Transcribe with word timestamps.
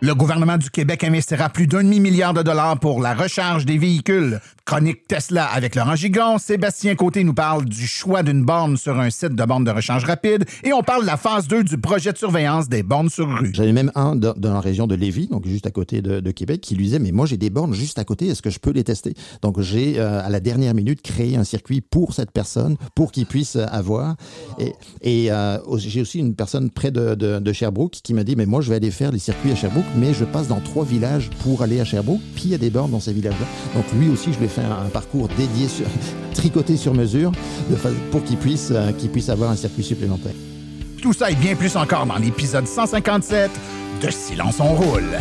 Le 0.00 0.14
gouvernement 0.14 0.58
du 0.58 0.70
Québec 0.70 1.02
investira 1.02 1.48
plus 1.48 1.66
d'un 1.66 1.82
demi-milliard 1.82 2.32
de 2.32 2.42
dollars 2.42 2.78
pour 2.78 3.02
la 3.02 3.14
recharge 3.14 3.66
des 3.66 3.78
véhicules. 3.78 4.38
Chronique 4.64 5.08
Tesla 5.08 5.46
avec 5.46 5.74
Laurent 5.74 5.96
Gigon. 5.96 6.38
Sébastien 6.38 6.94
Côté 6.94 7.24
nous 7.24 7.34
parle 7.34 7.64
du 7.64 7.86
choix 7.86 8.22
d'une 8.22 8.44
borne 8.44 8.76
sur 8.76 9.00
un 9.00 9.10
site 9.10 9.34
de 9.34 9.44
borne 9.44 9.64
de 9.64 9.72
recharge 9.72 10.04
rapide. 10.04 10.44
Et 10.62 10.72
on 10.72 10.82
parle 10.82 11.02
de 11.02 11.06
la 11.06 11.16
phase 11.16 11.48
2 11.48 11.64
du 11.64 11.78
projet 11.78 12.12
de 12.12 12.18
surveillance 12.18 12.68
des 12.68 12.84
bornes 12.84 13.08
sur 13.08 13.26
rue. 13.26 13.50
J'en 13.54 13.64
ai 13.64 13.72
même 13.72 13.90
un 13.96 14.14
dans, 14.14 14.34
la 14.36 14.60
région 14.60 14.86
de 14.86 14.94
Lévis, 14.94 15.26
donc 15.26 15.48
juste 15.48 15.66
à 15.66 15.72
côté 15.72 16.00
de, 16.00 16.30
Québec, 16.30 16.60
qui 16.60 16.76
lui 16.76 16.84
disait, 16.84 17.00
mais 17.00 17.10
moi 17.10 17.26
j'ai 17.26 17.38
des 17.38 17.50
bornes 17.50 17.74
juste 17.74 17.98
à 17.98 18.04
côté, 18.04 18.28
est-ce 18.28 18.42
que 18.42 18.50
je 18.50 18.60
peux 18.60 18.70
les 18.70 18.84
tester? 18.84 19.14
Donc 19.42 19.60
j'ai, 19.60 19.98
euh, 19.98 20.24
à 20.24 20.28
la 20.28 20.38
dernière 20.38 20.74
minute, 20.74 21.02
créé 21.02 21.36
un 21.36 21.44
circuit 21.44 21.80
pour 21.80 22.12
cette 22.12 22.30
personne, 22.30 22.76
pour 22.94 23.10
qu'il 23.10 23.26
puisse 23.26 23.56
avoir. 23.56 24.14
Et, 25.02 25.32
euh, 25.32 25.58
j'ai 25.78 26.02
aussi 26.02 26.20
une 26.20 26.36
personne 26.36 26.70
près 26.70 26.92
de, 26.92 27.16
de, 27.16 27.40
de 27.40 27.52
Sherbrooke 27.52 27.98
qui 28.02 28.14
m'a 28.14 28.22
dit, 28.22 28.36
mais 28.36 28.46
moi 28.46 28.60
je 28.60 28.68
vais 28.68 28.76
aller 28.76 28.92
faire 28.92 29.10
les 29.10 29.18
circuits 29.18 29.50
à 29.50 29.56
Sherbrooke, 29.56 29.86
mais 29.96 30.14
je 30.14 30.24
passe 30.24 30.48
dans 30.48 30.60
trois 30.60 30.84
villages 30.84 31.30
pour 31.42 31.62
aller 31.62 31.80
à 31.80 31.84
Sherbrooke, 31.84 32.20
puis 32.34 32.44
il 32.46 32.50
y 32.50 32.54
a 32.54 32.58
des 32.58 32.70
bornes 32.70 32.90
dans 32.90 33.00
ces 33.00 33.12
villages-là. 33.12 33.46
Donc 33.74 33.84
lui 33.94 34.08
aussi, 34.10 34.32
je 34.32 34.38
lui 34.38 34.46
ai 34.46 34.48
fait 34.48 34.62
un, 34.62 34.86
un 34.86 34.88
parcours 34.88 35.28
dédié, 35.36 35.66
tricoté 36.34 36.76
sur 36.76 36.94
mesure, 36.94 37.32
pour 38.10 38.24
qu'il 38.24 38.36
puisse, 38.36 38.70
euh, 38.70 38.92
qu'il 38.92 39.10
puisse 39.10 39.28
avoir 39.28 39.50
un 39.50 39.56
circuit 39.56 39.82
supplémentaire. 39.82 40.32
Tout 41.02 41.12
ça 41.12 41.30
et 41.30 41.34
bien 41.34 41.54
plus 41.54 41.76
encore 41.76 42.06
dans 42.06 42.16
l'épisode 42.16 42.66
157 42.66 43.50
de 44.02 44.10
Silence 44.10 44.56
on 44.60 44.74
roule. 44.74 45.18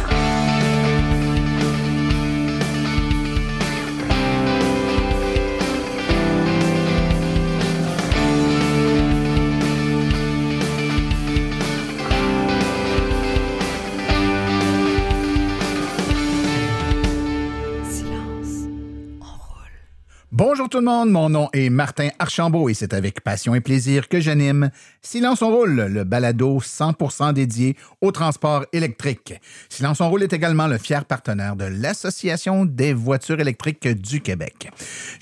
Bonjour 20.67 20.81
tout 20.81 20.85
le 20.85 20.91
monde, 20.91 21.11
mon 21.11 21.29
nom 21.29 21.47
est 21.53 21.69
Martin 21.69 22.09
Archambault 22.19 22.67
et 22.67 22.73
c'est 22.73 22.93
avec 22.93 23.21
passion 23.21 23.55
et 23.55 23.61
plaisir 23.61 24.09
que 24.09 24.19
j'anime 24.19 24.69
Silence 25.01 25.41
on 25.41 25.55
roule, 25.55 25.85
le 25.89 26.03
balado 26.03 26.59
100% 26.59 27.31
dédié 27.31 27.77
au 28.01 28.11
transport 28.11 28.65
électrique. 28.73 29.35
Silence 29.69 30.01
on 30.01 30.09
roule 30.09 30.23
est 30.23 30.33
également 30.33 30.67
le 30.67 30.77
fier 30.77 31.05
partenaire 31.05 31.55
de 31.55 31.63
l'Association 31.63 32.65
des 32.65 32.91
voitures 32.91 33.39
électriques 33.39 33.87
du 33.87 34.19
Québec. 34.19 34.69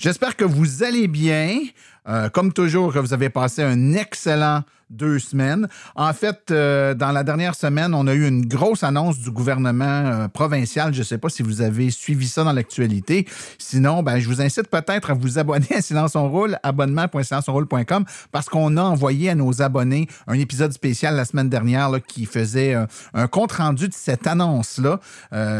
J'espère 0.00 0.34
que 0.34 0.44
vous 0.44 0.82
allez 0.82 1.06
bien. 1.06 1.60
Euh, 2.08 2.28
comme 2.28 2.52
toujours, 2.52 2.92
vous 2.92 3.12
avez 3.12 3.30
passé 3.30 3.62
un 3.62 3.92
excellent 3.94 4.62
deux 4.90 5.18
semaines. 5.18 5.68
En 5.94 6.12
fait, 6.12 6.50
euh, 6.50 6.94
dans 6.94 7.10
la 7.10 7.24
dernière 7.24 7.54
semaine, 7.54 7.92
on 7.94 8.06
a 8.06 8.14
eu 8.14 8.26
une 8.26 8.46
grosse 8.46 8.84
annonce 8.84 9.18
du 9.18 9.30
gouvernement 9.30 9.84
euh, 9.84 10.28
provincial. 10.28 10.94
Je 10.94 11.00
ne 11.00 11.04
sais 11.04 11.18
pas 11.18 11.28
si 11.28 11.42
vous 11.42 11.60
avez 11.60 11.90
suivi 11.90 12.28
ça 12.28 12.44
dans 12.44 12.52
l'actualité. 12.52 13.26
Sinon, 13.58 14.02
ben, 14.02 14.18
je 14.18 14.28
vous 14.28 14.40
incite 14.40 14.68
peut-être 14.68 15.10
à 15.10 15.14
vous 15.14 15.38
abonner 15.38 15.66
à 15.74 15.82
Silence 15.82 16.14
on 16.14 16.28
roule, 16.28 16.56
abonnement.silenceonroule.com, 16.62 18.04
parce 18.30 18.48
qu'on 18.48 18.76
a 18.76 18.82
envoyé 18.82 19.30
à 19.30 19.34
nos 19.34 19.60
abonnés 19.60 20.06
un 20.28 20.34
épisode 20.34 20.72
spécial 20.72 21.16
la 21.16 21.24
semaine 21.24 21.48
dernière 21.48 21.90
qui 22.06 22.26
faisait 22.26 22.76
un 23.14 23.26
compte-rendu 23.26 23.88
de 23.88 23.94
cette 23.94 24.26
annonce-là. 24.26 25.00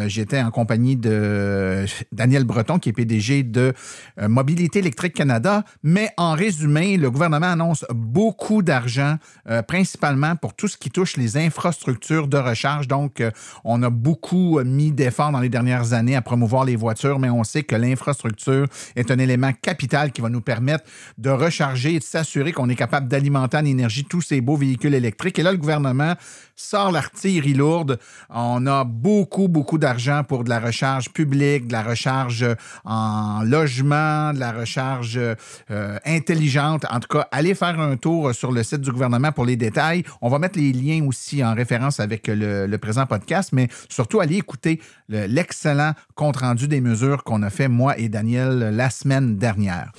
J'étais 0.07 0.41
en 0.41 0.51
compagnie 0.51 0.97
de 0.97 1.85
Daniel 2.13 2.45
Breton, 2.45 2.79
qui 2.79 2.91
est 2.91 2.93
PDG 2.93 3.43
de 3.43 3.75
Mobilité 4.21 4.79
électrique 4.79 5.15
Canada. 5.15 5.65
Mais 5.83 6.11
en 6.17 6.36
résumé, 6.37 6.97
le 6.97 7.11
gouvernement 7.11 7.47
annonce 7.47 7.85
beaucoup 7.93 8.63
d'argent 8.63 9.17
euh, 9.49 9.63
principalement 9.63 10.37
pour 10.37 10.55
tout 10.55 10.69
ce 10.69 10.77
qui 10.77 10.91
touche 10.91 11.17
les 11.17 11.37
infrastructures 11.37 12.29
de 12.29 12.37
recharge. 12.37 12.87
Donc, 12.87 13.21
euh, 13.21 13.31
on 13.65 13.83
a 13.83 13.91
beaucoup 13.91 14.61
mis 14.63 14.93
d'efforts 14.93 15.33
dans 15.33 15.41
les 15.41 15.49
dernières 15.49 15.93
années 15.93 16.15
à 16.15 16.23
promouvoir 16.23 16.65
les 16.65 16.77
voitures, 16.77 17.19
mais 17.19 17.31
on 17.31 17.43
sait 17.43 17.65
que 17.65 17.75
l'infrastructure 17.75 18.67
est 18.95 19.11
un 19.11 19.19
élément 19.19 19.53
capital 19.53 20.13
qui 20.13 20.21
va 20.21 20.29
nous 20.29 20.41
permettre 20.41 20.85
de 21.19 21.31
recharger 21.31 21.95
et 21.95 21.99
de 21.99 22.05
s'assurer 22.05 22.53
qu'on 22.53 22.69
est 22.69 22.77
capable 22.77 23.09
d'alimenter 23.09 23.57
en 23.57 23.65
énergie 23.65 24.05
tous 24.05 24.21
ces 24.21 24.41
beaux 24.41 24.57
véhicules 24.57 24.95
électriques. 24.95 25.39
Et 25.39 25.43
là, 25.43 25.53
le 25.53 25.59
gouvernement 25.59 26.15
sort 26.57 26.91
l'artillerie 26.91 27.55
lourde. 27.55 27.99
On 28.31 28.67
a 28.67 28.85
beaucoup, 28.85 29.47
beaucoup 29.49 29.79
d'argent 29.79 30.25
pour 30.25 30.43
de 30.43 30.49
la 30.49 30.59
recharge 30.59 31.11
publique, 31.11 31.69
de 31.69 31.73
la 31.73 31.83
recharge 31.83 32.47
en 32.85 33.43
logement, 33.43 34.33
de 34.33 34.41
la 34.41 34.53
recharge 34.53 35.19
euh, 35.19 35.99
intelligente. 36.05 36.85
En 36.91 36.99
tout 37.01 37.09
cas, 37.09 37.29
allez 37.31 37.55
faire 37.55 37.79
un 37.79 37.97
tour 37.97 38.35
sur 38.35 38.53
le 38.53 38.63
site 38.63 38.81
du 38.81 38.91
gouvernement 38.91 39.33
pour 39.33 39.45
les 39.45 39.57
détails. 39.57 40.03
On 40.23 40.29
va 40.31 40.39
mettre 40.39 40.59
les 40.59 40.73
liens 40.73 41.05
aussi 41.07 41.45
en 41.45 41.55
référence 41.55 42.01
avec 42.01 42.27
le, 42.27 42.75
présent 42.79 43.07
podcast, 43.07 43.51
mais 43.53 43.69
surtout 43.89 44.21
allez 44.21 44.37
écouter 44.37 44.81
le- 45.09 45.27
l'excellent 45.27 45.93
compte-rendu 46.15 46.69
des 46.69 46.81
mesures 46.81 47.25
qu'on 47.25 47.43
a 47.43 47.51
fait, 47.51 47.69
moi 47.69 47.99
et 47.99 48.09
Daniel, 48.09 48.71
la 48.75 48.91
semaine 48.91 49.37
dernière. 49.37 49.93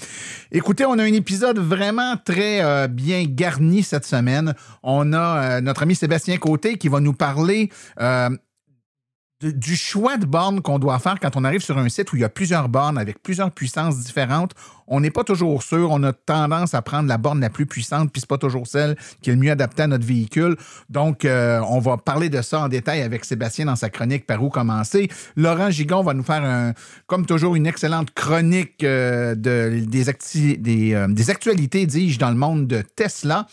Écoutez, 0.52 0.86
on 0.86 0.98
a 0.98 1.04
un 1.04 1.14
épisode 1.14 1.60
vraiment 1.60 2.16
très 2.18 2.64
euh, 2.64 2.88
bien 2.88 3.26
garni 3.28 3.84
cette 3.84 4.06
semaine. 4.06 4.54
On 4.84 5.14
a 5.14 5.18
euh, 5.58 5.62
notre 5.62 5.84
ami 5.84 5.96
Sébastien 5.96 6.38
Côté 6.48 6.78
qui 6.78 6.88
va 6.88 7.02
nous 7.02 7.12
parler 7.12 7.70
euh, 8.00 8.30
du 9.42 9.76
choix 9.76 10.16
de 10.16 10.26
bornes 10.26 10.62
qu'on 10.62 10.80
doit 10.80 10.98
faire 10.98 11.20
quand 11.20 11.36
on 11.36 11.44
arrive 11.44 11.60
sur 11.60 11.78
un 11.78 11.90
site 11.90 12.14
où 12.14 12.16
il 12.16 12.22
y 12.22 12.24
a 12.24 12.30
plusieurs 12.30 12.70
bornes 12.70 12.98
avec 12.98 13.22
plusieurs 13.22 13.52
puissances 13.52 14.00
différentes. 14.00 14.54
On 14.88 15.02
n'est 15.02 15.12
pas 15.12 15.26
toujours 15.26 15.62
sûr. 15.62 15.92
On 15.92 16.02
a 16.04 16.14
tendance 16.14 16.74
à 16.74 16.82
prendre 16.82 17.10
la 17.10 17.18
borne 17.18 17.42
la 17.42 17.50
plus 17.50 17.66
puissante, 17.66 18.14
puis 18.14 18.22
c'est 18.22 18.30
pas 18.30 18.38
toujours 18.38 18.66
celle 18.66 18.96
qui 19.22 19.30
est 19.30 19.34
le 19.34 19.40
mieux 19.40 19.52
adaptée 19.52 19.84
à 19.84 19.88
notre 19.88 20.06
véhicule. 20.06 20.56
Donc, 20.90 21.26
euh, 21.26 21.60
on 21.68 21.80
va 21.80 21.98
parler 21.98 22.30
de 22.30 22.42
ça 22.42 22.62
en 22.62 22.70
détail 22.70 23.02
avec 23.02 23.26
Sébastien 23.26 23.66
dans 23.66 23.76
sa 23.76 23.90
chronique 23.90 24.26
Par 24.26 24.42
où 24.42 24.50
commencer. 24.50 25.10
Laurent 25.36 25.70
Gigon 25.70 26.02
va 26.02 26.14
nous 26.14 26.24
faire, 26.24 26.46
un, 26.46 26.74
comme 27.08 27.26
toujours, 27.26 27.56
une 27.58 27.68
excellente 27.68 28.12
chronique 28.14 28.86
euh, 28.86 29.36
des 29.36 30.10
actualités, 31.30 31.86
dis-je, 31.86 32.18
dans 32.18 32.30
le 32.30 32.38
monde 32.38 32.68
de 32.68 32.82
Tesla. 32.96 33.48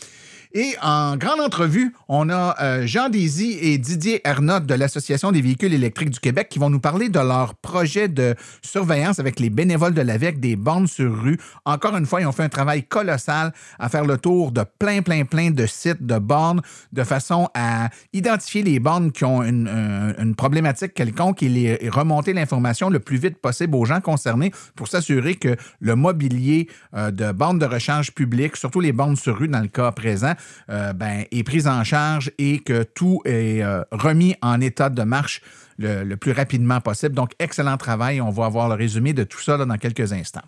Et 0.57 0.77
en 0.83 1.17
grande 1.17 1.41
entrevue, 1.41 1.93
on 2.07 2.31
a 2.31 2.55
euh, 2.63 2.87
Jean 2.87 3.09
Désy 3.09 3.59
et 3.61 3.77
Didier 3.77 4.21
Ernotte 4.25 4.67
de 4.67 4.75
l'Association 4.75 5.33
des 5.33 5.43
véhicules 5.43 5.75
électriques 5.75 6.11
du 6.11 6.21
Québec 6.21 6.47
qui 6.49 6.61
vont 6.61 6.71
nous 6.71 6.79
parler 6.79 7.09
de 7.09 7.19
leur 7.19 7.57
projet 7.57 8.07
de 8.07 8.37
surveillance 8.63 9.19
avec 9.19 9.41
les 9.41 9.51
bénévoles 9.51 9.95
de 9.95 10.01
l'AVEC 10.01 10.39
des 10.39 10.55
bornes 10.55 10.87
sur 10.87 11.13
rue. 11.13 11.41
Encore 11.65 11.97
une 11.97 12.07
fois, 12.07 12.21
ils 12.21 12.27
ont 12.27 12.33
fait 12.33 12.45
un 12.45 12.49
travail 12.49 12.85
colossal 12.85 13.53
à 13.81 13.89
faire 13.89 14.05
le 14.05 14.17
tour 14.17 14.53
de 14.53 14.65
plein, 14.79 15.03
plein, 15.03 15.25
plein 15.25 15.51
de 15.51 15.67
sites 15.67 16.07
de 16.07 16.19
bornes 16.21 16.63
de 16.93 17.03
façon 17.03 17.49
à 17.55 17.91
identifier 18.13 18.63
les 18.63 18.79
bornes 18.79 19.11
qui 19.11 19.25
ont 19.25 19.43
une, 19.43 19.67
un- 19.67 20.15
une 20.23 20.37
problématique 20.37 20.95
quelconque 20.95 21.43
et, 21.43 21.89
remonter 21.91 22.33
l'information 22.33 22.91
le 22.91 23.01
plus 23.01 23.17
vite 23.17 23.39
possible 23.39 23.75
aux 23.75 23.87
gens 23.87 24.01
concernés 24.01 24.53
pour 24.77 24.87
s'assurer 24.87 25.35
que 25.35 25.57
le 25.81 25.97
mobilier 25.97 26.69
euh, 26.95 27.11
de 27.11 27.33
bornes 27.33 27.59
de 27.59 27.67
recharge 27.67 28.13
publiques, 28.13 28.57
surtout 28.57 28.79
les 28.79 28.93
bornes 28.93 29.17
sur 29.17 29.37
rue 29.37 29.49
dans 29.49 29.61
le 29.61 29.67
cas 29.67 29.91
présent, 29.91 30.35
euh, 30.71 30.93
ben, 30.93 31.25
est 31.31 31.43
pris 31.43 31.67
en 31.67 31.85
charge 31.85 32.31
et 32.39 32.59
que 32.61 32.83
tout 32.83 33.21
est 33.25 33.63
euh, 33.63 33.83
remis 33.93 34.35
en 34.43 34.61
état 34.61 34.91
de 34.91 35.03
marche 35.03 35.41
le, 35.79 36.05
le 36.05 36.17
plus 36.17 36.33
rapidement 36.33 36.81
possible. 36.81 37.15
Donc, 37.15 37.33
excellent 37.39 37.77
travail. 37.77 38.21
On 38.21 38.31
va 38.31 38.47
avoir 38.47 38.69
le 38.69 38.75
résumé 38.75 39.13
de 39.13 39.25
tout 39.25 39.41
ça 39.41 39.57
là, 39.57 39.65
dans 39.65 39.79
quelques 39.79 40.13
instants. 40.13 40.45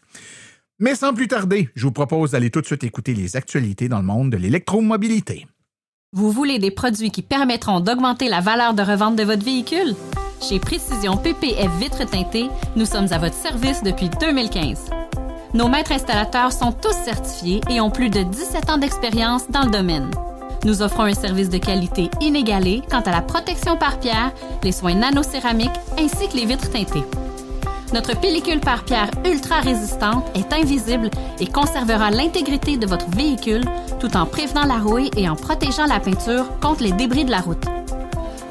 Mais 0.78 0.94
sans 0.94 1.14
plus 1.14 1.28
tarder, 1.28 1.70
je 1.74 1.84
vous 1.84 1.92
propose 1.92 2.32
d'aller 2.32 2.50
tout 2.50 2.60
de 2.60 2.66
suite 2.66 2.84
écouter 2.84 3.14
les 3.14 3.36
actualités 3.36 3.88
dans 3.88 3.98
le 3.98 4.04
monde 4.04 4.30
de 4.30 4.36
l'électromobilité. 4.36 5.46
Vous 6.12 6.30
voulez 6.30 6.58
des 6.58 6.70
produits 6.70 7.10
qui 7.10 7.22
permettront 7.22 7.80
d'augmenter 7.80 8.28
la 8.28 8.40
valeur 8.40 8.74
de 8.74 8.82
revente 8.82 9.16
de 9.16 9.22
votre 9.22 9.44
véhicule? 9.44 9.94
Chez 10.40 10.60
Précision 10.60 11.16
PPF 11.16 11.70
Vitres 11.78 12.08
teintées, 12.08 12.48
nous 12.76 12.84
sommes 12.84 13.10
à 13.10 13.18
votre 13.18 13.34
service 13.34 13.82
depuis 13.82 14.10
2015. 14.20 14.90
Nos 15.54 15.68
maîtres 15.68 15.92
installateurs 15.92 16.52
sont 16.52 16.72
tous 16.72 16.94
certifiés 17.04 17.60
et 17.70 17.80
ont 17.80 17.90
plus 17.90 18.10
de 18.10 18.22
17 18.22 18.70
ans 18.70 18.78
d'expérience 18.78 19.48
dans 19.50 19.62
le 19.62 19.70
domaine. 19.70 20.10
Nous 20.64 20.82
offrons 20.82 21.04
un 21.04 21.14
service 21.14 21.48
de 21.48 21.58
qualité 21.58 22.10
inégalé 22.20 22.82
quant 22.90 23.00
à 23.00 23.12
la 23.12 23.22
protection 23.22 23.76
par 23.76 24.00
pierre, 24.00 24.32
les 24.64 24.72
soins 24.72 24.94
nanocéramiques 24.94 25.70
ainsi 25.98 26.28
que 26.28 26.36
les 26.36 26.46
vitres 26.46 26.70
teintées. 26.70 27.04
Notre 27.94 28.18
pellicule 28.18 28.58
par 28.58 28.84
pierre 28.84 29.10
ultra 29.24 29.60
résistante 29.60 30.24
est 30.36 30.52
invisible 30.52 31.08
et 31.38 31.46
conservera 31.46 32.10
l'intégrité 32.10 32.76
de 32.76 32.86
votre 32.86 33.08
véhicule 33.10 33.64
tout 34.00 34.16
en 34.16 34.26
prévenant 34.26 34.64
la 34.64 34.78
rouille 34.78 35.10
et 35.16 35.28
en 35.28 35.36
protégeant 35.36 35.86
la 35.86 36.00
peinture 36.00 36.58
contre 36.60 36.82
les 36.82 36.92
débris 36.92 37.24
de 37.24 37.30
la 37.30 37.40
route. 37.40 37.64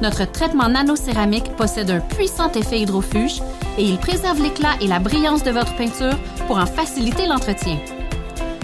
Notre 0.02 0.30
traitement 0.30 0.68
nanocéramique 0.68 1.56
possède 1.56 1.90
un 1.90 2.00
puissant 2.00 2.52
effet 2.52 2.82
hydrofuge 2.82 3.42
et 3.78 3.84
il 3.84 3.98
préserve 3.98 4.42
l'éclat 4.42 4.74
et 4.82 4.88
la 4.88 5.00
brillance 5.00 5.44
de 5.44 5.52
votre 5.52 5.76
peinture 5.76 6.18
pour 6.48 6.58
en 6.58 6.66
faciliter 6.66 7.28
l'entretien. 7.28 7.78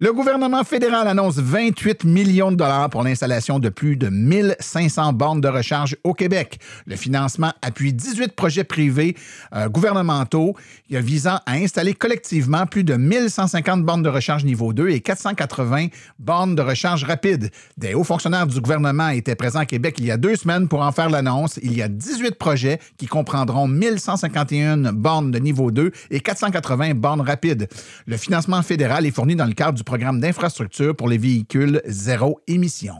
Le 0.00 0.12
gouvernement 0.12 0.62
fédéral 0.62 1.08
annonce 1.08 1.38
28 1.38 2.04
millions 2.04 2.52
de 2.52 2.56
dollars 2.56 2.88
pour 2.88 3.02
l'installation 3.02 3.58
de 3.58 3.68
plus 3.68 3.96
de 3.96 4.08
1500 4.08 5.12
bornes 5.12 5.40
de 5.40 5.48
recharge 5.48 5.96
au 6.04 6.14
Québec. 6.14 6.60
Le 6.86 6.94
financement 6.94 7.52
appuie 7.62 7.92
18 7.92 8.36
projets 8.36 8.62
privés 8.62 9.16
euh, 9.56 9.68
gouvernementaux 9.68 10.54
visant 10.88 11.40
à 11.46 11.54
installer 11.54 11.94
collectivement 11.94 12.64
plus 12.64 12.84
de 12.84 12.94
1150 12.94 13.82
bornes 13.82 14.04
de 14.04 14.08
recharge 14.08 14.44
niveau 14.44 14.72
2 14.72 14.90
et 14.90 15.00
480 15.00 15.88
bornes 16.20 16.54
de 16.54 16.62
recharge 16.62 17.02
rapide. 17.02 17.50
Des 17.76 17.94
hauts 17.94 18.04
fonctionnaires 18.04 18.46
du 18.46 18.60
gouvernement 18.60 19.08
étaient 19.08 19.34
présents 19.34 19.58
à 19.58 19.66
Québec 19.66 19.96
il 19.98 20.06
y 20.06 20.12
a 20.12 20.16
deux 20.16 20.36
semaines 20.36 20.68
pour 20.68 20.82
en 20.82 20.92
faire 20.92 21.10
l'annonce. 21.10 21.58
Il 21.60 21.76
y 21.76 21.82
a 21.82 21.88
18 21.88 22.36
projets 22.36 22.78
qui 22.98 23.06
comprendront 23.06 23.66
1151 23.66 24.92
bornes 24.92 25.32
de 25.32 25.40
niveau 25.40 25.72
2 25.72 25.90
et 26.12 26.20
480 26.20 26.94
bornes 26.94 27.22
rapides. 27.22 27.66
Le 28.06 28.16
financement 28.16 28.62
fédéral 28.62 29.04
est 29.04 29.10
fourni 29.10 29.34
dans 29.34 29.46
le 29.46 29.54
cadre 29.54 29.72
du 29.72 29.87
programme 29.88 30.20
d'infrastructure 30.20 30.94
pour 30.94 31.08
les 31.08 31.16
véhicules 31.16 31.80
zéro 31.86 32.40
émission. 32.46 32.96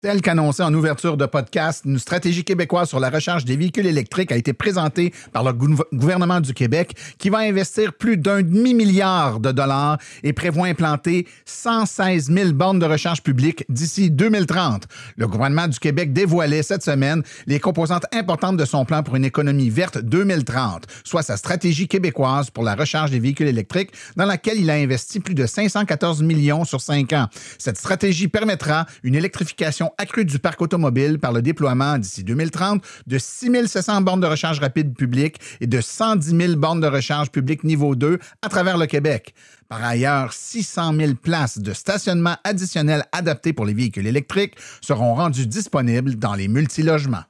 Tel 0.00 0.22
qu'annoncé 0.22 0.62
en 0.62 0.72
ouverture 0.74 1.16
de 1.16 1.26
podcast, 1.26 1.82
une 1.84 1.98
stratégie 1.98 2.44
québécoise 2.44 2.88
sur 2.88 3.00
la 3.00 3.10
recherche 3.10 3.44
des 3.44 3.56
véhicules 3.56 3.84
électriques 3.84 4.30
a 4.30 4.36
été 4.36 4.52
présentée 4.52 5.12
par 5.32 5.42
le 5.42 5.52
gouvernement 5.52 6.40
du 6.40 6.54
Québec 6.54 6.94
qui 7.18 7.30
va 7.30 7.38
investir 7.38 7.92
plus 7.94 8.16
d'un 8.16 8.42
demi-milliard 8.42 9.40
de 9.40 9.50
dollars 9.50 9.98
et 10.22 10.32
prévoit 10.32 10.68
implanter 10.68 11.26
116 11.46 12.30
000 12.32 12.52
bornes 12.52 12.78
de 12.78 12.86
recharge 12.86 13.24
publique 13.24 13.64
d'ici 13.68 14.08
2030. 14.08 14.84
Le 15.16 15.26
gouvernement 15.26 15.66
du 15.66 15.80
Québec 15.80 16.12
dévoilait 16.12 16.62
cette 16.62 16.84
semaine 16.84 17.24
les 17.48 17.58
composantes 17.58 18.06
importantes 18.12 18.56
de 18.56 18.64
son 18.64 18.84
plan 18.84 19.02
pour 19.02 19.16
une 19.16 19.24
économie 19.24 19.68
verte 19.68 19.98
2030, 19.98 20.86
soit 21.02 21.24
sa 21.24 21.36
stratégie 21.36 21.88
québécoise 21.88 22.50
pour 22.50 22.62
la 22.62 22.76
recharge 22.76 23.10
des 23.10 23.18
véhicules 23.18 23.48
électriques 23.48 23.90
dans 24.14 24.26
laquelle 24.26 24.60
il 24.60 24.70
a 24.70 24.74
investi 24.74 25.18
plus 25.18 25.34
de 25.34 25.44
514 25.44 26.22
millions 26.22 26.64
sur 26.64 26.80
cinq 26.80 27.12
ans. 27.14 27.26
Cette 27.58 27.78
stratégie 27.78 28.28
permettra 28.28 28.86
une 29.02 29.16
électrification 29.16 29.87
accrue 29.98 30.24
du 30.24 30.38
parc 30.38 30.60
automobile 30.60 31.18
par 31.18 31.32
le 31.32 31.42
déploiement 31.42 31.98
d'ici 31.98 32.24
2030 32.24 32.82
de 33.06 33.18
6 33.18 33.66
700 33.66 34.02
bornes 34.02 34.20
de 34.20 34.26
recharge 34.26 34.60
rapide 34.60 34.94
publiques 34.94 35.40
et 35.60 35.66
de 35.66 35.80
110 35.80 36.36
000 36.36 36.56
bornes 36.56 36.80
de 36.80 36.86
recharge 36.86 37.30
publique 37.30 37.64
niveau 37.64 37.94
2 37.94 38.18
à 38.42 38.48
travers 38.48 38.78
le 38.78 38.86
Québec. 38.86 39.34
Par 39.68 39.84
ailleurs, 39.84 40.32
600 40.32 40.94
000 40.94 41.14
places 41.14 41.58
de 41.58 41.72
stationnement 41.72 42.36
additionnelles 42.44 43.04
adaptées 43.12 43.52
pour 43.52 43.66
les 43.66 43.74
véhicules 43.74 44.06
électriques 44.06 44.54
seront 44.80 45.14
rendues 45.14 45.46
disponibles 45.46 46.16
dans 46.16 46.34
les 46.34 46.48
multilogements. 46.48 47.24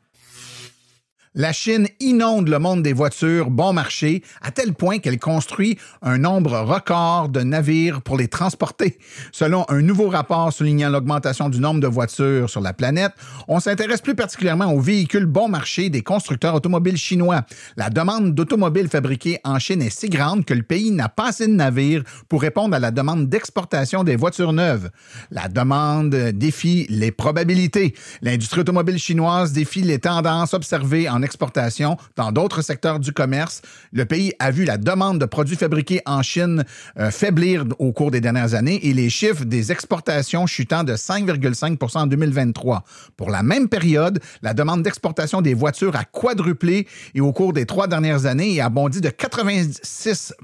La 1.35 1.53
Chine 1.53 1.89
inonde 2.01 2.49
le 2.49 2.59
monde 2.59 2.83
des 2.83 2.95
voitures 2.95 3.51
bon 3.51 3.75
marché 3.75 4.23
à 4.41 4.51
tel 4.51 4.73
point 4.73 4.99
qu'elle 4.99 5.19
construit 5.19 5.79
un 6.01 6.17
nombre 6.17 6.59
record 6.61 7.29
de 7.29 7.41
navires 7.41 8.01
pour 8.01 8.17
les 8.17 8.29
transporter. 8.29 8.99
Selon 9.31 9.67
un 9.69 9.83
nouveau 9.83 10.09
rapport 10.09 10.53
soulignant 10.53 10.89
l'augmentation 10.89 11.51
du 11.51 11.61
nombre 11.61 11.81
de 11.81 11.87
voitures 11.87 12.49
sur 12.49 12.63
la 12.63 12.73
planète, 12.73 13.13
on 13.47 13.61
s'intéresse 13.61 14.01
plus 14.01 14.15
particulièrement 14.15 14.73
aux 14.73 14.81
véhicules 14.81 15.27
bon 15.27 15.49
marché 15.49 15.91
des 15.91 16.03
constructeurs 16.03 16.55
automobiles 16.55 16.97
chinois. 16.97 17.45
La 17.77 17.91
demande 17.91 18.35
d'automobiles 18.35 18.89
fabriquées 18.89 19.39
en 19.45 19.59
Chine 19.59 19.83
est 19.83 19.97
si 19.97 20.09
grande 20.09 20.47
que 20.47 20.55
le 20.55 20.63
pays 20.63 20.91
n'a 20.91 21.11
pas 21.11 21.29
assez 21.29 21.47
de 21.47 21.53
navires 21.53 22.05
pour 22.29 22.41
répondre 22.41 22.75
à 22.75 22.79
la 22.79 22.91
demande 22.91 23.29
d'exportation 23.29 24.03
des 24.03 24.17
voitures 24.17 24.55
neuves. 24.55 24.91
La 25.31 25.49
demande 25.49 26.15
défie 26.15 26.87
les 26.89 27.11
probabilités. 27.11 27.95
L'industrie 28.23 28.61
automobile 28.61 28.99
chinoise 28.99 29.53
défie 29.53 29.83
les 29.83 29.99
tendances 29.99 30.55
observées 30.55 31.09
en 31.09 31.18
exportation 31.23 31.97
dans 32.17 32.33
d'autres 32.33 32.63
secteurs 32.63 33.01
du 33.01 33.13
commerce. 33.13 33.63
Le 33.93 34.05
pays 34.05 34.33
a 34.39 34.51
vu 34.51 34.65
la 34.65 34.79
demande 34.79 35.19
de 35.19 35.27
produits 35.27 35.57
fabriqués 35.57 36.01
en 36.07 36.23
Chine 36.23 36.65
euh, 36.99 37.11
faiblir 37.11 37.65
au 37.79 37.93
cours 37.93 38.11
des 38.11 38.21
dernières 38.21 38.55
années 38.55 38.87
et 38.87 38.93
les 38.93 39.11
chiffres 39.11 39.45
des 39.45 39.73
exportations 39.73 40.47
chutant 40.47 40.85
de 40.85 40.95
5,5% 40.95 41.99
en 41.99 42.07
2023. 42.07 42.85
Pour 43.17 43.31
la 43.31 43.43
même 43.43 43.69
période, 43.69 44.21
la 44.43 44.55
demande 44.55 44.83
d'exportation 44.83 45.43
des 45.43 45.55
voitures 45.55 45.97
a 45.97 46.05
quadruplé 46.05 46.87
et 47.15 47.21
au 47.21 47.33
cours 47.33 47.53
des 47.53 47.67
trois 47.67 47.87
dernières 47.87 48.27
années 48.27 48.55
et 48.55 48.61
a 48.61 48.69
bondi 48.69 49.01
de 49.01 49.11
86 49.11 50.35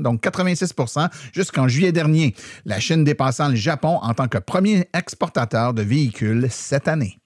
donc 0.00 0.22
86% 0.22 1.08
jusqu'en 1.32 1.68
juillet 1.68 1.92
dernier. 1.92 2.34
La 2.64 2.80
Chine 2.80 3.04
dépassant 3.04 3.48
le 3.48 3.56
Japon 3.56 3.98
en 4.02 4.14
tant 4.14 4.28
que 4.28 4.38
premier 4.38 4.88
exportateur 4.94 5.74
de 5.74 5.82
véhicules 5.82 6.46
cette 6.50 6.88
année. 6.88 7.18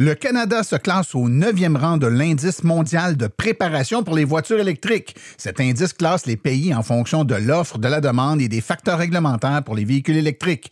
Le 0.00 0.14
Canada 0.14 0.62
se 0.62 0.76
classe 0.76 1.16
au 1.16 1.28
neuvième 1.28 1.76
rang 1.76 1.96
de 1.96 2.06
l'indice 2.06 2.62
mondial 2.62 3.16
de 3.16 3.26
préparation 3.26 4.04
pour 4.04 4.14
les 4.14 4.24
voitures 4.24 4.60
électriques. 4.60 5.16
Cet 5.36 5.58
indice 5.58 5.92
classe 5.92 6.24
les 6.24 6.36
pays 6.36 6.72
en 6.72 6.84
fonction 6.84 7.24
de 7.24 7.34
l'offre, 7.34 7.78
de 7.78 7.88
la 7.88 8.00
demande 8.00 8.40
et 8.40 8.46
des 8.46 8.60
facteurs 8.60 8.98
réglementaires 8.98 9.64
pour 9.64 9.74
les 9.74 9.84
véhicules 9.84 10.16
électriques. 10.16 10.70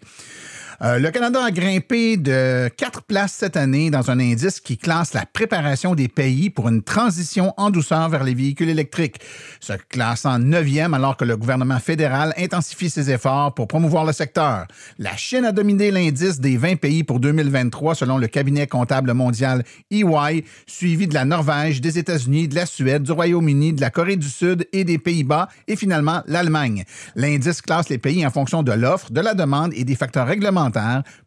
Euh, 0.83 0.99
le 0.99 1.11
Canada 1.11 1.42
a 1.42 1.50
grimpé 1.50 2.18
de 2.18 2.68
quatre 2.76 3.02
places 3.02 3.33
cette 3.33 3.56
année 3.56 3.90
dans 3.90 4.11
un 4.11 4.21
indice 4.21 4.61
qui 4.61 4.76
classe 4.76 5.14
la 5.14 5.25
préparation 5.25 5.95
des 5.95 6.09
pays 6.09 6.50
pour 6.50 6.68
une 6.68 6.83
transition 6.83 7.54
en 7.56 7.71
douceur 7.71 8.09
vers 8.11 8.25
les 8.25 8.35
véhicules 8.35 8.68
électriques. 8.68 9.21
Se 9.61 9.73
classe 9.73 10.26
en 10.26 10.38
neuvième 10.38 10.92
alors 10.92 11.16
que 11.16 11.25
le 11.25 11.37
gouvernement 11.37 11.78
fédéral 11.78 12.35
intensifie 12.37 12.90
ses 12.90 13.11
efforts 13.11 13.54
pour 13.54 13.68
promouvoir 13.68 14.04
le 14.04 14.12
secteur. 14.12 14.66
La 14.99 15.16
Chine 15.16 15.47
a 15.47 15.52
dominé 15.52 15.90
l'indice 15.90 16.40
des 16.40 16.59
20 16.59 16.76
pays 16.76 17.04
pour 17.04 17.21
2023 17.21 17.95
selon 17.95 18.18
le 18.18 18.26
cabinet 18.26 18.66
comptable 18.66 19.14
mondial 19.14 19.64
EY, 19.90 20.45
suivi 20.66 21.06
de 21.06 21.14
la 21.14 21.25
Norvège, 21.25 21.80
des 21.80 21.99
États-Unis, 21.99 22.49
de 22.49 22.54
la 22.54 22.66
Suède, 22.66 23.02
du 23.02 23.12
Royaume-Uni, 23.12 23.73
de 23.73 23.80
la 23.80 23.90
Corée 23.90 24.16
du 24.16 24.28
Sud 24.28 24.68
et 24.73 24.85
des 24.85 24.99
Pays-Bas 24.99 25.49
et 25.68 25.76
finalement 25.76 26.23
l'Allemagne. 26.26 26.85
L'indice 27.14 27.62
classe 27.62 27.88
les 27.88 27.99
pays 27.99 28.26
en 28.26 28.30
fonction 28.30 28.62
de 28.62 28.73
l'offre, 28.73 29.11
de 29.11 29.21
la 29.21 29.33
demande 29.33 29.73
et 29.75 29.85
des 29.85 29.97
facteurs 29.97 30.26
réglementaires 30.26 30.65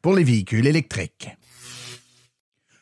pour 0.02 0.16
les 0.16 0.24
véhicules 0.24 0.68
électriques. 0.68 1.30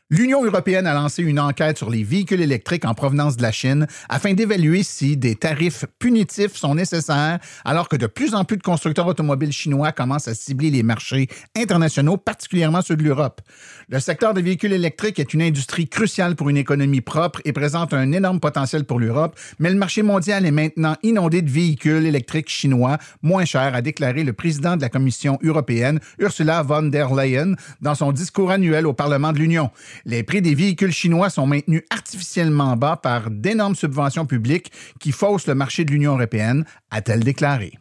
L'Union 0.09 0.45
européenne 0.45 0.87
a 0.87 0.93
lancé 0.93 1.21
une 1.21 1.37
enquête 1.37 1.77
sur 1.77 1.89
les 1.89 2.01
véhicules 2.01 2.39
électriques 2.39 2.85
en 2.85 2.93
provenance 2.93 3.35
de 3.35 3.41
la 3.41 3.51
Chine 3.51 3.87
afin 4.07 4.33
d'évaluer 4.33 4.81
si 4.81 5.17
des 5.17 5.35
tarifs 5.35 5.83
punitifs 5.99 6.55
sont 6.55 6.75
nécessaires 6.75 7.39
alors 7.65 7.89
que 7.89 7.97
de 7.97 8.07
plus 8.07 8.33
en 8.33 8.45
plus 8.45 8.55
de 8.55 8.63
constructeurs 8.63 9.07
automobiles 9.07 9.51
chinois 9.51 9.91
commencent 9.91 10.29
à 10.29 10.33
cibler 10.33 10.71
les 10.71 10.81
marchés 10.81 11.27
internationaux, 11.57 12.15
particulièrement 12.15 12.81
ceux 12.81 12.95
de 12.95 13.03
l'Europe. 13.03 13.41
Le 13.89 14.01
secteur 14.01 14.33
des 14.33 14.41
véhicules 14.41 14.73
électriques 14.73 15.17
est 15.17 15.33
une 15.33 15.41
industrie 15.41 15.87
cruciale 15.87 16.35
pour 16.35 16.49
une 16.49 16.57
économie 16.57 16.99
propre 16.99 17.39
et 17.45 17.53
présente 17.53 17.93
un 17.93 18.11
énorme 18.11 18.41
potentiel 18.41 18.83
pour 18.83 18.99
l'Europe, 18.99 19.39
mais 19.59 19.69
le 19.69 19.77
marché 19.77 20.01
mondial 20.01 20.45
est 20.45 20.51
maintenant 20.51 20.97
inondé 21.03 21.41
de 21.41 21.49
véhicules 21.49 22.05
électriques 22.05 22.49
chinois 22.49 22.97
moins 23.21 23.45
chers, 23.45 23.73
a 23.73 23.81
déclaré 23.81 24.25
le 24.25 24.33
président 24.33 24.75
de 24.75 24.81
la 24.81 24.89
Commission 24.89 25.39
européenne, 25.41 26.01
Ursula 26.19 26.63
von 26.63 26.83
der 26.83 27.15
Leyen, 27.15 27.53
dans 27.79 27.95
son 27.95 28.11
discours 28.11 28.51
annuel 28.51 28.85
au 28.85 28.91
Parlement 28.91 29.31
de 29.31 29.39
l'Union. 29.39 29.71
Les 30.03 30.23
prix 30.23 30.41
des 30.41 30.53
véhicules 30.53 30.91
chinois 30.91 31.29
sont 31.29 31.47
maintenus 31.47 31.83
artificiellement 31.89 32.75
bas 32.75 32.97
par 32.97 33.31
d'énormes 33.31 33.75
subventions 33.75 34.25
publiques 34.25 34.69
qui 34.99 35.13
faussent 35.13 35.47
le 35.47 35.55
marché 35.55 35.85
de 35.85 35.91
l'Union 35.91 36.17
européenne, 36.17 36.65
a-t-elle 36.91 37.23
déclaré. 37.23 37.71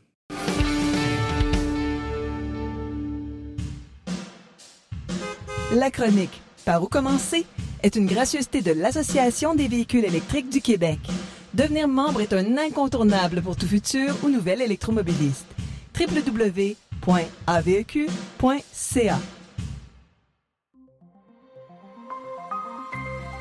La 5.75 5.91
chronique 5.91 6.41
Par 6.65 6.81
où 6.85 6.87
commencer 6.87 7.45
est 7.83 7.97
une 7.97 8.07
gracieuseté 8.07 8.63
de 8.63 8.71
l'Association 8.71 9.57
des 9.57 9.67
véhicules 9.67 10.05
électriques 10.05 10.49
du 10.49 10.61
Québec. 10.61 11.01
Devenir 11.55 11.89
membre 11.89 12.21
est 12.21 12.33
un 12.33 12.57
incontournable 12.57 13.43
pour 13.43 13.57
tout 13.57 13.67
futur 13.67 14.15
ou 14.23 14.29
nouvel 14.29 14.63
électromobiliste. 14.63 15.47
www.aveq.ca 15.99 16.79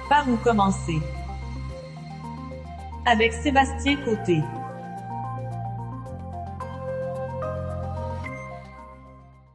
Par 0.10 0.28
où 0.28 0.38
commencer? 0.38 0.98
Avec 3.06 3.34
Sébastien 3.34 3.98
Côté. 4.04 4.42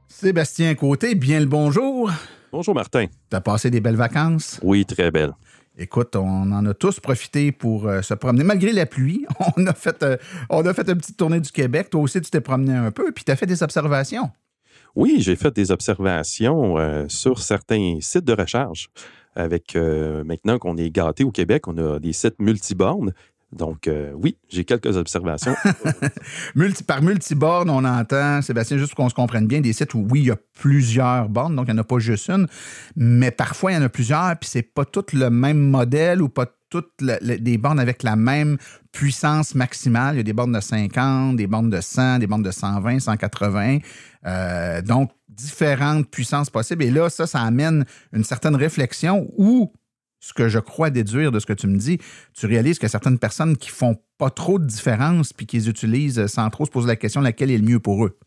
Sébastien 0.07 0.77
Côté, 0.77 1.17
bien 1.17 1.41
le 1.41 1.47
bonjour. 1.47 2.12
Bonjour 2.52 2.75
Martin. 2.75 3.07
T'as 3.28 3.40
passé 3.40 3.71
des 3.71 3.80
belles 3.80 3.97
vacances? 3.97 4.59
Oui, 4.64 4.85
très 4.85 5.12
belles. 5.12 5.33
Écoute, 5.78 6.16
on 6.16 6.50
en 6.50 6.66
a 6.66 6.75
tous 6.75 6.99
profité 6.99 7.52
pour 7.52 7.87
euh, 7.87 8.02
se 8.02 8.12
promener. 8.14 8.42
Malgré 8.42 8.73
la 8.73 8.87
pluie, 8.87 9.25
on 9.57 9.66
a, 9.66 9.73
fait, 9.73 10.02
euh, 10.02 10.16
on 10.49 10.66
a 10.66 10.75
fait 10.75 10.88
une 10.88 10.99
petite 10.99 11.16
tournée 11.16 11.40
du 11.40 11.52
Québec. 11.52 11.90
Toi 11.90 12.00
aussi, 12.00 12.21
tu 12.21 12.28
t'es 12.28 12.40
promené 12.40 12.75
un 12.75 12.90
peu, 12.90 13.12
puis 13.12 13.23
tu 13.23 13.30
as 13.30 13.37
fait 13.37 13.47
des 13.47 13.62
observations. 13.62 14.30
Oui, 14.97 15.19
j'ai 15.21 15.37
fait 15.37 15.54
des 15.54 15.71
observations 15.71 16.76
euh, 16.76 17.04
sur 17.07 17.38
certains 17.38 17.99
sites 18.00 18.25
de 18.25 18.33
recharge. 18.33 18.88
Avec 19.37 19.76
maintenant 19.76 20.59
qu'on 20.59 20.76
est 20.76 20.90
gâté 20.90 21.23
au 21.23 21.30
Québec, 21.30 21.69
on 21.69 21.78
a 21.78 22.00
des 22.00 22.12
sites 22.12 22.40
multibornes 22.40 23.12
donc, 23.52 23.88
euh, 23.88 24.12
oui, 24.14 24.37
j'ai 24.49 24.64
quelques 24.64 24.97
observations. 24.97 25.54
Multi, 26.54 26.85
par 26.85 27.02
multiborne, 27.02 27.69
on 27.69 27.85
entend, 27.85 28.42
Sébastien, 28.42 28.78
juste 28.78 28.95
qu'on 28.95 29.09
se 29.09 29.14
comprenne 29.14 29.49
bien, 29.49 29.61
des 29.61 29.73
sites 29.73 29.95
où, 29.95 30.07
oui, 30.09 30.21
il 30.21 30.26
y 30.26 30.30
a 30.30 30.37
plusieurs 30.61 31.28
bornes, 31.28 31.57
donc 31.57 31.66
il 31.66 31.73
n'y 31.75 31.78
en 31.78 31.83
a 31.83 31.85
pas 31.85 31.99
juste 31.99 32.30
une, 32.30 32.47
mais 32.95 33.33
parfois, 33.33 33.73
il 33.73 33.75
y 33.75 33.78
en 33.78 33.83
a 33.83 33.88
plusieurs, 33.88 34.37
puis 34.38 34.49
c'est 34.49 34.62
pas 34.62 34.85
tout 34.85 35.04
le 35.12 35.30
même 35.30 35.59
modèle 35.59 36.23
ou 36.23 36.28
pas 36.28 36.47
toutes 36.71 37.02
des 37.02 37.59
bornes 37.59 37.80
avec 37.80 38.04
la 38.04 38.14
même 38.14 38.57
puissance 38.92 39.57
maximale. 39.57 40.14
Il 40.14 40.19
y 40.19 40.21
a 40.21 40.23
des 40.23 40.33
bornes 40.33 40.52
de 40.52 40.61
50, 40.61 41.35
des 41.35 41.49
bornes 41.49 41.69
de 41.69 41.80
100, 41.80 42.21
des 42.21 42.28
bornes 42.28 42.45
de 42.45 42.52
120, 42.52 43.00
180. 43.00 43.78
Euh, 44.26 44.80
donc, 44.80 45.11
différentes 45.28 46.09
puissances 46.09 46.49
possibles. 46.49 46.85
Et 46.85 46.90
là, 46.90 47.11
ça, 47.11 47.26
ça 47.26 47.40
amène 47.40 47.85
une 48.12 48.25
certaine 48.25 48.54
réflexion 48.54 49.28
où 49.37 49.73
ce 50.21 50.33
que 50.33 50.49
je 50.49 50.59
crois 50.59 50.91
déduire 50.91 51.33
de 51.33 51.41
ce 51.41 51.47
que 51.47 51.53
tu 51.53 51.67
me 51.67 51.77
dis, 51.77 51.99
tu 52.35 52.47
réalises 52.47 52.79
que 52.79 52.89
certaines 52.89 53.19
personnes 53.19 53.57
qui 53.57 53.71
font 53.71 53.97
pas 54.19 54.31
trop 54.31 54.59
de 54.59 54.67
différence 54.67 55.33
puis 55.33 55.47
qui 55.47 55.57
les 55.57 55.69
utilisent 55.69 56.27
sans 56.27 56.49
trop 56.50 56.67
se 56.67 56.71
poser 56.71 56.87
la 56.87 56.97
question 56.97 57.21
laquelle 57.21 57.50
est 57.50 57.59
le 57.59 57.65
mieux 57.65 57.81
pour 57.81 58.05
eux? 58.05 58.19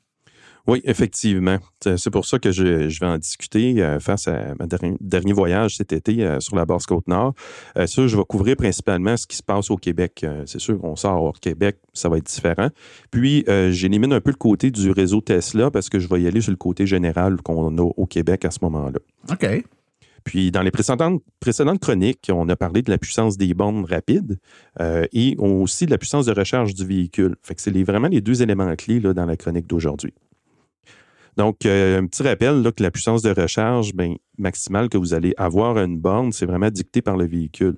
Oui, 0.66 0.82
effectivement. 0.86 1.58
C'est 1.82 2.10
pour 2.10 2.26
ça 2.26 2.40
que 2.40 2.52
je, 2.52 2.88
vais 2.88 3.06
en 3.06 3.18
discuter 3.18 3.84
euh, 3.84 4.00
face 4.00 4.30
à 4.30 4.54
mon 4.58 4.96
dernier, 5.02 5.34
voyage 5.34 5.76
cet 5.76 5.92
été 5.92 6.24
euh, 6.24 6.40
sur 6.40 6.56
la 6.56 6.66
basse 6.66 6.86
Côte-Nord. 6.86 7.34
Euh, 7.78 7.86
ça, 7.86 8.08
je 8.08 8.16
vais 8.16 8.24
couvrir 8.24 8.56
principalement 8.56 9.18
ce 9.18 9.28
qui 9.28 9.36
se 9.36 9.44
passe 9.44 9.70
au 9.70 9.76
Québec. 9.76 10.26
c'est 10.46 10.60
sûr 10.60 10.80
qu'on 10.80 10.96
sort 10.96 11.22
au 11.22 11.32
Québec, 11.34 11.80
ça 11.92 12.08
va 12.08 12.18
être 12.18 12.28
différent. 12.28 12.70
Puis, 13.12 13.46
j'élimine 13.72 14.14
un 14.14 14.22
peu 14.22 14.32
le 14.32 14.38
côté 14.38 14.72
du 14.72 14.92
réseau 14.92 15.20
Tesla 15.20 15.70
parce 15.70 15.90
que 15.90 16.00
je 16.00 16.08
vais 16.08 16.22
y 16.22 16.28
aller 16.28 16.42
sur 16.42 16.52
le 16.52 16.58
côté 16.58 16.88
général 16.88 17.42
qu'on 17.42 17.78
a 17.78 17.82
au 17.82 18.06
Québec 18.06 18.46
à 18.46 18.52
ce 18.52 18.60
moment-là. 18.62 19.00
OK. 19.30 19.64
Puis, 20.24 20.52
dans 20.52 20.62
les 20.62 20.72
précédentes, 20.72 21.22
chroniques, 21.82 22.30
on 22.32 22.48
a 22.50 22.56
parlé 22.56 22.82
de 22.82 22.90
la 22.90 22.98
puissance 22.98 23.38
des 23.38 23.54
bornes 23.54 23.86
rapides 23.86 24.38
euh, 24.80 25.06
et 25.12 25.36
aussi 25.38 25.86
de 25.86 25.92
la 25.92 25.98
puissance 25.98 26.26
de 26.26 26.32
recharge 26.32 26.74
du 26.74 26.86
véhicule. 26.86 27.36
Fait 27.42 27.56
que 27.56 27.62
c'est 27.62 27.84
vraiment 27.84 28.08
les 28.08 28.22
deux 28.22 28.42
éléments 28.42 28.74
clés 28.76 29.00
là, 29.00 29.14
dans 29.14 29.26
la 29.26 29.36
chronique 29.36 29.68
d'aujourd'hui. 29.68 30.14
Donc, 31.36 31.66
euh, 31.66 32.00
un 32.00 32.06
petit 32.06 32.24
rappel 32.24 32.62
là, 32.62 32.72
que 32.72 32.84
la 32.84 32.92
puissance 32.92 33.22
de 33.22 33.32
recharge 33.32 33.94
ben, 33.94 34.16
maximale 34.38 34.90
que 34.90 34.98
vous 34.98 35.14
allez 35.14 35.34
avoir 35.38 35.78
à 35.78 35.84
une 35.84 36.00
borne, 36.00 36.32
c'est 36.32 36.46
vraiment 36.46 36.70
dicté 36.70 37.02
par 37.02 37.18
le 37.18 37.26
véhicule. 37.26 37.78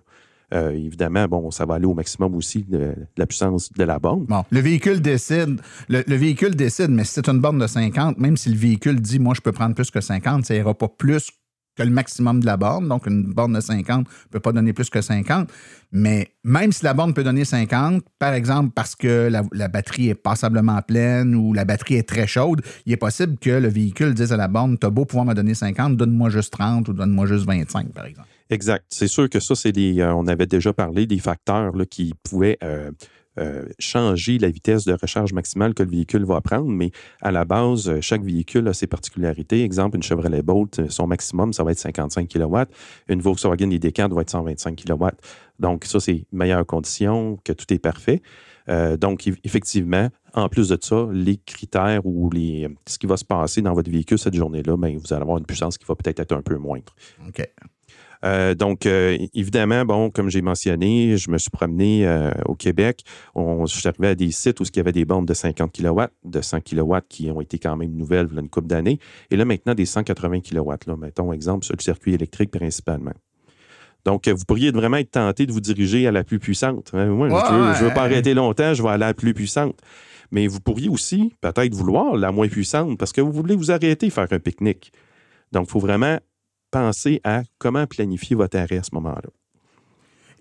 Euh, 0.53 0.71
évidemment, 0.71 1.25
bon, 1.27 1.51
ça 1.51 1.65
va 1.65 1.75
aller 1.75 1.85
au 1.85 1.93
maximum 1.93 2.35
aussi 2.35 2.63
de, 2.63 2.93
la 3.17 3.25
puissance 3.25 3.71
de 3.71 3.83
la 3.83 3.97
borne. 3.97 4.25
Bon, 4.25 4.43
le 4.51 4.59
véhicule 4.59 5.01
décide, 5.01 5.59
le, 5.89 6.03
véhicule 6.15 6.55
décide, 6.55 6.89
mais 6.89 7.03
si 7.03 7.13
c'est 7.13 7.29
une 7.29 7.39
borne 7.39 7.57
de 7.57 7.67
50, 7.67 8.19
même 8.19 8.37
si 8.37 8.49
le 8.49 8.57
véhicule 8.57 9.01
dit, 9.01 9.19
moi, 9.19 9.33
je 9.33 9.41
peux 9.41 9.51
prendre 9.51 9.73
plus 9.73 9.89
que 9.89 10.01
50, 10.01 10.45
ça 10.45 10.53
n'ira 10.53 10.73
pas 10.73 10.87
plus 10.87 11.31
que 11.75 11.83
le 11.83 11.89
maximum 11.89 12.39
de 12.39 12.45
la 12.45 12.57
borne. 12.57 12.87
Donc, 12.87 13.07
une 13.07 13.23
borne 13.23 13.53
de 13.53 13.59
50 13.59 13.99
ne 13.99 14.31
peut 14.31 14.39
pas 14.39 14.51
donner 14.51 14.73
plus 14.73 14.89
que 14.89 15.01
50. 15.01 15.49
Mais 15.91 16.29
même 16.43 16.71
si 16.71 16.83
la 16.83 16.93
borne 16.93 17.13
peut 17.13 17.23
donner 17.23 17.45
50, 17.45 18.03
par 18.19 18.33
exemple 18.33 18.71
parce 18.75 18.95
que 18.95 19.29
la, 19.29 19.67
batterie 19.67 20.09
est 20.09 20.15
passablement 20.15 20.81
pleine 20.81 21.35
ou 21.35 21.53
la 21.53 21.63
batterie 21.63 21.95
est 21.95 22.07
très 22.07 22.27
chaude, 22.27 22.61
il 22.85 22.93
est 22.93 22.97
possible 22.97 23.37
que 23.37 23.51
le 23.51 23.69
véhicule 23.69 24.13
dise 24.13 24.33
à 24.33 24.37
la 24.37 24.47
borne, 24.47 24.77
tu 24.77 24.85
as 24.85 24.89
beau 24.89 25.05
pouvoir 25.05 25.25
me 25.25 25.33
donner 25.33 25.53
50, 25.53 25.95
donne-moi 25.95 26.29
juste 26.29 26.51
30 26.53 26.89
ou 26.89 26.93
donne-moi 26.93 27.25
juste 27.27 27.45
25, 27.45 27.93
par 27.93 28.05
exemple. 28.05 28.27
Exact. 28.49 28.85
C'est 28.89 29.07
sûr 29.07 29.29
que 29.29 29.39
ça, 29.39 29.55
c'est 29.55 29.71
des. 29.71 29.99
Euh, 30.01 30.13
on 30.13 30.27
avait 30.27 30.45
déjà 30.45 30.71
parlé 30.71 31.07
des 31.07 31.17
facteurs 31.17 31.73
qui 31.89 32.13
pouvaient 32.23 32.57
euh, 32.63 32.91
euh, 33.37 33.65
changer 33.79 34.37
la 34.37 34.49
vitesse 34.49 34.85
de 34.85 34.93
recharge 34.93 35.33
maximale 35.33 35.73
que 35.73 35.83
le 35.83 35.89
véhicule 35.89 36.23
va 36.23 36.39
prendre, 36.41 36.69
mais 36.69 36.91
à 37.21 37.31
la 37.31 37.43
base, 37.43 37.89
euh, 37.89 37.99
chaque 38.01 38.23
véhicule 38.23 38.67
a 38.67 38.73
ses 38.73 38.87
particularités. 38.87 39.63
Exemple, 39.63 39.97
une 39.97 40.03
Chevrolet 40.03 40.41
Bolt, 40.41 40.79
euh, 40.79 40.89
son 40.89 41.07
maximum, 41.07 41.51
ça 41.51 41.63
va 41.63 41.71
être 41.71 41.79
55 41.79 42.29
kW. 42.29 42.57
Une 43.09 43.21
Volkswagen 43.21 43.67
ID4 43.67 44.13
va 44.13 44.21
être 44.21 44.29
125 44.29 44.75
kW. 44.75 45.05
Donc, 45.59 45.85
ça, 45.85 45.99
c'est 45.99 46.25
meilleure 46.31 46.65
condition, 46.65 47.37
que 47.43 47.51
tout 47.51 47.71
est 47.73 47.79
parfait. 47.79 48.21
donc, 48.99 49.29
effectivement, 49.43 50.09
en 50.33 50.49
plus 50.49 50.69
de 50.69 50.77
ça, 50.81 51.07
les 51.11 51.37
critères 51.37 52.05
ou 52.05 52.29
les, 52.31 52.67
ce 52.87 52.97
qui 52.97 53.05
va 53.05 53.15
se 53.15 53.23
passer 53.23 53.61
dans 53.61 53.73
votre 53.73 53.91
véhicule 53.91 54.17
cette 54.17 54.35
journée-là, 54.35 54.75
ben, 54.75 54.97
vous 54.97 55.13
allez 55.13 55.21
avoir 55.21 55.37
une 55.37 55.45
puissance 55.45 55.77
qui 55.77 55.85
va 55.85 55.95
peut-être 55.95 56.19
être 56.19 56.33
un 56.33 56.41
peu 56.41 56.57
moindre. 56.57 56.95
Euh, 58.25 58.55
donc, 58.55 58.85
euh, 58.85 59.17
évidemment, 59.33 59.85
bon, 59.85 60.09
comme 60.09 60.29
j'ai 60.29 60.41
mentionné, 60.41 61.17
je 61.17 61.29
me 61.29 61.37
suis 61.37 61.51
promené 61.51 62.07
euh, 62.07 62.31
au 62.45 62.55
Québec. 62.55 63.03
On, 63.35 63.65
je 63.65 63.77
suis 63.77 63.87
arrivé 63.87 64.07
à 64.07 64.15
des 64.15 64.31
sites 64.31 64.59
où 64.59 64.63
il 64.63 64.75
y 64.75 64.79
avait 64.79 64.91
des 64.91 65.05
bornes 65.05 65.25
de 65.25 65.33
50 65.33 65.71
kW, 65.71 66.01
de 66.23 66.41
100 66.41 66.61
kW 66.61 66.95
qui 67.07 67.29
ont 67.29 67.41
été 67.41 67.59
quand 67.59 67.75
même 67.75 67.91
nouvelles 67.91 68.27
il 68.31 68.35
y 68.35 68.37
a 68.37 68.41
une 68.41 68.49
couple 68.49 68.67
d'années. 68.67 68.99
Et 69.29 69.37
là, 69.37 69.45
maintenant, 69.45 69.75
des 69.75 69.85
180 69.85 70.41
kW, 70.41 70.71
là, 70.87 70.97
mettons 70.97 71.31
exemple 71.33 71.65
sur 71.65 71.75
le 71.77 71.81
circuit 71.83 72.13
électrique 72.15 72.51
principalement. 72.51 73.13
Donc, 74.05 74.27
vous 74.27 74.45
pourriez 74.45 74.71
vraiment 74.71 74.97
être 74.97 75.11
tenté 75.11 75.45
de 75.45 75.51
vous 75.51 75.61
diriger 75.61 76.07
à 76.07 76.11
la 76.11 76.23
plus 76.23 76.39
puissante. 76.39 76.91
Hein. 76.93 77.07
Moi, 77.07 77.29
je 77.29 77.83
ne 77.83 77.87
veux, 77.87 77.93
pas 77.93 78.03
arrêter 78.03 78.33
longtemps, 78.35 78.73
je 78.73 78.83
vais 78.83 78.89
aller 78.89 79.03
à 79.03 79.07
la 79.07 79.13
plus 79.15 79.33
puissante. 79.33 79.79
Mais 80.31 80.47
vous 80.47 80.59
pourriez 80.59 80.89
aussi 80.89 81.33
peut-être 81.41 81.73
vouloir 81.73 82.15
la 82.15 82.31
moins 82.31 82.47
puissante 82.47 82.97
parce 82.97 83.11
que 83.11 83.21
vous 83.21 83.31
voulez 83.31 83.55
vous 83.55 83.71
arrêter 83.71 84.09
faire 84.09 84.27
un 84.29 84.39
pique-nique. 84.39 84.91
Donc, 85.51 85.67
il 85.67 85.71
faut 85.71 85.79
vraiment 85.79 86.19
penser 86.75 87.21
à 87.23 87.43
comment 87.57 87.87
planifier 87.87 88.35
votre 88.35 88.57
arrêt 88.57 88.77
à 88.77 88.83
ce 88.83 88.93
moment-là. 88.93 89.29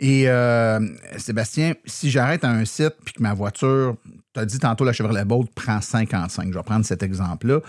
Et 0.01 0.29
euh, 0.29 0.81
Sébastien, 1.17 1.75
si 1.85 2.11
j'arrête 2.11 2.43
à 2.43 2.51
un 2.51 2.65
site 2.65 2.95
puis 3.05 3.15
que 3.15 3.23
ma 3.23 3.33
voiture, 3.33 3.97
tu 4.33 4.41
as 4.41 4.45
dit 4.45 4.59
tantôt 4.59 4.85
la 4.85 4.93
Chevrolet 4.93 5.25
Bolt 5.25 5.49
prend 5.55 5.81
55, 5.81 6.49
je 6.49 6.59
vais 6.59 6.63
prendre 6.65 6.85
cet 6.85 7.05
exemple-là, 7.05 7.61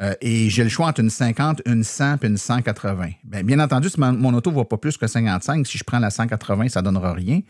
euh, 0.00 0.14
et 0.20 0.48
j'ai 0.48 0.62
le 0.62 0.68
choix 0.70 0.86
entre 0.86 1.00
une 1.00 1.10
50, 1.10 1.62
une 1.66 1.82
100 1.82 2.18
puis 2.18 2.28
une 2.28 2.36
180. 2.36 3.10
Bien, 3.24 3.42
bien 3.42 3.58
entendu, 3.58 3.88
si 3.88 3.98
mon, 3.98 4.32
auto 4.34 4.52
ne 4.52 4.56
va 4.56 4.64
pas 4.64 4.76
plus 4.76 4.96
que 4.96 5.08
55, 5.08 5.66
si 5.66 5.76
je 5.76 5.82
prends 5.82 5.98
la 5.98 6.10
180, 6.10 6.68
ça 6.68 6.80
ne 6.80 6.84
donnera 6.84 7.12
rien. 7.14 7.40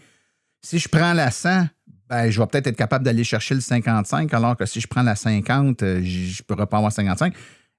Si 0.63 0.79
je 0.79 0.89
prends 0.89 1.13
la 1.13 1.31
100, 1.31 1.67
ben, 2.09 2.31
je 2.31 2.41
vais 2.41 2.47
peut-être 2.47 2.69
être 2.69 2.77
capable 2.77 3.05
d'aller 3.05 3.25
chercher 3.25 3.55
le 3.55 3.61
55, 3.61 4.33
alors 4.33 4.57
que 4.57 4.65
si 4.65 4.81
je 4.81 4.87
prends 4.87 5.03
la 5.03 5.17
50, 5.17 5.83
euh, 5.83 6.01
je 6.03 6.41
ne 6.41 6.47
pourrais 6.47 6.67
pas 6.67 6.79
avoir 6.79 6.93
55. 6.93 7.35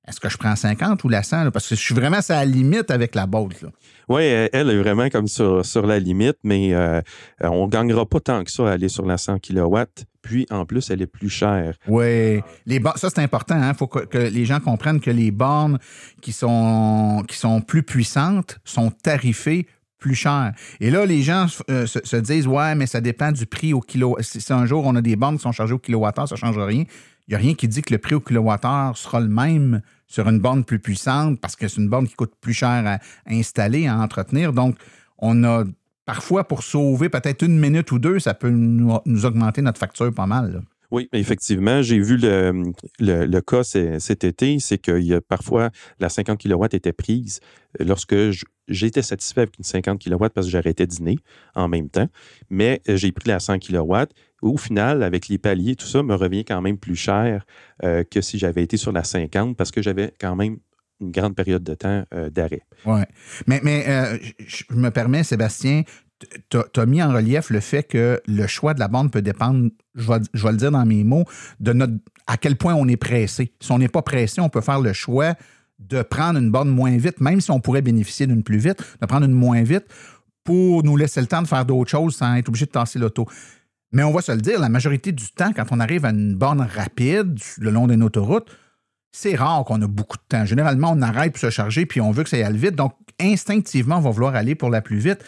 Est-ce 0.07 0.19
que 0.19 0.27
je 0.27 0.37
prends 0.37 0.55
50 0.55 1.03
ou 1.05 1.09
la 1.09 1.23
100? 1.23 1.51
Parce 1.51 1.67
que 1.67 1.75
je 1.75 1.79
suis 1.79 1.95
vraiment 1.95 2.17
à 2.17 2.33
la 2.33 2.45
limite 2.45 2.91
avec 2.91 3.15
la 3.15 3.25
Bolt. 3.25 3.65
Oui, 4.09 4.23
elle 4.23 4.69
est 4.69 4.77
vraiment 4.77 5.09
comme 5.09 5.27
sur, 5.27 5.65
sur 5.65 5.87
la 5.87 5.97
limite, 5.97 6.37
mais 6.43 6.73
euh, 6.73 7.01
on 7.41 7.67
ne 7.67 7.71
gagnera 7.71 8.05
pas 8.05 8.19
tant 8.19 8.43
que 8.43 8.51
ça 8.51 8.67
à 8.67 8.71
aller 8.73 8.89
sur 8.89 9.05
la 9.05 9.17
100 9.17 9.39
kW. 9.39 9.77
Puis, 10.21 10.45
en 10.49 10.65
plus, 10.65 10.89
elle 10.89 11.01
est 11.01 11.07
plus 11.07 11.29
chère. 11.29 11.75
Oui, 11.87 12.41
les 12.65 12.81
ça, 12.95 13.09
c'est 13.09 13.19
important. 13.19 13.57
Il 13.57 13.63
hein. 13.63 13.73
faut 13.73 13.87
que, 13.87 14.17
les 14.17 14.45
gens 14.45 14.59
comprennent 14.59 14.99
que 14.99 15.11
les 15.11 15.31
bornes 15.31 15.79
qui 16.21 16.33
sont, 16.33 17.23
qui 17.27 17.37
sont 17.37 17.61
plus 17.61 17.83
puissantes 17.83 18.59
sont 18.65 18.91
tarifées 18.91 19.67
plus 19.99 20.15
cher. 20.15 20.51
Et 20.81 20.89
là, 20.91 21.05
les 21.05 21.21
gens 21.21 21.45
euh, 21.69 21.85
se, 21.85 22.15
disent 22.17 22.47
Ouais, 22.47 22.75
mais 22.75 22.87
ça 22.87 22.99
dépend 22.99 23.31
du 23.31 23.45
prix 23.45 23.73
au 23.73 23.79
kilo. 23.79 24.17
Si, 24.19 24.41
un 24.51 24.65
jour 24.65 24.85
on 24.85 24.95
a 24.95 25.01
des 25.01 25.15
bornes 25.15 25.37
qui 25.37 25.43
sont 25.43 25.53
chargées 25.53 25.73
au 25.73 25.79
kilowattheure, 25.79 26.27
ça 26.27 26.35
ne 26.35 26.39
change 26.39 26.57
rien. 26.57 26.83
Il 27.27 27.31
n'y 27.31 27.35
a 27.35 27.37
rien 27.37 27.53
qui 27.53 27.69
dit 27.69 27.81
que 27.81 27.93
le 27.93 27.99
prix 27.99 28.15
au 28.15 28.19
kilowattheure 28.19 28.97
sera 28.97 29.21
le 29.21 29.29
même 29.29 29.81
sur 30.07 30.27
une 30.29 30.39
borne 30.39 30.63
plus 30.63 30.79
puissante 30.79 31.39
parce 31.39 31.55
que 31.55 31.67
c'est 31.67 31.81
une 31.81 31.89
borne 31.89 32.07
qui 32.07 32.15
coûte 32.15 32.33
plus 32.39 32.53
cher 32.53 32.83
à 32.85 32.99
installer, 33.27 33.87
à 33.87 33.97
entretenir. 33.97 34.53
Donc, 34.53 34.77
on 35.17 35.43
a 35.43 35.63
parfois 36.05 36.47
pour 36.47 36.63
sauver 36.63 37.09
peut-être 37.09 37.43
une 37.43 37.59
minute 37.59 37.91
ou 37.91 37.99
deux, 37.99 38.19
ça 38.19 38.33
peut 38.33 38.49
nous, 38.49 38.99
augmenter 39.25 39.61
notre 39.61 39.79
facture 39.79 40.13
pas 40.13 40.25
mal. 40.25 40.61
Oui, 40.91 41.09
effectivement, 41.11 41.81
j'ai 41.81 41.97
vu 41.97 42.17
le, 42.17 42.71
le, 42.99 43.41
cas 43.41 43.63
cet 43.63 44.23
été, 44.23 44.59
c'est 44.59 44.87
a 44.89 45.21
parfois 45.21 45.71
la 45.99 46.07
50 46.07 46.39
kW 46.39 46.65
était 46.73 46.93
prise 46.93 47.39
lorsque 47.79 48.15
j'étais 48.67 49.01
satisfait 49.01 49.41
avec 49.41 49.57
une 49.57 49.63
50 49.63 49.99
kW 50.03 50.27
parce 50.35 50.45
que 50.45 50.51
j'arrêtais 50.51 50.85
dîner 50.85 51.17
en 51.55 51.67
même 51.67 51.89
temps, 51.89 52.07
mais 52.51 52.79
euh, 52.89 52.95
j'ai 52.95 53.11
pris 53.11 53.29
la 53.29 53.39
100 53.39 53.57
kW. 53.57 53.95
Au 54.43 54.57
final, 54.57 55.03
avec 55.03 55.29
les 55.29 55.37
paliers, 55.37 55.77
tout 55.77 55.87
ça 55.87 56.03
me 56.03 56.15
revient 56.15 56.43
quand 56.43 56.61
même 56.61 56.77
plus 56.77 56.97
cher 56.97 57.45
euh, 57.83 58.03
que 58.03 58.19
si 58.19 58.37
j'avais 58.37 58.61
été 58.61 58.75
sur 58.75 58.91
la 58.91 59.05
50 59.05 59.55
parce 59.55 59.71
que 59.71 59.81
j'avais 59.81 60.13
quand 60.19 60.35
même 60.35 60.57
une 60.99 61.11
grande 61.11 61.33
période 61.33 61.63
de 61.63 61.73
temps 61.75 62.03
euh, 62.13 62.29
d'arrêt. 62.29 62.61
Oui. 62.85 62.99
Mais, 63.47 63.61
mais 63.63 63.85
euh, 63.87 64.17
je 64.39 64.65
me 64.71 64.89
permets, 64.89 65.23
Sébastien, 65.23 65.83
tu 66.49 66.57
as 66.75 66.85
mis 66.85 67.01
en 67.01 67.13
relief 67.13 67.51
le 67.51 67.61
fait 67.61 67.83
que 67.83 68.21
le 68.27 68.45
choix 68.47 68.73
de 68.73 68.81
la 68.81 68.89
bande 68.89 69.11
peut 69.11 69.21
dépendre, 69.21 69.69
je 69.95 70.11
vais, 70.11 70.19
je 70.33 70.43
vais 70.43 70.51
le 70.51 70.57
dire 70.57 70.71
dans 70.71 70.85
mes 70.85 71.05
mots, 71.05 71.23
de 71.61 71.71
notre 71.71 71.93
à 72.27 72.35
quel 72.35 72.57
point 72.57 72.73
on 72.73 72.87
est 72.89 72.97
pressé. 72.97 73.53
Si 73.61 73.71
on 73.71 73.77
n'est 73.77 73.87
pas 73.87 74.01
pressé, 74.01 74.41
on 74.41 74.49
peut 74.49 74.61
faire 74.61 74.81
le 74.81 74.91
choix 74.91 75.35
de 75.79 76.01
prendre 76.01 76.37
une 76.37 76.51
borne 76.51 76.69
moins 76.69 76.97
vite, 76.97 77.21
même 77.21 77.39
si 77.39 77.49
on 77.49 77.61
pourrait 77.61 77.81
bénéficier 77.81 78.27
d'une 78.27 78.43
plus 78.43 78.57
vite, 78.57 78.83
de 79.01 79.05
prendre 79.05 79.25
une 79.25 79.33
moins 79.33 79.63
vite 79.63 79.85
pour 80.43 80.83
nous 80.83 80.97
laisser 80.97 81.21
le 81.21 81.27
temps 81.27 81.41
de 81.41 81.47
faire 81.47 81.65
d'autres 81.65 81.89
choses 81.89 82.15
sans 82.15 82.35
être 82.35 82.49
obligé 82.49 82.65
de 82.65 82.71
tasser 82.71 82.99
l'auto. 82.99 83.25
Mais 83.93 84.03
on 84.03 84.11
va 84.11 84.21
se 84.21 84.31
le 84.31 84.41
dire, 84.41 84.59
la 84.59 84.69
majorité 84.69 85.11
du 85.11 85.29
temps, 85.29 85.53
quand 85.55 85.65
on 85.71 85.79
arrive 85.79 86.03
à 86.03 86.09
une 86.09 86.35
borne 86.35 86.61
rapide 86.61 87.39
le 87.59 87.69
long 87.69 87.87
d'une 87.87 88.03
autoroute, 88.03 88.47
c'est 89.11 89.35
rare 89.35 89.63
qu'on 89.63 89.81
a 89.81 89.87
beaucoup 89.87 90.17
de 90.17 90.23
temps. 90.27 90.45
Généralement, 90.45 90.91
on 90.91 91.01
arrête 91.01 91.33
pour 91.33 91.39
se 91.39 91.51
charger, 91.51 91.85
puis 91.85 92.01
on 92.01 92.11
veut 92.11 92.23
que 92.23 92.29
ça 92.29 92.37
aille 92.37 92.57
vite. 92.57 92.75
Donc, 92.75 92.93
instinctivement, 93.21 93.97
on 93.97 94.01
va 94.01 94.09
vouloir 94.09 94.35
aller 94.35 94.55
pour 94.55 94.71
la 94.71 94.81
plus 94.81 94.97
vite. 94.97 95.23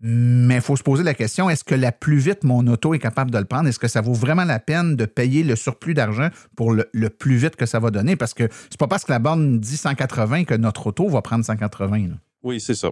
Mais 0.00 0.56
il 0.56 0.60
faut 0.60 0.76
se 0.76 0.82
poser 0.82 1.02
la 1.02 1.14
question, 1.14 1.48
est-ce 1.50 1.64
que 1.64 1.74
la 1.74 1.90
plus 1.90 2.18
vite, 2.18 2.44
mon 2.44 2.66
auto 2.66 2.94
est 2.94 2.98
capable 2.98 3.30
de 3.30 3.38
le 3.38 3.46
prendre? 3.46 3.66
Est-ce 3.66 3.78
que 3.78 3.88
ça 3.88 4.02
vaut 4.02 4.12
vraiment 4.12 4.44
la 4.44 4.60
peine 4.60 4.94
de 4.94 5.06
payer 5.06 5.42
le 5.42 5.56
surplus 5.56 5.94
d'argent 5.94 6.28
pour 6.54 6.72
le, 6.72 6.88
le 6.92 7.08
plus 7.08 7.36
vite 7.36 7.56
que 7.56 7.66
ça 7.66 7.80
va 7.80 7.90
donner? 7.90 8.14
Parce 8.14 8.34
que 8.34 8.48
c'est 8.70 8.78
pas 8.78 8.88
parce 8.88 9.04
que 9.04 9.10
la 9.10 9.18
borne 9.18 9.58
dit 9.58 9.76
180 9.76 10.44
que 10.44 10.54
notre 10.54 10.86
auto 10.88 11.08
va 11.08 11.22
prendre 11.22 11.44
180. 11.44 11.98
là. 12.08 12.14
Oui, 12.46 12.60
c'est 12.60 12.74
ça. 12.74 12.90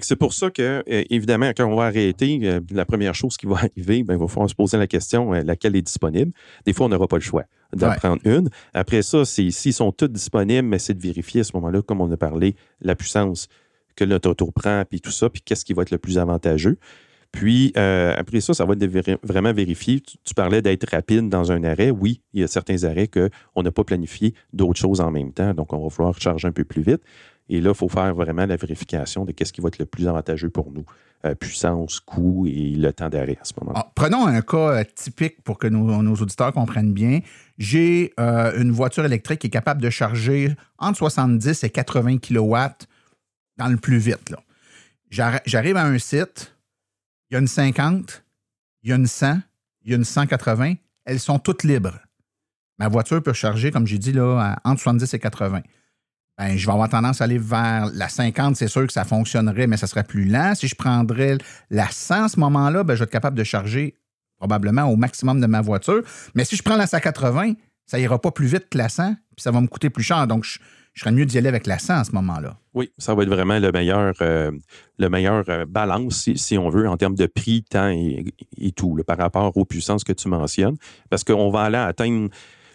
C'est 0.00 0.16
pour 0.16 0.32
ça 0.32 0.50
que, 0.50 0.82
évidemment, 0.86 1.50
quand 1.54 1.66
on 1.66 1.76
va 1.76 1.84
arrêter, 1.84 2.38
euh, 2.42 2.60
la 2.70 2.86
première 2.86 3.14
chose 3.14 3.36
qui 3.36 3.44
va 3.46 3.56
arriver, 3.58 4.02
ben, 4.02 4.14
il 4.14 4.18
va 4.20 4.26
falloir 4.28 4.48
se 4.48 4.54
poser 4.54 4.78
la 4.78 4.86
question 4.86 5.34
euh, 5.34 5.42
laquelle 5.42 5.76
est 5.76 5.82
disponible. 5.82 6.32
Des 6.64 6.72
fois, 6.72 6.86
on 6.86 6.88
n'aura 6.88 7.06
pas 7.06 7.16
le 7.16 7.22
choix 7.22 7.44
d'en 7.76 7.90
Ouais. 7.90 7.96
prendre 7.96 8.20
une. 8.24 8.48
Après 8.72 9.02
ça, 9.02 9.24
s'ils 9.26 9.52
sont 9.52 9.92
toutes 9.92 10.12
disponibles, 10.12 10.66
mais 10.66 10.78
c'est 10.78 10.94
de 10.94 11.02
vérifier 11.02 11.42
à 11.42 11.44
ce 11.44 11.50
moment-là, 11.54 11.82
comme 11.82 12.00
on 12.00 12.10
a 12.10 12.16
parlé, 12.16 12.56
la 12.80 12.94
puissance 12.96 13.48
que 13.94 14.04
notre 14.04 14.30
auto 14.30 14.50
prend, 14.50 14.82
puis 14.88 15.00
tout 15.00 15.10
ça, 15.12 15.28
puis 15.28 15.42
qu'est-ce 15.42 15.64
qui 15.66 15.74
va 15.74 15.82
être 15.82 15.90
le 15.90 15.98
plus 15.98 16.18
avantageux. 16.18 16.78
Puis, 17.30 17.72
euh, 17.76 18.14
après 18.16 18.40
ça, 18.40 18.54
ça 18.54 18.64
va 18.64 18.74
être 18.74 19.18
vraiment 19.24 19.52
vérifier. 19.52 20.00
Tu, 20.00 20.16
tu 20.22 20.34
parlais 20.34 20.62
d'être 20.62 20.88
rapide 20.88 21.28
dans 21.28 21.50
un 21.50 21.64
arrêt. 21.64 21.90
Oui, 21.90 22.20
il 22.32 22.40
y 22.40 22.44
a 22.44 22.46
certains 22.46 22.84
arrêts 22.84 23.08
qu'on 23.08 23.62
n'a 23.62 23.72
pas 23.72 23.82
planifié 23.82 24.34
d'autres 24.52 24.78
choses 24.80 25.00
en 25.00 25.10
même 25.10 25.32
temps, 25.32 25.52
donc 25.52 25.72
on 25.72 25.82
va 25.82 25.90
falloir 25.90 26.18
charger 26.20 26.46
un 26.46 26.52
peu 26.52 26.62
plus 26.64 26.82
vite. 26.82 27.02
Et 27.48 27.60
là, 27.60 27.70
il 27.70 27.76
faut 27.76 27.88
faire 27.88 28.14
vraiment 28.14 28.46
la 28.46 28.56
vérification 28.56 29.24
de 29.24 29.32
qu'est-ce 29.32 29.52
qui 29.52 29.60
va 29.60 29.68
être 29.68 29.78
le 29.78 29.86
plus 29.86 30.08
avantageux 30.08 30.48
pour 30.48 30.70
nous. 30.70 30.84
Euh, 31.24 31.34
puissance, 31.34 32.00
coût 32.00 32.46
et 32.46 32.74
le 32.76 32.92
temps 32.92 33.08
d'arrêt 33.08 33.38
à 33.40 33.44
ce 33.44 33.54
moment-là. 33.58 33.80
Ah, 33.82 33.92
prenons 33.94 34.26
un 34.26 34.42
cas 34.42 34.56
euh, 34.56 34.84
typique 34.94 35.42
pour 35.42 35.58
que 35.58 35.66
nos, 35.66 36.14
auditeurs 36.16 36.52
comprennent 36.52 36.92
bien. 36.92 37.20
J'ai 37.56 38.12
euh, 38.20 38.60
une 38.60 38.70
voiture 38.70 39.06
électrique 39.06 39.40
qui 39.40 39.46
est 39.46 39.50
capable 39.50 39.80
de 39.80 39.88
charger 39.88 40.54
entre 40.78 40.98
70 40.98 41.64
et 41.64 41.70
80 41.70 42.18
kW 42.18 42.56
dans 43.56 43.68
le 43.68 43.78
plus 43.78 43.96
vite. 43.96 44.34
J'arrive 45.08 45.78
à 45.78 45.86
un 45.86 45.98
site, 45.98 46.54
il 47.30 47.34
y 47.34 47.36
a 47.36 47.40
une 47.40 47.46
50, 47.46 48.22
il 48.82 48.90
y 48.90 48.92
a 48.92 48.96
une 48.96 49.06
100, 49.06 49.38
il 49.84 49.92
y 49.92 49.94
a 49.94 49.96
une 49.96 50.04
180. 50.04 50.74
Elles 51.06 51.20
sont 51.20 51.38
toutes 51.38 51.62
libres. 51.62 51.98
Ma 52.78 52.88
voiture 52.88 53.22
peut 53.22 53.32
charger, 53.32 53.70
comme 53.70 53.86
j'ai 53.86 53.98
dit, 53.98 54.12
là, 54.12 54.58
entre 54.64 54.82
70 54.82 55.14
et 55.14 55.18
80. 55.18 55.62
Ben, 56.36 56.56
je 56.56 56.66
vais 56.66 56.72
avoir 56.72 56.88
tendance 56.88 57.20
à 57.20 57.24
aller 57.24 57.38
vers 57.38 57.90
la 57.94 58.08
50, 58.08 58.56
c'est 58.56 58.66
sûr 58.66 58.86
que 58.86 58.92
ça 58.92 59.04
fonctionnerait, 59.04 59.68
mais 59.68 59.76
ça 59.76 59.86
serait 59.86 60.02
plus 60.02 60.24
lent. 60.24 60.54
Si 60.54 60.66
je 60.66 60.74
prendrais 60.74 61.38
la 61.70 61.88
100 61.88 62.24
à 62.24 62.28
ce 62.28 62.40
moment-là, 62.40 62.82
ben, 62.82 62.94
je 62.94 63.00
vais 63.00 63.04
être 63.04 63.10
capable 63.10 63.38
de 63.38 63.44
charger 63.44 63.94
probablement 64.38 64.84
au 64.84 64.96
maximum 64.96 65.40
de 65.40 65.46
ma 65.46 65.60
voiture. 65.60 66.02
Mais 66.34 66.44
si 66.44 66.56
je 66.56 66.62
prends 66.62 66.76
la 66.76 66.86
180, 66.86 67.54
ça 67.86 67.98
ira 67.98 68.20
pas 68.20 68.30
plus 68.30 68.46
vite 68.46 68.68
que 68.70 68.78
la 68.78 68.88
100, 68.88 69.14
puis 69.36 69.42
ça 69.42 69.50
va 69.50 69.60
me 69.60 69.66
coûter 69.66 69.90
plus 69.90 70.02
cher. 70.02 70.26
Donc, 70.26 70.44
je, 70.44 70.58
serais 70.94 71.12
mieux 71.12 71.26
d'y 71.26 71.38
aller 71.38 71.48
avec 71.48 71.66
la 71.66 71.78
100 71.78 71.94
à 71.94 72.04
ce 72.04 72.12
moment-là. 72.12 72.56
Oui, 72.72 72.90
ça 72.98 73.14
va 73.14 73.22
être 73.22 73.28
vraiment 73.28 73.58
le 73.58 73.72
meilleur, 73.72 74.14
euh, 74.20 74.50
le 74.98 75.08
meilleur 75.08 75.44
euh, 75.48 75.64
balance, 75.66 76.28
si, 76.34 76.58
on 76.58 76.68
veut, 76.68 76.88
en 76.88 76.96
termes 76.96 77.14
de 77.14 77.26
prix, 77.26 77.62
temps 77.62 77.88
et, 77.88 78.72
tout, 78.72 78.98
par 79.06 79.18
rapport 79.18 79.56
aux 79.56 79.64
puissances 79.64 80.04
que 80.04 80.12
tu 80.12 80.28
mentionnes. 80.28 80.76
Parce 81.10 81.24
qu'on 81.24 81.50
va 81.50 81.62
aller 81.62 81.78
atteindre 81.78 82.28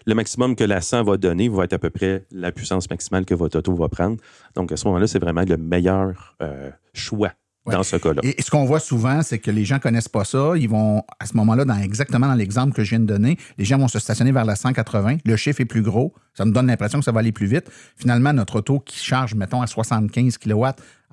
le 0.06 0.14
maximum 0.14 0.56
que 0.56 0.64
la 0.64 0.80
100 0.80 1.04
va 1.04 1.16
donner, 1.16 1.48
va 1.48 1.64
être 1.64 1.72
à 1.74 1.78
peu 1.78 1.90
près 1.90 2.24
la 2.30 2.52
puissance 2.52 2.88
maximale 2.90 3.24
que 3.24 3.34
votre 3.34 3.58
auto 3.58 3.74
va 3.74 3.88
prendre. 3.88 4.16
Donc, 4.54 4.72
à 4.72 4.76
ce 4.76 4.86
moment-là, 4.86 5.06
c'est 5.06 5.18
vraiment 5.18 5.42
le 5.42 5.56
meilleur 5.56 6.36
euh, 6.42 6.70
choix 6.92 7.32
Ouais. 7.66 7.74
dans 7.74 7.82
ce 7.82 7.96
cas-là. 7.96 8.22
Et, 8.24 8.40
ce 8.40 8.50
qu'on 8.50 8.64
voit 8.64 8.80
souvent, 8.80 9.22
c'est 9.22 9.38
que 9.38 9.50
les 9.50 9.66
gens 9.66 9.78
connaissent 9.78 10.08
pas 10.08 10.24
ça. 10.24 10.54
Ils 10.56 10.68
vont, 10.68 11.02
à 11.18 11.26
ce 11.26 11.36
moment-là, 11.36 11.66
dans, 11.66 11.76
exactement 11.76 12.26
dans 12.26 12.34
l'exemple 12.34 12.72
que 12.72 12.82
je 12.82 12.90
viens 12.90 13.00
de 13.00 13.04
donner, 13.04 13.36
les 13.58 13.66
gens 13.66 13.76
vont 13.76 13.86
se 13.86 13.98
stationner 13.98 14.32
vers 14.32 14.46
la 14.46 14.56
180. 14.56 15.18
Le 15.26 15.36
chiffre 15.36 15.60
est 15.60 15.66
plus 15.66 15.82
gros. 15.82 16.14
Ça 16.32 16.46
nous 16.46 16.52
donne 16.52 16.68
l'impression 16.68 17.00
que 17.00 17.04
ça 17.04 17.12
va 17.12 17.20
aller 17.20 17.32
plus 17.32 17.46
vite. 17.46 17.70
Finalement, 17.96 18.32
notre 18.32 18.56
auto 18.60 18.80
qui 18.80 18.98
charge, 18.98 19.34
mettons, 19.34 19.60
à 19.60 19.66
75 19.66 20.38
kW, 20.38 20.64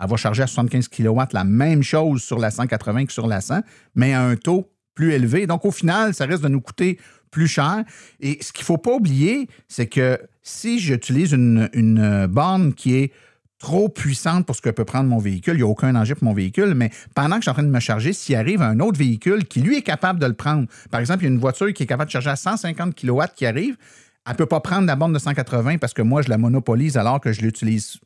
elle 0.02 0.08
va 0.08 0.16
charger 0.16 0.44
à 0.44 0.48
75 0.48 0.88
kW 0.88 1.20
la 1.34 1.44
même 1.44 1.84
chose 1.84 2.24
sur 2.24 2.40
la 2.40 2.50
180 2.50 3.08
que 3.08 3.14
sur 3.14 3.28
la 3.28 3.42
100, 3.42 3.60
mais 3.96 4.14
à 4.14 4.22
un 4.22 4.38
taux 4.38 4.72
plus 4.96 5.12
élevé. 5.12 5.48
Donc, 5.48 5.66
au 5.66 5.72
final, 5.72 6.14
ça 6.14 6.26
risque 6.26 6.44
de 6.44 6.48
nous 6.48 6.62
coûter 6.62 6.98
plus 7.38 7.48
cher. 7.48 7.84
Et 8.20 8.40
ce 8.42 8.52
qu'il 8.52 8.64
ne 8.64 8.66
faut 8.66 8.78
pas 8.80 8.94
oublier, 8.94 9.48
c'est 9.68 9.86
que 9.86 10.20
si 10.42 10.80
j'utilise 10.80 11.34
une, 11.34 11.70
une 11.74 12.26
borne 12.26 12.74
qui 12.74 12.96
est 12.96 13.12
trop 13.60 13.90
puissante 13.90 14.46
pour 14.46 14.56
ce 14.56 14.62
que 14.62 14.70
peut 14.70 14.86
prendre 14.86 15.10
mon 15.10 15.18
véhicule. 15.18 15.54
Il 15.54 15.58
n'y 15.58 15.64
a 15.64 15.68
aucun 15.68 15.94
danger 15.94 16.14
pour 16.14 16.26
mon 16.26 16.34
véhicule, 16.34 16.74
mais 16.76 16.92
pendant 17.16 17.38
que 17.38 17.42
je 17.42 17.46
suis 17.46 17.50
en 17.50 17.54
train 17.54 17.64
de 17.64 17.70
me 17.70 17.80
charger, 17.80 18.14
s'il 18.14 18.36
arrive 18.36 18.62
un 18.62 18.80
autre 18.80 19.00
véhicule 19.00 19.46
qui, 19.46 19.62
lui, 19.62 19.78
est 19.78 19.82
capable 19.82 20.20
de 20.20 20.28
le 20.28 20.34
prendre, 20.34 20.68
par 20.92 21.00
exemple, 21.00 21.24
il 21.24 21.28
y 21.28 21.30
a 21.30 21.34
une 21.34 21.40
voiture 21.40 21.74
qui 21.74 21.84
est 21.84 21.88
capable 21.88 22.08
de 22.08 22.12
charger 22.12 22.30
à 22.30 22.36
150 22.36 22.96
kW 22.96 23.22
qui 23.36 23.48
arrive, 23.48 23.76
elle 24.26 24.34
ne 24.34 24.38
peut 24.38 24.46
pas 24.46 24.60
prendre 24.60 24.86
la 24.86 24.96
borne 24.96 25.14
de 25.14 25.20
180 25.20 25.78
parce 25.78 25.94
que 25.94 26.04
moi, 26.04 26.22
je 26.22 26.30
la 26.30 26.38
monopolise 26.38 26.98
alors 26.98 27.20
que 27.20 27.32
je 27.32 27.42
l'utilise 27.42 27.98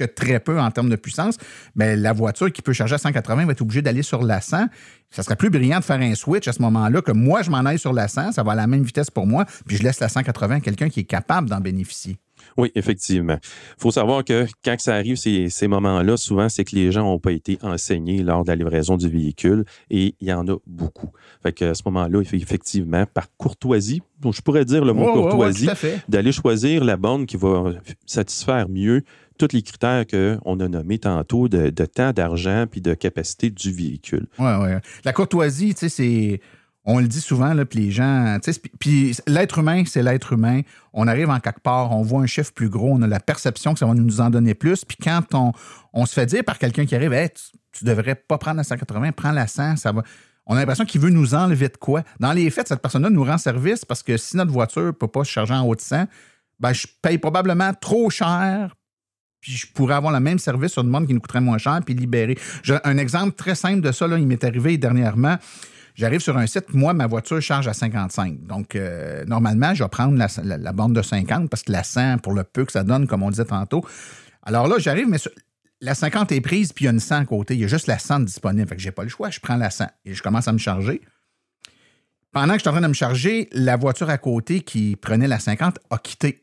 que 0.00 0.12
très 0.12 0.40
peu 0.40 0.58
en 0.58 0.70
termes 0.70 0.90
de 0.90 0.96
puissance, 0.96 1.36
mais 1.74 1.96
la 1.96 2.12
voiture 2.12 2.50
qui 2.52 2.62
peut 2.62 2.72
charger 2.72 2.94
à 2.94 2.98
180 2.98 3.46
va 3.46 3.52
être 3.52 3.60
obligée 3.60 3.82
d'aller 3.82 4.02
sur 4.02 4.22
la 4.22 4.40
100. 4.40 4.66
Ça 5.10 5.22
serait 5.22 5.36
plus 5.36 5.50
brillant 5.50 5.80
de 5.80 5.84
faire 5.84 6.00
un 6.00 6.14
switch 6.14 6.48
à 6.48 6.52
ce 6.52 6.62
moment-là 6.62 7.02
que 7.02 7.12
moi, 7.12 7.42
je 7.42 7.50
m'en 7.50 7.58
aille 7.58 7.78
sur 7.78 7.92
la 7.92 8.08
100, 8.08 8.32
ça 8.32 8.42
va 8.42 8.52
à 8.52 8.54
la 8.54 8.66
même 8.66 8.82
vitesse 8.82 9.10
pour 9.10 9.26
moi, 9.26 9.44
puis 9.66 9.76
je 9.76 9.82
laisse 9.82 10.00
la 10.00 10.08
180 10.08 10.56
à 10.56 10.60
quelqu'un 10.60 10.88
qui 10.88 11.00
est 11.00 11.04
capable 11.04 11.48
d'en 11.48 11.60
bénéficier. 11.60 12.18
Oui, 12.56 12.70
effectivement. 12.74 13.36
Il 13.42 13.80
faut 13.80 13.90
savoir 13.90 14.24
que 14.24 14.46
quand 14.64 14.74
ça 14.78 14.94
arrive, 14.94 15.16
ces, 15.16 15.48
ces 15.50 15.68
moments-là, 15.68 16.16
souvent, 16.16 16.48
c'est 16.48 16.64
que 16.64 16.74
les 16.74 16.92
gens 16.92 17.04
n'ont 17.04 17.18
pas 17.18 17.32
été 17.32 17.58
enseignés 17.62 18.22
lors 18.22 18.44
de 18.44 18.48
la 18.48 18.56
livraison 18.56 18.96
du 18.96 19.08
véhicule 19.08 19.64
et 19.90 20.14
il 20.20 20.28
y 20.28 20.32
en 20.32 20.46
a 20.48 20.56
beaucoup. 20.66 21.10
Fait 21.42 21.52
que 21.52 21.66
à 21.66 21.74
ce 21.74 21.82
moment-là, 21.86 22.20
effectivement, 22.20 23.04
par 23.06 23.26
courtoisie, 23.36 24.02
je 24.24 24.40
pourrais 24.40 24.64
dire 24.64 24.84
le 24.84 24.92
mot 24.92 25.12
courtoisie, 25.12 25.68
d'aller 26.08 26.32
choisir 26.32 26.84
la 26.84 26.96
borne 26.96 27.26
qui 27.26 27.36
va 27.36 27.72
satisfaire 28.06 28.68
mieux 28.68 29.02
tous 29.40 29.54
les 29.54 29.62
critères 29.62 30.06
qu'on 30.06 30.60
a 30.60 30.68
nommés 30.68 30.98
tantôt 30.98 31.48
de, 31.48 31.70
temps, 31.86 32.12
d'argent 32.12 32.66
puis 32.70 32.80
de 32.80 32.94
capacité 32.94 33.50
du 33.50 33.72
véhicule. 33.72 34.26
Ouais, 34.38 34.56
ouais. 34.56 34.78
La 35.04 35.12
courtoisie, 35.12 35.74
tu 35.74 35.80
sais, 35.80 35.88
c'est. 35.88 36.40
On 36.84 36.98
le 36.98 37.08
dit 37.08 37.20
souvent, 37.20 37.52
là, 37.52 37.64
puis 37.64 37.78
les 37.78 37.90
gens. 37.90 38.38
Puis 38.78 39.16
l'être 39.26 39.58
humain, 39.58 39.84
c'est 39.86 40.02
l'être 40.02 40.32
humain. 40.32 40.62
On 40.92 41.06
arrive 41.08 41.28
en 41.28 41.38
quelque 41.38 41.60
part, 41.60 41.92
on 41.92 42.02
voit 42.02 42.22
un 42.22 42.26
chiffre 42.26 42.52
plus 42.52 42.70
gros, 42.70 42.90
on 42.92 43.02
a 43.02 43.06
la 43.06 43.20
perception 43.20 43.74
que 43.74 43.78
ça 43.78 43.86
va 43.86 43.94
nous 43.94 44.20
en 44.20 44.30
donner 44.30 44.54
plus. 44.54 44.84
Puis 44.84 44.96
quand 45.02 45.52
on, 45.92 46.06
se 46.06 46.12
fait 46.12 46.26
dire 46.26 46.42
par 46.42 46.58
quelqu'un 46.58 46.86
qui 46.86 46.94
arrive, 46.94 47.12
Hey, 47.12 47.28
tu, 47.30 47.58
tu 47.72 47.84
devrais 47.84 48.14
pas 48.14 48.38
prendre 48.38 48.56
la 48.56 48.64
180, 48.64 49.12
prends 49.12 49.32
la 49.32 49.46
100, 49.46 49.76
ça 49.76 49.92
va. 49.92 50.02
On 50.46 50.56
a 50.56 50.60
l'impression 50.60 50.84
qu'il 50.84 51.00
veut 51.00 51.10
nous 51.10 51.34
enlever 51.34 51.68
de 51.68 51.76
quoi. 51.76 52.02
Dans 52.18 52.32
les 52.32 52.50
faits, 52.50 52.68
cette 52.68 52.80
personne-là 52.80 53.10
nous 53.10 53.24
rend 53.24 53.38
service 53.38 53.84
parce 53.84 54.02
que 54.02 54.16
si 54.16 54.36
notre 54.36 54.50
voiture 54.50 54.86
ne 54.86 54.90
peut 54.90 55.06
pas 55.06 55.22
se 55.22 55.30
charger 55.30 55.54
en 55.54 55.66
haut 55.66 55.76
de 55.76 55.80
100, 55.80 56.06
ben, 56.58 56.72
je 56.72 56.86
paye 57.02 57.18
probablement 57.18 57.72
trop 57.74 58.10
cher 58.10 58.74
puis 59.40 59.52
je 59.52 59.66
pourrais 59.66 59.94
avoir 59.94 60.12
le 60.12 60.20
même 60.20 60.38
service 60.38 60.72
sur 60.72 60.84
borne 60.84 61.06
qui 61.06 61.14
nous 61.14 61.20
coûterait 61.20 61.40
moins 61.40 61.58
cher, 61.58 61.80
puis 61.84 61.94
libérer. 61.94 62.38
Un 62.84 62.98
exemple 62.98 63.32
très 63.32 63.54
simple 63.54 63.80
de 63.80 63.92
ça, 63.92 64.06
là, 64.06 64.18
il 64.18 64.26
m'est 64.26 64.44
arrivé 64.44 64.76
dernièrement. 64.76 65.36
J'arrive 65.94 66.20
sur 66.20 66.36
un 66.38 66.46
site, 66.46 66.72
moi, 66.72 66.94
ma 66.94 67.06
voiture 67.06 67.40
charge 67.42 67.68
à 67.68 67.74
55. 67.74 68.46
Donc, 68.46 68.74
euh, 68.74 69.24
normalement, 69.26 69.74
je 69.74 69.82
vais 69.82 69.88
prendre 69.88 70.16
la, 70.16 70.72
borne 70.72 70.92
de 70.92 71.02
50 71.02 71.50
parce 71.50 71.62
que 71.62 71.72
la 71.72 71.82
100, 71.82 72.18
pour 72.18 72.32
le 72.32 72.44
peu 72.44 72.64
que 72.64 72.72
ça 72.72 72.84
donne, 72.84 73.06
comme 73.06 73.22
on 73.22 73.30
disait 73.30 73.44
tantôt. 73.44 73.84
Alors 74.42 74.68
là, 74.68 74.76
j'arrive, 74.78 75.08
mais 75.08 75.18
la 75.80 75.94
50 75.94 76.32
est 76.32 76.40
prise, 76.40 76.72
puis 76.72 76.84
il 76.84 76.86
y 76.86 76.88
a 76.88 76.92
une 76.92 77.00
100 77.00 77.16
à 77.16 77.24
côté. 77.24 77.54
Il 77.54 77.60
y 77.60 77.64
a 77.64 77.66
juste 77.66 77.86
la 77.86 77.98
100 77.98 78.20
disponible. 78.20 78.68
Fait 78.68 78.76
que 78.76 78.82
j'ai 78.82 78.92
pas 78.92 79.02
le 79.02 79.08
choix. 79.08 79.30
Je 79.30 79.40
prends 79.40 79.56
la 79.56 79.70
100 79.70 79.86
et 80.04 80.14
je 80.14 80.22
commence 80.22 80.48
à 80.48 80.52
me 80.52 80.58
charger. 80.58 81.00
Pendant 82.32 82.52
que 82.52 82.58
je 82.58 82.60
suis 82.60 82.68
en 82.68 82.72
train 82.72 82.80
de 82.80 82.86
me 82.86 82.92
charger, 82.92 83.48
la 83.52 83.76
voiture 83.76 84.08
à 84.08 84.18
côté 84.18 84.60
qui 84.60 84.94
prenait 84.96 85.26
la 85.26 85.40
50 85.40 85.80
a 85.90 85.98
quitté. 85.98 86.39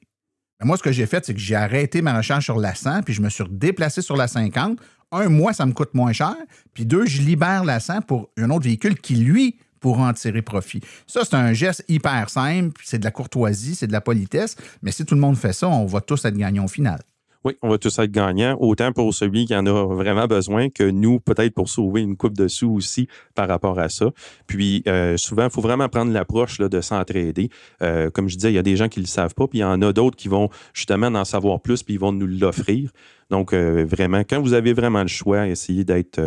Moi, 0.63 0.75
ce 0.77 0.83
que 0.83 0.91
j'ai 0.91 1.05
fait, 1.05 1.23
c'est 1.25 1.33
que 1.33 1.39
j'ai 1.39 1.55
arrêté 1.55 2.01
ma 2.01 2.17
recharge 2.17 2.43
sur 2.43 2.59
la 2.59 2.73
100, 2.73 3.03
puis 3.03 3.13
je 3.13 3.21
me 3.21 3.29
suis 3.29 3.43
déplacé 3.49 4.01
sur 4.01 4.17
la 4.17 4.27
50. 4.27 4.79
Un, 5.11 5.29
moi, 5.29 5.53
ça 5.53 5.65
me 5.65 5.71
coûte 5.71 5.93
moins 5.93 6.13
cher. 6.13 6.35
Puis 6.73 6.85
deux, 6.85 7.05
je 7.05 7.21
libère 7.21 7.63
la 7.63 7.79
100 7.79 8.01
pour 8.01 8.29
un 8.37 8.49
autre 8.49 8.65
véhicule 8.65 8.99
qui, 8.99 9.15
lui, 9.15 9.59
pourra 9.79 10.09
en 10.09 10.13
tirer 10.13 10.41
profit. 10.41 10.81
Ça, 11.05 11.21
c'est 11.23 11.35
un 11.35 11.53
geste 11.53 11.83
hyper 11.87 12.29
simple. 12.29 12.81
C'est 12.83 12.97
de 12.97 13.03
la 13.03 13.11
courtoisie, 13.11 13.75
c'est 13.75 13.87
de 13.87 13.91
la 13.91 14.01
politesse. 14.01 14.55
Mais 14.81 14.91
si 14.91 15.05
tout 15.05 15.15
le 15.15 15.21
monde 15.21 15.37
fait 15.37 15.53
ça, 15.53 15.67
on 15.69 15.85
va 15.85 16.01
tous 16.01 16.25
être 16.25 16.35
gagnants 16.35 16.65
au 16.65 16.69
final. 16.69 17.01
Oui, 17.47 17.53
on 17.61 17.69
va 17.69 17.77
tous 17.77 17.97
être 17.99 18.11
gagnants, 18.11 18.57
autant 18.59 18.91
pour 18.91 19.13
celui 19.13 19.45
qui 19.45 19.55
en 19.55 19.65
a 19.65 19.85
vraiment 19.95 20.27
besoin 20.27 20.69
que 20.69 20.83
nous, 20.83 21.21
peut-être 21.21 21.53
pour 21.53 21.69
sauver 21.69 22.01
une 22.01 22.17
coupe 22.17 22.35
de 22.35 22.49
sous 22.49 22.69
aussi 22.69 23.07
par 23.35 23.47
rapport 23.47 23.79
à 23.79 23.87
ça. 23.87 24.11
Puis 24.47 24.83
euh, 24.85 25.15
souvent, 25.15 25.45
il 25.45 25.49
faut 25.49 25.61
vraiment 25.61 25.87
prendre 25.87 26.11
l'approche 26.11 26.57
de 26.57 26.81
s'entraider. 26.81 27.49
Euh, 27.81 28.09
comme 28.09 28.27
je 28.27 28.35
disais, 28.35 28.51
il 28.51 28.55
y 28.55 28.57
a 28.57 28.63
des 28.63 28.75
gens 28.75 28.89
qui 28.89 28.99
ne 28.99 29.05
le 29.05 29.07
savent 29.07 29.33
pas, 29.33 29.47
puis 29.47 29.59
il 29.59 29.61
y 29.61 29.63
en 29.63 29.81
a 29.81 29.93
d'autres 29.93 30.17
qui 30.17 30.27
vont 30.27 30.49
justement 30.73 31.07
en 31.07 31.23
savoir 31.23 31.61
plus, 31.61 31.83
puis 31.83 31.93
ils 31.93 31.99
vont 32.01 32.11
nous 32.11 32.27
l'offrir. 32.27 32.91
Donc, 33.29 33.53
euh, 33.53 33.85
vraiment, 33.85 34.23
quand 34.29 34.41
vous 34.41 34.51
avez 34.51 34.73
vraiment 34.73 35.03
le 35.03 35.07
choix, 35.07 35.47
essayez 35.47 35.85
d'être 35.85 36.19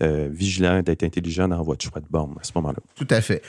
vigilant, 0.00 0.82
d'être 0.82 1.04
intelligent 1.04 1.46
dans 1.46 1.62
votre 1.62 1.84
choix 1.84 2.00
de 2.00 2.06
borne 2.10 2.34
à 2.40 2.42
ce 2.42 2.50
moment-là. 2.56 2.80
Tout 2.96 3.06
à 3.10 3.20
fait. 3.20 3.42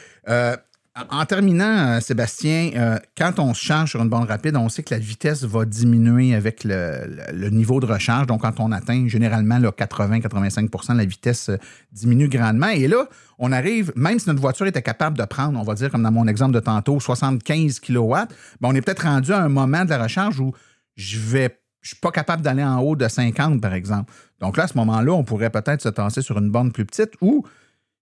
En 1.12 1.26
terminant, 1.26 1.98
euh, 1.98 2.00
Sébastien, 2.00 2.72
euh, 2.76 2.98
quand 3.18 3.38
on 3.40 3.54
se 3.54 3.62
charge 3.62 3.90
sur 3.90 4.02
une 4.02 4.08
borne 4.08 4.30
rapide, 4.30 4.56
on 4.56 4.70
sait 4.70 4.82
que 4.82 4.94
la 4.94 5.00
vitesse 5.00 5.44
va 5.44 5.66
diminuer 5.66 6.34
avec 6.34 6.64
le, 6.64 7.50
niveau 7.50 7.82
de 7.82 7.86
recharge. 7.86 8.28
Donc, 8.28 8.44
quand 8.44 8.62
on 8.62 8.72
atteint 8.72 9.06
généralement 9.10 9.60
80-85% 9.60 10.96
la 10.96 11.04
vitesse 11.04 11.50
euh, 11.50 11.58
diminue 11.92 12.30
grandement. 12.30 12.70
Et 12.70 12.88
là, 12.88 13.10
on 13.40 13.52
arrive, 13.52 13.92
même 13.98 14.20
si 14.20 14.30
notre 14.30 14.40
voiture 14.40 14.68
était 14.68 14.82
capable 14.82 15.18
de 15.18 15.26
prendre, 15.26 15.60
on 15.60 15.64
va 15.64 15.74
dire, 15.74 15.92
comme 15.92 16.04
dans 16.04 16.14
mon 16.14 16.28
exemple 16.28 16.54
de 16.54 16.62
tantôt, 16.62 16.98
75 17.02 17.82
kW, 17.82 18.14
ben, 18.62 18.70
on 18.70 18.74
est 18.74 18.82
peut-être 18.82 19.04
rendu 19.04 19.34
à 19.34 19.42
un 19.42 19.50
moment 19.50 19.84
de 19.84 19.90
la 19.90 20.04
recharge 20.04 20.40
où 20.40 20.54
je 20.96 21.20
vais 21.20 21.60
suis 21.86 21.98
pas 21.98 22.12
capable 22.12 22.42
d'aller 22.42 22.64
en 22.64 22.80
haut 22.80 22.96
de 22.96 23.08
50, 23.08 23.62
par 23.62 23.74
exemple. 23.74 24.12
Donc 24.40 24.58
là, 24.58 24.64
à 24.64 24.68
ce 24.68 24.78
moment-là, 24.78 25.14
on 25.14 25.24
pourrait 25.24 25.52
peut-être 25.52 25.82
se 25.82 25.90
tasser 25.90 26.22
sur 26.22 26.38
une 26.40 26.50
borne 26.50 26.72
plus 26.72 26.86
petite 26.86 27.12
ou 27.22 27.46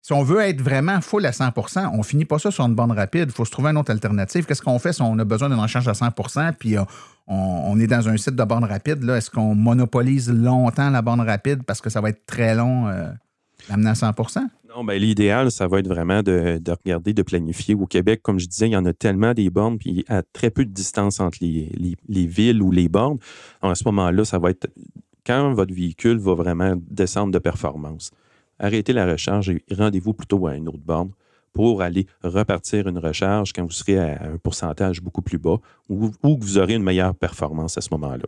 si 0.04 0.14
on 0.14 0.22
veut 0.22 0.42
être 0.42 0.62
vraiment 0.62 1.02
full 1.02 1.26
à 1.26 1.32
100% 1.32 1.90
on 1.94 2.04
finit 2.04 2.26
pas 2.26 2.38
ça 2.38 2.52
sur 2.52 2.64
une 2.66 2.76
borne 2.76 2.92
rapide. 2.92 3.26
Il 3.30 3.32
faut 3.32 3.46
se 3.46 3.52
trouver 3.52 3.70
une 3.72 3.78
autre 3.78 3.90
alternative. 3.90 4.46
Qu'est-ce 4.46 4.62
qu'on 4.62 4.78
fait 4.78 4.94
si 4.94 5.02
on 5.02 5.18
a 5.18 5.24
besoin 5.24 5.50
d'une 5.50 5.60
recharge 5.60 5.88
à 5.88 5.94
100 5.96 6.10
puis 6.60 6.78
euh, 6.78 6.84
on, 7.26 7.36
on 7.36 7.80
est 7.80 7.88
dans 7.88 8.08
un 8.10 8.18
site 8.18 8.36
de 8.36 8.44
borne 8.44 8.66
rapide? 8.66 9.02
Est-ce 9.10 9.32
qu'on 9.32 9.56
monopolise 9.56 10.30
longtemps 10.32 10.90
la 10.92 11.02
borne 11.02 11.22
rapide 11.22 11.64
parce 11.64 11.82
que 11.82 11.90
ça 11.90 12.02
va 12.02 12.10
être 12.10 12.26
très 12.28 12.54
long 12.54 12.88
euh, 12.90 13.08
d'amener 13.70 13.92
à 13.92 13.94
100% 13.94 14.40
Non, 14.76 14.84
ben, 14.84 15.00
l'idéal, 15.02 15.50
ça 15.52 15.68
va 15.70 15.80
être 15.80 15.88
vraiment 15.88 16.22
de, 16.22 16.60
de 16.62 16.72
regarder, 16.72 17.14
de 17.14 17.22
planifier. 17.24 17.74
Au 17.74 17.86
Québec, 17.86 18.20
comme 18.22 18.40
je 18.40 18.48
disais, 18.48 18.68
il 18.68 18.74
y 18.74 18.78
en 18.78 18.86
a 18.86 18.92
tellement 18.92 19.34
des 19.34 19.50
bornes, 19.50 19.78
puis 19.78 20.04
à 20.10 20.22
très 20.22 20.50
peu 20.50 20.66
de 20.66 20.72
distance 20.72 21.22
entre 21.22 21.38
les, 21.40 21.72
les- 21.78 21.96
les 22.10 22.26
villes 22.26 22.62
ou 22.62 22.72
les 22.72 22.90
bornes. 22.90 23.20
À 23.62 23.74
ce 23.74 23.86
moment-là, 23.86 24.26
ça 24.26 24.38
va 24.38 24.50
être 24.50 24.68
quand 25.26 25.54
votre 25.54 25.74
véhicule 25.74 26.18
va 26.18 26.34
vraiment 26.34 26.74
descendre 26.92 27.32
de 27.32 27.40
performance? 27.40 28.12
Arrêtez 28.64 28.94
la 28.94 29.06
recharge 29.06 29.50
et 29.50 29.62
rendez-vous 29.72 30.14
plutôt 30.14 30.48
à 30.48 30.56
une 30.56 30.70
autre 30.70 30.80
borne 30.84 31.12
pour 31.52 31.82
aller 31.82 32.08
repartir 32.24 32.88
une 32.88 32.98
recharge 32.98 33.52
quand 33.52 33.64
vous 33.64 33.72
serez 33.72 34.00
à 34.00 34.24
un 34.24 34.38
pourcentage 34.38 35.02
beaucoup 35.02 35.22
plus 35.22 35.38
bas 35.38 35.58
ou, 35.90 36.12
ou 36.24 36.38
que 36.38 36.44
vous 36.44 36.58
aurez 36.58 36.76
une 36.76 36.82
meilleure 36.84 37.14
performance 37.14 37.78
à 37.78 37.82
ce 37.82 37.90
moment-là. 37.92 38.26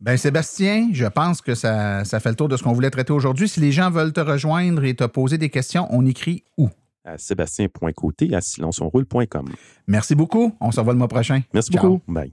Ben 0.00 0.16
Sébastien, 0.16 0.90
je 0.92 1.06
pense 1.06 1.40
que 1.40 1.54
ça, 1.54 2.04
ça 2.04 2.18
fait 2.18 2.30
le 2.30 2.34
tour 2.34 2.48
de 2.48 2.56
ce 2.56 2.64
qu'on 2.64 2.72
voulait 2.72 2.90
traiter 2.90 3.12
aujourd'hui. 3.12 3.48
Si 3.48 3.60
les 3.60 3.70
gens 3.70 3.90
veulent 3.90 4.12
te 4.12 4.20
rejoindre 4.20 4.82
et 4.84 4.94
te 4.94 5.04
poser 5.04 5.38
des 5.38 5.50
questions, 5.50 5.86
on 5.90 6.04
écrit 6.04 6.42
où? 6.56 6.68
À 7.04 7.16
sébastien.côté 7.16 8.34
à 8.34 8.40
silenceonroule.com. 8.40 9.48
Merci 9.86 10.16
beaucoup. 10.16 10.52
On 10.60 10.72
se 10.72 10.80
revoit 10.80 10.94
le 10.94 10.98
mois 10.98 11.08
prochain. 11.08 11.42
Merci 11.54 11.72
Ciao. 11.72 11.82
beaucoup. 11.82 12.12
Bye. 12.12 12.32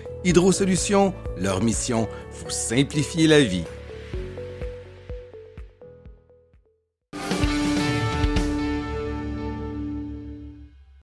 Hydro 0.23 0.51
Solutions, 0.51 1.15
leur 1.35 1.63
mission, 1.63 2.07
vous 2.31 2.51
simplifier 2.51 3.25
la 3.25 3.41
vie. 3.41 3.63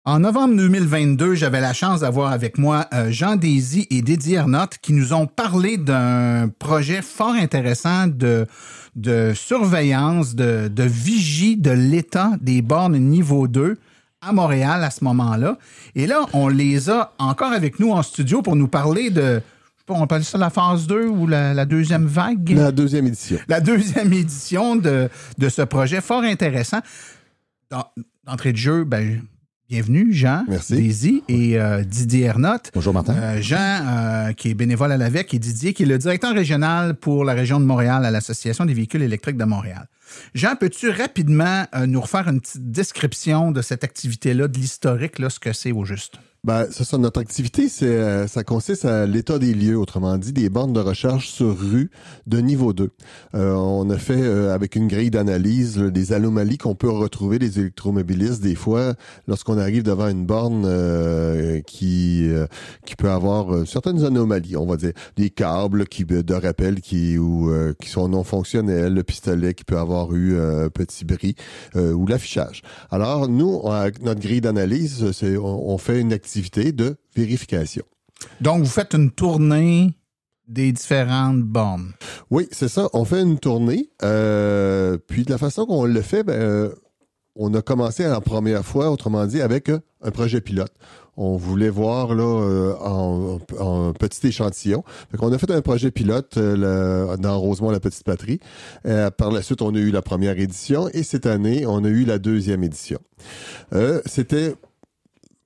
En 0.04 0.20
novembre 0.20 0.54
2022, 0.56 1.34
j'avais 1.34 1.60
la 1.60 1.72
chance 1.72 2.00
d'avoir 2.00 2.30
avec 2.30 2.58
moi 2.58 2.86
euh, 2.94 3.10
Jean 3.10 3.34
Désy 3.34 3.88
et 3.90 4.02
Didier 4.02 4.36
Ernotte 4.36 4.78
qui 4.80 4.92
nous 4.92 5.12
ont 5.12 5.26
parlé 5.26 5.78
d'un 5.78 6.48
projet 6.60 7.02
fort 7.02 7.34
intéressant 7.34 8.06
de, 8.06 8.46
de 8.94 9.32
surveillance, 9.34 10.36
de, 10.36 10.68
de 10.68 10.82
vigie 10.84 11.56
de 11.56 11.72
l'état 11.72 12.32
des 12.40 12.62
bornes 12.62 12.98
niveau 12.98 13.48
2 13.48 13.78
à 14.22 14.32
Montréal 14.32 14.84
à 14.84 14.90
ce 14.90 15.02
moment-là. 15.04 15.58
Et 15.94 16.06
là, 16.06 16.20
on 16.32 16.48
les 16.48 16.88
a 16.88 17.12
encore 17.18 17.52
avec 17.52 17.80
nous 17.80 17.90
en 17.90 18.02
studio 18.02 18.40
pour 18.40 18.54
nous 18.56 18.68
parler 18.68 19.10
de, 19.10 19.20
je 19.20 19.80
sais 19.80 19.84
pas, 19.86 19.94
on 19.94 20.04
appelle 20.04 20.24
ça 20.24 20.38
la 20.38 20.48
phase 20.48 20.86
2 20.86 21.06
ou 21.08 21.26
la, 21.26 21.52
la 21.52 21.64
deuxième 21.64 22.06
vague? 22.06 22.50
La 22.50 22.70
deuxième 22.70 23.06
édition. 23.08 23.38
la 23.48 23.60
deuxième 23.60 24.12
édition 24.12 24.76
de, 24.76 25.08
de 25.38 25.48
ce 25.48 25.62
projet 25.62 26.00
fort 26.00 26.22
intéressant. 26.22 26.78
D'entrée 28.24 28.52
de 28.52 28.58
jeu, 28.58 28.84
ben, 28.84 29.22
bienvenue, 29.72 30.12
Jean, 30.12 30.44
Merci. 30.48 30.74
Daisy 30.74 31.22
et 31.28 31.58
euh, 31.58 31.82
Didier 31.82 32.26
Ernotte. 32.26 32.70
Bonjour 32.74 32.92
Martin. 32.92 33.14
Euh, 33.14 33.40
Jean, 33.40 33.56
euh, 33.56 34.32
qui 34.34 34.50
est 34.50 34.54
bénévole 34.54 34.92
à 34.92 34.98
l'AVEC, 34.98 35.32
et 35.32 35.38
Didier, 35.38 35.72
qui 35.72 35.84
est 35.84 35.86
le 35.86 35.96
directeur 35.96 36.34
régional 36.34 36.94
pour 36.94 37.24
la 37.24 37.32
région 37.32 37.58
de 37.58 37.64
Montréal 37.64 38.04
à 38.04 38.10
l'Association 38.10 38.66
des 38.66 38.74
véhicules 38.74 39.00
électriques 39.00 39.38
de 39.38 39.44
Montréal. 39.44 39.88
Jean, 40.34 40.56
peux-tu 40.56 40.90
rapidement 40.90 41.64
nous 41.86 42.02
refaire 42.02 42.28
une 42.28 42.42
petite 42.42 42.70
description 42.70 43.50
de 43.50 43.62
cette 43.62 43.82
activité-là, 43.82 44.46
de 44.46 44.58
l'historique, 44.58 45.18
là, 45.18 45.30
ce 45.30 45.40
que 45.40 45.54
c'est 45.54 45.72
au 45.72 45.86
juste? 45.86 46.18
Ben, 46.44 46.66
c'est 46.72 46.82
ça, 46.82 46.98
notre 46.98 47.20
activité, 47.20 47.68
c'est, 47.68 47.86
euh, 47.86 48.26
ça 48.26 48.42
consiste 48.42 48.84
à 48.84 49.06
l'état 49.06 49.38
des 49.38 49.54
lieux, 49.54 49.78
autrement 49.78 50.18
dit, 50.18 50.32
des 50.32 50.48
bornes 50.48 50.72
de 50.72 50.80
recharge 50.80 51.28
sur 51.28 51.56
rue 51.56 51.88
de 52.26 52.38
niveau 52.38 52.72
2. 52.72 52.90
Euh, 53.36 53.52
on 53.54 53.88
a 53.90 53.96
fait, 53.96 54.20
euh, 54.20 54.52
avec 54.52 54.74
une 54.74 54.88
grille 54.88 55.12
d'analyse, 55.12 55.78
des 55.78 56.12
anomalies 56.12 56.58
qu'on 56.58 56.74
peut 56.74 56.90
retrouver 56.90 57.38
des 57.38 57.60
électromobilistes 57.60 58.42
des 58.42 58.56
fois 58.56 58.94
lorsqu'on 59.28 59.56
arrive 59.56 59.84
devant 59.84 60.08
une 60.08 60.26
borne 60.26 60.64
euh, 60.66 61.60
qui 61.60 62.28
euh, 62.28 62.48
qui 62.84 62.96
peut 62.96 63.10
avoir 63.10 63.54
euh, 63.54 63.64
certaines 63.64 64.04
anomalies, 64.04 64.56
on 64.56 64.66
va 64.66 64.76
dire, 64.76 64.94
des 65.16 65.30
câbles 65.30 65.86
qui 65.86 66.04
de 66.04 66.34
rappel 66.34 66.80
qui 66.80 67.18
ou 67.18 67.52
qui 67.80 67.88
sont 67.88 68.08
non 68.08 68.24
fonctionnels, 68.24 68.92
le 68.92 69.04
pistolet 69.04 69.54
qui 69.54 69.62
peut 69.62 69.78
avoir 69.78 70.12
eu 70.12 70.36
un 70.40 70.68
petit 70.70 71.04
bris 71.04 71.36
ou 71.76 72.04
l'affichage. 72.08 72.62
Alors 72.90 73.28
nous, 73.28 73.60
on- 73.62 73.90
notre 74.02 74.20
grille 74.20 74.40
d'analyse, 74.40 75.12
c'est 75.12 75.36
on, 75.36 75.70
on 75.70 75.78
fait 75.78 76.00
une 76.00 76.12
activité 76.12 76.31
de 76.72 76.96
vérification. 77.16 77.84
Donc, 78.40 78.60
vous 78.62 78.70
faites 78.70 78.94
une 78.94 79.10
tournée 79.10 79.94
des 80.48 80.72
différentes 80.72 81.42
bornes. 81.42 81.92
Oui, 82.30 82.46
c'est 82.52 82.68
ça. 82.68 82.88
On 82.92 83.04
fait 83.04 83.22
une 83.22 83.38
tournée. 83.38 83.90
euh, 84.02 84.98
puis 85.06 85.24
de 85.24 85.30
la 85.30 85.38
façon 85.38 85.66
qu'on 85.66 85.84
le 85.84 86.02
fait, 86.02 86.22
ben, 86.24 86.34
euh, 86.34 86.74
on 87.36 87.54
a 87.54 87.62
commencé 87.62 88.02
la 88.04 88.20
première 88.20 88.64
fois, 88.64 88.90
autrement 88.90 89.26
dit, 89.26 89.40
avec 89.40 89.68
euh, 89.70 89.78
un 90.02 90.10
projet 90.10 90.40
pilote. 90.40 90.72
On 91.16 91.36
voulait 91.36 91.68
voir 91.68 92.14
là 92.14 92.74
en, 92.80 93.38
en 93.58 93.92
petit 93.92 94.28
échantillon. 94.28 94.82
Fait 95.10 95.18
qu'on 95.18 95.30
a 95.32 95.36
fait 95.38 95.50
un 95.50 95.60
projet 95.60 95.90
pilote 95.90 96.36
le- 96.36 97.16
dans 97.18 97.38
Rosemont 97.38 97.70
la 97.70 97.80
petite 97.80 98.02
patrie. 98.04 98.40
Par 99.18 99.30
la 99.30 99.42
suite, 99.42 99.60
on 99.60 99.74
a 99.74 99.78
eu 99.78 99.90
la 99.90 100.00
première 100.00 100.38
édition 100.38 100.88
et 100.94 101.02
cette 101.02 101.26
année, 101.26 101.66
on 101.66 101.84
a 101.84 101.88
eu 101.88 102.04
la 102.06 102.18
deuxième 102.18 102.64
édition. 102.64 102.98
C'était 104.06 104.54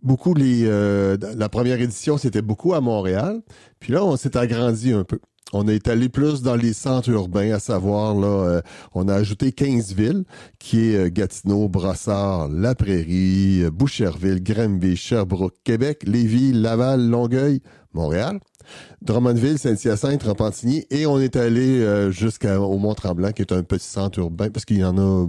beaucoup 0.06 0.32
les 0.34 0.62
euh, 0.64 1.16
la 1.36 1.48
première 1.48 1.80
édition, 1.80 2.16
c'était 2.16 2.42
beaucoup 2.42 2.72
à 2.72 2.80
Montréal. 2.80 3.42
Puis 3.80 3.92
là, 3.92 4.04
on 4.04 4.16
s'est 4.16 4.36
agrandi 4.36 4.92
un 4.92 5.04
peu. 5.04 5.18
On 5.52 5.68
est 5.68 5.86
allé 5.86 6.08
plus 6.08 6.42
dans 6.42 6.56
les 6.56 6.72
centres 6.72 7.08
urbains, 7.10 7.52
à 7.52 7.60
savoir, 7.60 8.16
là, 8.16 8.26
euh, 8.26 8.60
on 8.94 9.06
a 9.06 9.14
ajouté 9.14 9.52
15 9.52 9.94
villes, 9.94 10.24
qui 10.58 10.88
est 10.88 10.96
euh, 10.96 11.08
Gatineau, 11.08 11.68
Brossard, 11.68 12.48
La 12.48 12.74
Prairie, 12.74 13.62
Boucherville, 13.72 14.42
Granby, 14.42 14.96
Sherbrooke, 14.96 15.54
Québec, 15.62 16.02
Lévis, 16.04 16.52
Laval, 16.52 17.08
Longueuil, 17.08 17.60
Montréal, 17.92 18.40
Drummondville, 19.02 19.58
Saint-Hyacinthe, 19.58 20.24
Repentigny, 20.24 20.84
et 20.90 21.06
on 21.06 21.20
est 21.20 21.36
allé 21.36 22.10
jusqu'au 22.10 22.76
Mont-Tremblant, 22.78 23.30
qui 23.30 23.42
est 23.42 23.52
un 23.52 23.62
petit 23.62 23.86
centre 23.86 24.18
urbain, 24.18 24.50
parce 24.50 24.64
qu'il 24.64 24.78
y 24.78 24.84
en 24.84 24.98
a... 24.98 25.28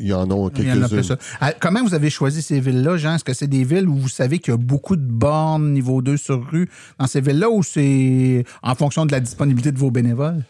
Il 0.00 0.08
y 0.08 0.12
en 0.12 0.30
a 0.30 0.50
quelques-unes. 0.50 1.16
Ah, 1.40 1.52
Comment 1.60 1.82
vous 1.82 1.94
avez 1.94 2.10
choisi 2.10 2.42
ces 2.42 2.58
villes-là, 2.60 2.96
Jean? 2.96 3.14
Est-ce 3.14 3.24
que 3.24 3.34
c'est 3.34 3.46
des 3.46 3.64
villes 3.64 3.88
où 3.88 3.94
vous 3.94 4.08
savez 4.08 4.38
qu'il 4.38 4.52
y 4.52 4.54
a 4.54 4.58
beaucoup 4.58 4.96
de 4.96 5.02
bornes 5.02 5.72
niveau 5.72 6.02
2 6.02 6.16
sur 6.16 6.44
rue 6.50 6.68
dans 6.98 7.06
ces 7.06 7.20
villes-là 7.20 7.50
ou 7.50 7.62
c'est 7.62 8.44
en 8.62 8.74
fonction 8.74 9.06
de 9.06 9.12
la 9.12 9.20
disponibilité 9.20 9.72
de 9.72 9.78
vos 9.78 9.90
bénévoles? 9.90 10.42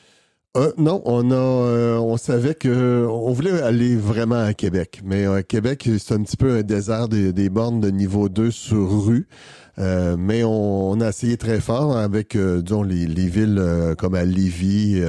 Euh, 0.57 0.73
non, 0.79 1.01
on 1.05 1.31
a, 1.31 1.35
euh, 1.35 1.99
on 1.99 2.17
savait 2.17 2.55
que 2.57 3.07
on 3.09 3.33
voulait 3.33 3.63
aller 3.63 3.95
vraiment 3.95 4.43
à 4.43 4.53
Québec, 4.53 5.01
mais 5.05 5.25
euh, 5.25 5.43
Québec 5.43 5.89
c'est 5.99 6.13
un 6.13 6.23
petit 6.25 6.37
peu 6.37 6.57
un 6.57 6.63
désert 6.63 7.09
des, 7.09 7.33
des 7.33 7.49
bornes 7.49 7.81
de 7.81 7.91
niveau 7.91 8.29
2 8.29 8.51
sur 8.51 9.05
rue. 9.07 9.29
Euh, 9.79 10.17
mais 10.19 10.43
on, 10.43 10.91
on 10.91 11.01
a 11.01 11.11
essayé 11.11 11.37
très 11.37 11.61
fort 11.61 11.97
avec, 11.97 12.37
disons, 12.37 12.83
les, 12.83 13.07
les 13.07 13.29
villes 13.29 13.63
comme 13.97 14.17
à 14.17 14.25
Lévis 14.25 15.01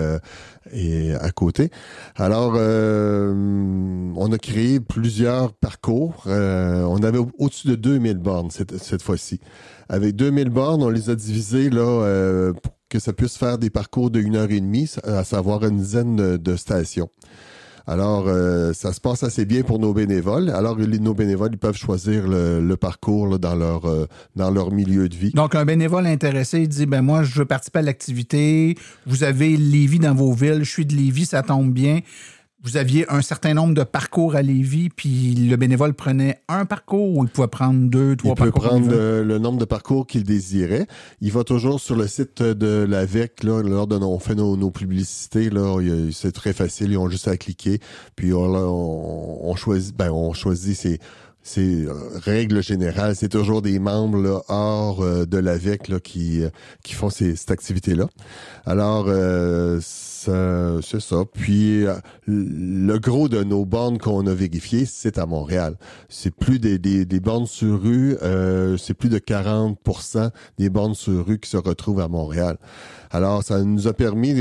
et 0.73 1.13
à 1.15 1.31
côté. 1.31 1.69
Alors, 2.15 2.53
euh, 2.55 3.33
on 4.15 4.31
a 4.31 4.37
créé 4.37 4.79
plusieurs 4.79 5.53
parcours. 5.53 6.23
Euh, 6.27 6.83
on 6.83 7.03
avait 7.03 7.17
au- 7.17 7.31
au-dessus 7.37 7.67
de 7.67 7.75
2000 7.75 8.17
bornes 8.17 8.51
cette, 8.51 8.77
cette 8.77 9.01
fois-ci. 9.01 9.39
Avec 9.89 10.15
2000 10.15 10.49
bornes, 10.49 10.83
on 10.83 10.89
les 10.89 11.09
a 11.09 11.15
divisées 11.15 11.69
là, 11.69 11.81
euh, 11.81 12.53
pour 12.53 12.73
que 12.89 12.99
ça 12.99 13.13
puisse 13.13 13.37
faire 13.37 13.57
des 13.57 13.69
parcours 13.69 14.11
de 14.11 14.19
une 14.19 14.35
heure 14.35 14.51
et 14.51 14.59
demie, 14.59 14.89
à 15.03 15.23
savoir 15.23 15.63
une 15.65 15.77
dizaine 15.77 16.15
de, 16.15 16.37
de 16.37 16.55
stations. 16.55 17.09
Alors, 17.87 18.27
euh, 18.27 18.73
ça 18.73 18.93
se 18.93 19.01
passe 19.01 19.23
assez 19.23 19.45
bien 19.45 19.63
pour 19.63 19.79
nos 19.79 19.93
bénévoles. 19.93 20.49
Alors, 20.49 20.77
nos 20.77 21.13
bénévoles, 21.13 21.51
ils 21.53 21.57
peuvent 21.57 21.77
choisir 21.77 22.27
le, 22.27 22.75
parcours 22.75 23.37
dans 23.37 23.55
leur 23.55 23.85
euh, 23.85 24.07
dans 24.35 24.49
leur 24.49 24.71
milieu 24.71 25.07
de 25.09 25.15
vie. 25.15 25.31
Donc, 25.31 25.55
un 25.55 25.65
bénévole 25.65 26.07
intéressé, 26.07 26.61
il 26.61 26.67
dit, 26.67 26.85
ben 26.85 27.01
moi, 27.01 27.23
je 27.23 27.39
veux 27.39 27.45
participer 27.45 27.79
à 27.79 27.83
l'activité. 27.83 28.77
Vous 29.05 29.23
avez 29.23 29.57
Lévis 29.57 29.99
dans 29.99 30.15
vos 30.15 30.33
villes. 30.33 30.63
Je 30.63 30.69
suis 30.69 30.85
de 30.85 30.95
Lévis, 30.95 31.25
ça 31.25 31.43
tombe 31.43 31.71
bien. 31.71 31.99
Vous 32.63 32.77
aviez 32.77 33.11
un 33.11 33.23
certain 33.23 33.55
nombre 33.55 33.73
de 33.73 33.83
parcours 33.83 34.35
à 34.35 34.43
Lévis, 34.43 34.89
puis 34.89 35.33
le 35.33 35.55
bénévole 35.55 35.95
prenait 35.95 36.41
un 36.47 36.65
parcours 36.65 37.17
ou 37.17 37.23
il 37.25 37.29
pouvait 37.31 37.47
prendre 37.47 37.89
deux, 37.89 38.15
trois 38.15 38.33
Il 38.33 38.35
peut 38.35 38.51
parcours? 38.51 38.61
prendre 38.69 38.85
il 38.85 38.91
veut? 38.91 38.97
euh, 38.99 39.23
le 39.23 39.39
nombre 39.39 39.57
de 39.57 39.65
parcours 39.65 40.05
qu'il 40.05 40.23
désirait. 40.23 40.85
Il 41.21 41.31
va 41.31 41.43
toujours 41.43 41.79
sur 41.79 41.95
le 41.95 42.05
site 42.07 42.43
de 42.43 42.85
l'AVEC, 42.87 43.43
là, 43.43 43.63
lors 43.63 43.87
de 43.87 43.97
nos, 43.97 44.09
on 44.11 44.19
fait 44.19 44.35
nos, 44.35 44.55
nos 44.57 44.69
publicités, 44.69 45.49
là, 45.49 45.79
c'est 46.11 46.33
très 46.33 46.53
facile, 46.53 46.91
ils 46.91 46.97
ont 46.97 47.09
juste 47.09 47.27
à 47.27 47.35
cliquer, 47.35 47.79
puis 48.15 48.31
on, 48.31 48.43
on, 48.53 49.49
on 49.49 49.55
choisit, 49.55 49.97
ben, 49.97 50.11
on 50.11 50.33
choisit 50.33 50.75
ses, 50.77 50.99
c'est 51.43 51.85
euh, 51.85 51.93
règle 52.23 52.61
générale, 52.61 53.15
c'est 53.15 53.29
toujours 53.29 53.61
des 53.61 53.79
membres 53.79 54.21
là, 54.21 54.41
hors 54.47 55.01
euh, 55.01 55.25
de 55.25 55.37
l'AVEC 55.37 55.87
là, 55.87 55.99
qui, 55.99 56.43
euh, 56.43 56.49
qui 56.83 56.93
font 56.93 57.09
ces, 57.09 57.35
cette 57.35 57.51
activité-là. 57.51 58.07
Alors, 58.65 59.05
euh, 59.07 59.79
ça- 59.81 60.77
c'est 60.83 61.01
ça. 61.01 61.23
Puis, 61.33 61.87
euh, 61.87 61.95
le 62.27 62.97
gros 62.99 63.27
de 63.27 63.43
nos 63.43 63.65
bornes 63.65 63.97
qu'on 63.97 64.27
a 64.27 64.33
vérifiées, 64.35 64.85
c'est 64.85 65.17
à 65.17 65.25
Montréal. 65.25 65.77
C'est 66.09 66.29
plus 66.29 66.59
des, 66.59 66.77
des, 66.77 67.05
des 67.05 67.19
bornes 67.19 67.47
sur 67.47 67.81
rue, 67.81 68.15
c'est 68.77 68.93
plus 68.93 69.09
de 69.09 69.17
40% 69.17 70.29
des 70.59 70.69
bornes 70.69 70.93
sur 70.93 71.25
rue 71.25 71.39
qui 71.39 71.49
se 71.49 71.57
retrouvent 71.57 72.01
à 72.01 72.07
Montréal. 72.07 72.57
Alors, 73.09 73.43
ça 73.43 73.63
nous 73.63 73.87
a 73.87 73.93
permis, 73.93 74.35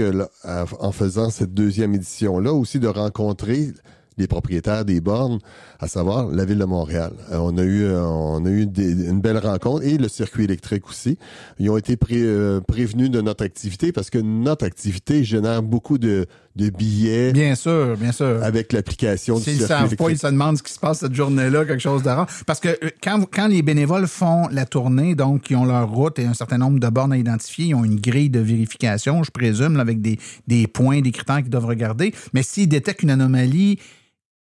en 0.80 0.92
faisant 0.92 1.30
cette 1.30 1.54
deuxième 1.54 1.94
édition-là, 1.94 2.52
aussi 2.52 2.78
de 2.78 2.86
rencontrer 2.88 3.72
les 4.20 4.28
propriétaires 4.28 4.84
des 4.84 5.00
bornes, 5.00 5.38
à 5.80 5.88
savoir 5.88 6.28
la 6.28 6.44
ville 6.44 6.58
de 6.58 6.64
Montréal. 6.64 7.12
Euh, 7.32 7.38
on 7.38 7.56
a 7.58 7.62
eu, 7.62 7.82
euh, 7.84 8.02
on 8.04 8.44
a 8.44 8.50
eu 8.50 8.66
des- 8.66 9.06
une 9.08 9.20
belle 9.20 9.38
rencontre 9.38 9.84
et 9.84 9.98
le 9.98 10.08
circuit 10.08 10.44
électrique 10.44 10.88
aussi. 10.88 11.18
Ils 11.58 11.68
ont 11.70 11.76
été 11.76 11.96
pré- 11.96 12.16
euh, 12.18 12.60
prévenus 12.60 13.10
de 13.10 13.20
notre 13.20 13.44
activité 13.44 13.90
parce 13.92 14.10
que 14.10 14.18
notre 14.18 14.64
activité 14.64 15.24
génère 15.24 15.62
beaucoup 15.62 15.98
de, 15.98 16.26
de 16.56 16.68
billets. 16.70 17.32
Bien 17.32 17.54
sûr, 17.54 17.96
bien 17.96 18.12
sûr. 18.12 18.42
Avec 18.42 18.72
l'application 18.72 19.36
du 19.38 19.42
S'ils 19.44 19.52
ne 19.54 19.58
circuit 19.66 19.74
savent 19.88 19.96
pas, 19.96 20.10
ils 20.10 20.18
se 20.18 20.26
demandent 20.26 20.58
ce 20.58 20.62
qui 20.62 20.72
se 20.72 20.78
passe 20.78 20.98
cette 21.00 21.14
journée-là, 21.14 21.64
quelque 21.64 21.80
chose 21.80 22.02
de 22.02 22.08
rare. 22.08 22.26
Parce 22.46 22.60
que 22.60 22.78
quand, 23.02 23.24
quand 23.32 23.46
les 23.48 23.62
bénévoles 23.62 24.06
font 24.06 24.48
la 24.50 24.66
tournée, 24.66 25.14
donc 25.14 25.48
ils 25.50 25.56
ont 25.56 25.64
leur 25.64 25.88
route 25.90 26.18
et 26.18 26.26
un 26.26 26.34
certain 26.34 26.58
nombre 26.58 26.78
de 26.78 26.88
bornes 26.88 27.12
à 27.12 27.16
identifier, 27.18 27.66
ils 27.66 27.74
ont 27.74 27.84
une 27.84 27.98
grille 28.00 28.30
de 28.30 28.40
vérification, 28.40 29.22
je 29.22 29.30
présume, 29.30 29.74
là, 29.76 29.80
avec 29.80 30.00
des, 30.02 30.18
des 30.46 30.66
points, 30.66 31.00
des 31.00 31.12
critères 31.12 31.38
qu'ils 31.40 31.50
doivent 31.50 31.66
regarder. 31.66 32.12
Mais 32.34 32.42
s'ils 32.42 32.68
détectent 32.68 33.02
une 33.02 33.10
anomalie, 33.10 33.78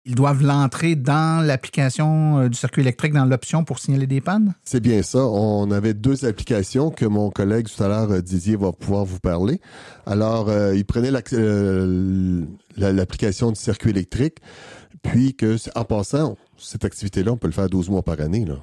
ils 0.06 0.14
doivent 0.14 0.42
l'entrer 0.42 0.96
dans 0.96 1.44
l'application 1.44 2.38
euh, 2.40 2.48
du 2.48 2.58
circuit 2.58 2.82
électrique, 2.82 3.12
dans 3.14 3.24
l'option 3.24 3.64
pour 3.64 3.78
signaler 3.78 4.06
des 4.06 4.20
pannes? 4.20 4.54
C'est 4.64 4.80
bien 4.80 5.02
ça. 5.02 5.20
On 5.26 5.70
avait 5.70 5.94
deux 5.94 6.24
applications 6.26 6.90
que 6.90 7.06
mon 7.06 7.30
collègue 7.30 7.68
tout 7.74 7.82
à 7.82 7.88
l'heure, 7.88 8.10
euh, 8.10 8.20
Didier, 8.20 8.56
va 8.56 8.72
pouvoir 8.72 9.04
vous 9.04 9.18
parler. 9.18 9.60
Alors, 10.06 10.48
euh, 10.50 10.74
il 10.76 10.84
prenait 10.84 11.10
euh, 11.32 12.44
la- 12.76 12.92
l'application 12.92 13.50
du 13.50 13.56
circuit 13.60 13.90
électrique, 13.90 14.36
puis 15.02 15.34
que, 15.34 15.56
en 15.74 15.84
passant, 15.84 16.36
cette 16.58 16.84
activité-là, 16.84 17.32
on 17.32 17.36
peut 17.36 17.46
le 17.48 17.52
faire 17.52 17.68
12 17.68 17.88
mois 17.88 18.02
par 18.02 18.20
année. 18.20 18.44
Là. 18.44 18.56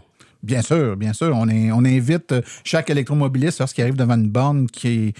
Bien 0.43 0.62
sûr, 0.62 0.95
bien 0.97 1.13
sûr. 1.13 1.36
On, 1.36 1.47
est, 1.49 1.71
on 1.71 1.86
invite 1.86 2.34
chaque 2.63 2.89
électromobiliste, 2.89 3.60
lorsqu'il 3.60 3.84
arrive 3.84 3.95
devant 3.95 4.15
une 4.15 4.30
borne 4.30 4.67
qui 4.67 4.88
est- 4.88 5.13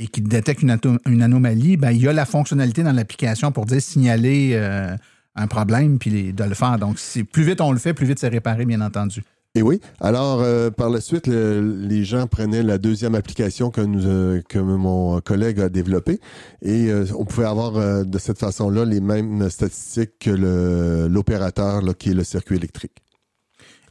et 0.00 0.06
qui 0.06 0.20
détecte 0.22 0.62
une, 0.62 1.22
anomalie, 1.22 1.76
ben, 1.76 1.90
il 1.90 2.00
y 2.00 2.06
a 2.06 2.12
la 2.12 2.24
fonctionnalité 2.24 2.84
dans 2.84 2.92
l'application 2.92 3.50
pour 3.50 3.66
dire 3.66 3.82
signaler 3.82 4.52
euh, 4.54 4.94
un 5.38 5.46
problème 5.46 5.98
puis 5.98 6.32
de 6.32 6.44
le 6.44 6.54
faire. 6.54 6.78
Donc, 6.78 6.98
plus 7.32 7.42
vite 7.44 7.60
on 7.60 7.72
le 7.72 7.78
fait, 7.78 7.94
plus 7.94 8.06
vite 8.06 8.18
c'est 8.18 8.28
réparé, 8.28 8.64
bien 8.66 8.80
entendu. 8.80 9.22
Et 9.54 9.62
oui. 9.62 9.80
Alors, 10.00 10.40
euh, 10.42 10.70
par 10.70 10.90
la 10.90 11.00
suite, 11.00 11.26
le- 11.26 11.60
les 11.60 12.04
gens 12.04 12.26
prenaient 12.26 12.62
la 12.62 12.76
deuxième 12.78 13.14
application 13.14 13.70
que, 13.70 13.80
euh, 13.80 14.42
mon 14.62 15.20
collègue 15.20 15.58
a 15.60 15.68
développée 15.68 16.20
et 16.62 16.90
euh, 16.90 17.06
on 17.18 17.24
pouvait 17.24 17.46
avoir 17.46 18.04
de 18.04 18.18
cette 18.18 18.38
façon-là 18.38 18.84
les 18.84 19.00
mêmes 19.00 19.48
statistiques 19.48 20.18
que 20.20 21.06
l'opérateur 21.08 21.82
qui 21.98 22.10
est 22.10 22.14
le 22.14 22.24
circuit 22.24 22.56
électrique. 22.56 23.02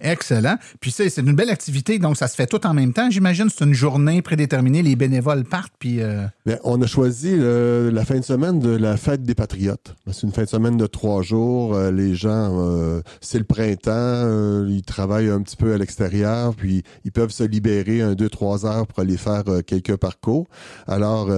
Excellent. 0.02 0.58
Puis 0.80 0.92
c'est 0.92 1.16
une 1.18 1.34
belle 1.34 1.50
activité, 1.50 2.00
donc 2.00 2.18
ça 2.18 2.28
se 2.28 2.36
fait 2.36 2.48
tout 2.48 2.66
en 2.66 2.74
même 2.74 2.94
temps. 2.94 3.10
J'imagine 3.10 3.50
c'est 3.50 3.64
une 3.64 3.74
journée 3.74 4.22
prédéterminée, 4.22 4.82
les 4.82 4.96
bénévoles 4.96 5.44
partent, 5.44 5.74
puis... 5.80 6.02
euh, 6.02 6.26
Bien, 6.46 6.58
on 6.64 6.82
a 6.82 6.88
choisi 6.88 7.32
euh, 7.32 7.92
la 7.92 8.06
fin 8.06 8.20
de 8.20 8.24
semaine 8.24 8.60
de 8.60 8.70
la 8.70 8.98
fête 8.98 9.24
des 9.24 9.36
patriotes. 9.36 9.96
C'est 10.12 10.24
une 10.24 10.32
fin 10.32 10.44
de 10.44 10.50
semaine 10.50 10.78
de 10.78 10.88
trois 10.88 11.22
jours. 11.22 11.76
Euh, 11.76 11.92
les 11.92 12.16
gens, 12.16 13.02
c'est 13.22 13.38
le 13.40 13.44
printemps, 13.44 14.66
ils 14.68 14.84
travaillent 14.86 15.30
un 15.30 15.42
petit 15.42 15.56
peu 15.56 15.74
à 15.74 15.78
l'extérieur, 15.78 16.54
puis 16.56 16.84
ils 17.06 17.12
peuvent 17.12 17.32
se 17.32 17.44
libérer 17.44 18.02
un, 18.02 18.14
deux, 18.14 18.30
trois 18.30 18.66
heures 18.66 18.88
pour 18.88 19.00
aller 19.00 19.18
faire 19.18 19.44
quelques 19.66 19.96
parcours. 19.96 20.48
Alors, 20.88 21.30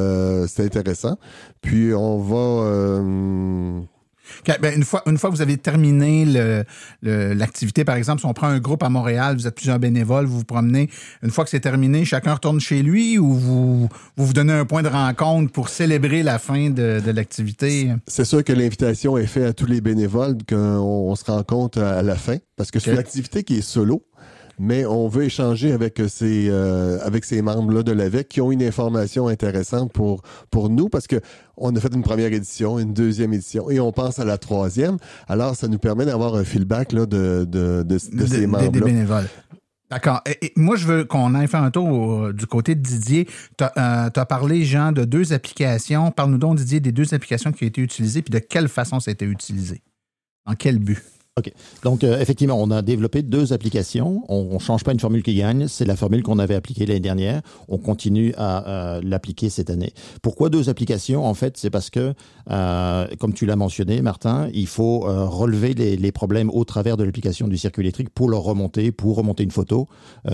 c'est 0.48 0.66
intéressant. 0.66 1.18
Puis 1.62 1.94
on 1.94 2.20
va... 2.20 3.04
ben, 4.62 4.74
une, 4.76 4.84
fois, 4.84 5.02
une 5.06 5.18
fois 5.18 5.30
que 5.30 5.36
vous 5.36 5.42
avez 5.42 5.58
terminé 5.58 6.26
le- 6.26 6.64
le- 7.02 7.34
l'activité, 7.34 7.84
par 7.86 7.96
exemple, 7.96 8.20
si 8.22 8.26
on 8.26 8.34
prend 8.34 8.48
un 8.48 8.60
groupe 8.60 8.84
à 8.84 8.90
Montréal, 8.90 9.36
vous 9.36 9.48
êtes 9.48 9.56
plusieurs 9.56 9.80
bénévoles, 9.80 10.26
vous 10.26 10.40
vous 10.40 10.46
promenez, 10.46 10.90
une 11.24 11.30
fois 11.32 11.44
que 11.44 11.50
c'est 11.50 11.60
terminé, 11.60 12.06
chacun 12.06 12.34
retourne 12.34 12.60
chez 12.60 12.82
lui 12.82 13.18
ou 13.18 13.34
vous 13.34 13.90
vous, 14.18 14.26
vous 14.26 14.34
donnez 14.34 14.54
un 14.54 14.66
point 14.66 14.82
de 14.84 14.88
rencontre 14.88 15.52
pour 15.52 15.70
célébrer 15.70 16.24
la 16.24 16.40
fin 16.40 16.70
de, 16.70 17.02
de 17.06 17.12
l'activité? 17.12 17.92
C'est 18.08 18.26
sûr 18.26 18.44
que 18.44 18.54
l'invitation 18.54 19.18
est 19.18 19.28
faite 19.28 19.44
à 19.46 19.54
tous 19.54 19.66
les 19.66 19.82
bénévoles 19.82 20.38
qu'on 20.48 20.56
on 20.56 21.16
se 21.16 21.26
rencontre 21.26 21.80
à 21.82 22.02
la 22.02 22.16
fin 22.16 22.38
parce 22.56 22.72
que 22.72 22.80
c'est 22.80 22.92
une 22.92 22.98
activité 23.00 23.44
qui 23.44 23.58
est 23.58 23.62
solo. 23.62 24.04
Mais 24.60 24.86
on 24.86 25.08
veut 25.08 25.24
échanger 25.24 25.72
avec 25.72 26.02
ces 26.10 26.48
euh, 26.50 27.00
avec 27.02 27.24
ces 27.24 27.42
membres-là 27.42 27.82
de 27.82 27.94
l'AVEC 27.94 28.28
qui 28.28 28.42
ont 28.42 28.52
une 28.52 28.62
information 28.64 29.28
intéressante 29.30 29.92
pour 29.94 30.22
pour 30.52 30.70
nous 30.70 30.90
parce 30.90 31.08
que 31.08 31.22
on 31.56 31.76
a 31.76 31.80
fait 31.80 31.94
une 31.94 32.04
première 32.04 32.32
édition, 32.34 32.78
une 32.78 32.94
deuxième 32.94 33.34
édition 33.34 33.70
et 33.70 33.80
on 33.80 33.92
pense 33.94 34.20
à 34.20 34.26
la 34.26 34.38
troisième. 34.38 34.98
Alors 35.28 35.56
ça 35.56 35.68
nous 35.70 35.78
permet 35.80 36.06
d'avoir 36.06 36.36
un 36.36 36.44
feedback 36.44 36.92
là, 36.92 37.06
de, 37.06 37.46
de, 37.50 37.84
de, 37.84 37.84
de 37.84 37.98
Des- 38.18 38.28
ces 38.28 38.48
membres-là. 38.48 38.70
des 38.70 38.82
bénévoles. 38.82 39.28
D'accord. 39.90 40.22
Et- 40.28 40.46
et 40.48 40.54
moi, 40.56 40.76
je 40.76 40.86
veux 40.86 41.04
qu'on 41.04 41.34
aille 41.34 41.48
faire 41.48 41.64
un 41.64 41.72
tour 41.72 42.26
euh, 42.26 42.32
du 42.34 42.46
côté 42.46 42.76
de 42.76 42.82
Didier. 42.82 43.26
Tu 43.58 43.64
as, 43.76 44.12
parlé, 44.30 44.64
Jean, 44.64 44.92
de 44.92 45.04
deux 45.04 45.34
applications. 45.34 46.12
Parle-nous 46.12 46.38
donc, 46.38 46.58
Didier, 46.58 46.80
des 46.80 46.92
deux 46.92 47.12
applications 47.16 47.52
qui 47.52 47.64
ont 47.64 47.68
été 47.68 47.82
utilisées, 47.82 48.22
puis 48.22 48.30
de 48.32 48.38
quelle 48.38 48.68
façon 48.68 49.00
ça 49.00 49.10
a 49.10 49.14
été 49.14 49.26
utilisé. 49.26 49.82
En 50.46 50.54
quel 50.54 50.78
but? 50.78 51.02
Donc, 51.84 52.04
euh, 52.04 52.20
effectivement, 52.20 52.60
on 52.60 52.72
a 52.72 52.82
développé 52.82 53.22
deux 53.22 53.54
applications. 53.54 54.24
On 54.28 54.54
ne 54.54 54.60
change 54.60 54.84
pas 54.84 54.92
une 54.92 55.00
formule 55.00 55.24
qui 55.24 55.36
gagne. 55.36 55.68
C'est 55.68 55.86
la 55.86 55.96
formule 55.96 56.24
qu'on 56.24 56.40
avait 56.40 56.56
appliquée 56.56 56.86
l'année 56.86 57.00
dernière. 57.00 57.42
On 57.68 57.78
continue 57.78 58.34
à 58.38 59.00
l'appliquer 59.04 59.50
cette 59.50 59.70
année. 59.70 59.94
Pourquoi 60.22 60.50
deux 60.50 60.70
applications? 60.70 61.26
En 61.26 61.34
fait, 61.34 61.58
c'est 61.58 61.70
parce 61.70 61.90
que, 61.90 62.14
euh, 62.50 63.08
comme 63.20 63.34
tu 63.34 63.46
l'as 63.46 63.56
mentionné, 63.56 64.02
Martin, 64.02 64.50
il 64.54 64.68
faut 64.68 65.08
euh, 65.08 65.26
relever 65.26 65.74
les, 65.74 66.12
problèmes 66.12 66.50
au 66.50 66.64
travers 66.64 66.98
de 66.98 67.04
l'application 67.04 67.48
du 67.48 67.58
circuit 67.58 67.84
électrique 67.84 68.10
pour 68.10 68.30
leur 68.30 68.42
remonter, 68.42 68.92
pour 68.92 69.16
remonter 69.16 69.44
une 69.44 69.52
photo. 69.52 69.88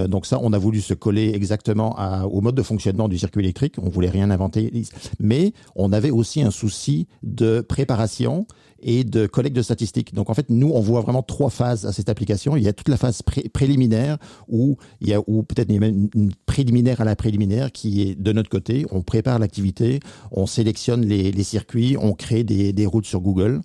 Donc 0.08 0.26
ça, 0.26 0.40
on 0.42 0.54
a 0.54 0.58
voulu 0.58 0.80
se 0.80 0.94
coller 0.94 1.32
exactement 1.36 1.96
au 2.32 2.40
mode 2.40 2.56
de 2.56 2.64
fonctionnement 2.64 3.10
du 3.10 3.18
circuit 3.18 3.42
électrique. 3.42 3.76
On 3.82 3.90
voulait 3.90 4.10
rien 4.10 4.32
inventer. 4.32 4.72
Mais 5.20 5.54
on 5.76 5.92
avait 5.92 6.12
aussi 6.12 6.42
un 6.42 6.52
souci 6.52 7.08
de 7.24 7.62
préparation 7.62 8.48
et 8.82 9.04
de 9.04 9.26
collecte 9.28 9.56
de 9.56 9.62
statistiques. 9.62 10.14
Donc 10.14 10.30
en 10.30 10.34
fait, 10.34 10.50
nous, 10.50 10.72
on 10.74 10.80
voit 10.80 11.02
vraiment 11.02 11.24
trois 11.24 11.50
phases 11.50 11.86
à 11.86 11.94
cette 11.94 12.10
application. 12.10 12.56
Il 12.56 12.64
y 12.64 12.68
a 12.68 12.74
toute 12.74 12.90
la 12.90 12.98
phase 12.98 13.22
pré 13.22 13.44
préliminaire 13.50 14.18
où 14.48 14.78
il 15.02 15.10
y 15.10 15.14
a 15.14 15.22
ou 15.28 15.44
peut-être 15.44 15.70
même 15.70 16.10
une 16.14 16.32
préliminaire 16.46 17.02
à 17.02 17.06
la 17.06 17.16
préliminaire 17.16 17.72
qui 17.72 18.02
est 18.02 18.16
de 18.16 18.32
notre 18.32 18.50
côté. 18.50 18.86
On 18.92 19.02
prépare 19.02 19.40
l'activité, 19.40 20.00
on 20.32 20.46
sélectionne 20.46 21.06
les, 21.06 21.44
circuits, 21.44 21.96
on 22.00 22.14
crée 22.14 22.44
des, 22.44 22.86
routes 22.86 23.06
sur 23.06 23.22
Google. 23.22 23.62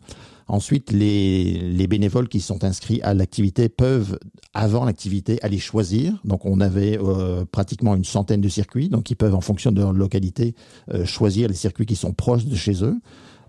Ensuite, 0.48 0.90
les, 0.90 1.60
les, 1.60 1.86
bénévoles 1.86 2.28
qui 2.28 2.40
sont 2.40 2.64
inscrits 2.64 3.00
à 3.02 3.14
l'activité 3.14 3.68
peuvent, 3.68 4.18
avant 4.52 4.84
l'activité, 4.84 5.38
aller 5.42 5.60
choisir. 5.60 6.20
Donc, 6.24 6.44
on 6.44 6.60
avait 6.60 6.98
euh, 7.00 7.44
pratiquement 7.44 7.94
une 7.94 8.02
centaine 8.02 8.40
de 8.40 8.48
circuits, 8.48 8.88
donc 8.88 9.08
ils 9.12 9.14
peuvent, 9.14 9.36
en 9.36 9.40
fonction 9.40 9.70
de 9.70 9.80
leur 9.80 9.92
localité, 9.92 10.56
euh, 10.92 11.04
choisir 11.04 11.48
les 11.48 11.54
circuits 11.54 11.86
qui 11.86 11.94
sont 11.94 12.12
proches 12.12 12.46
de 12.46 12.56
chez 12.56 12.82
eux. 12.82 12.96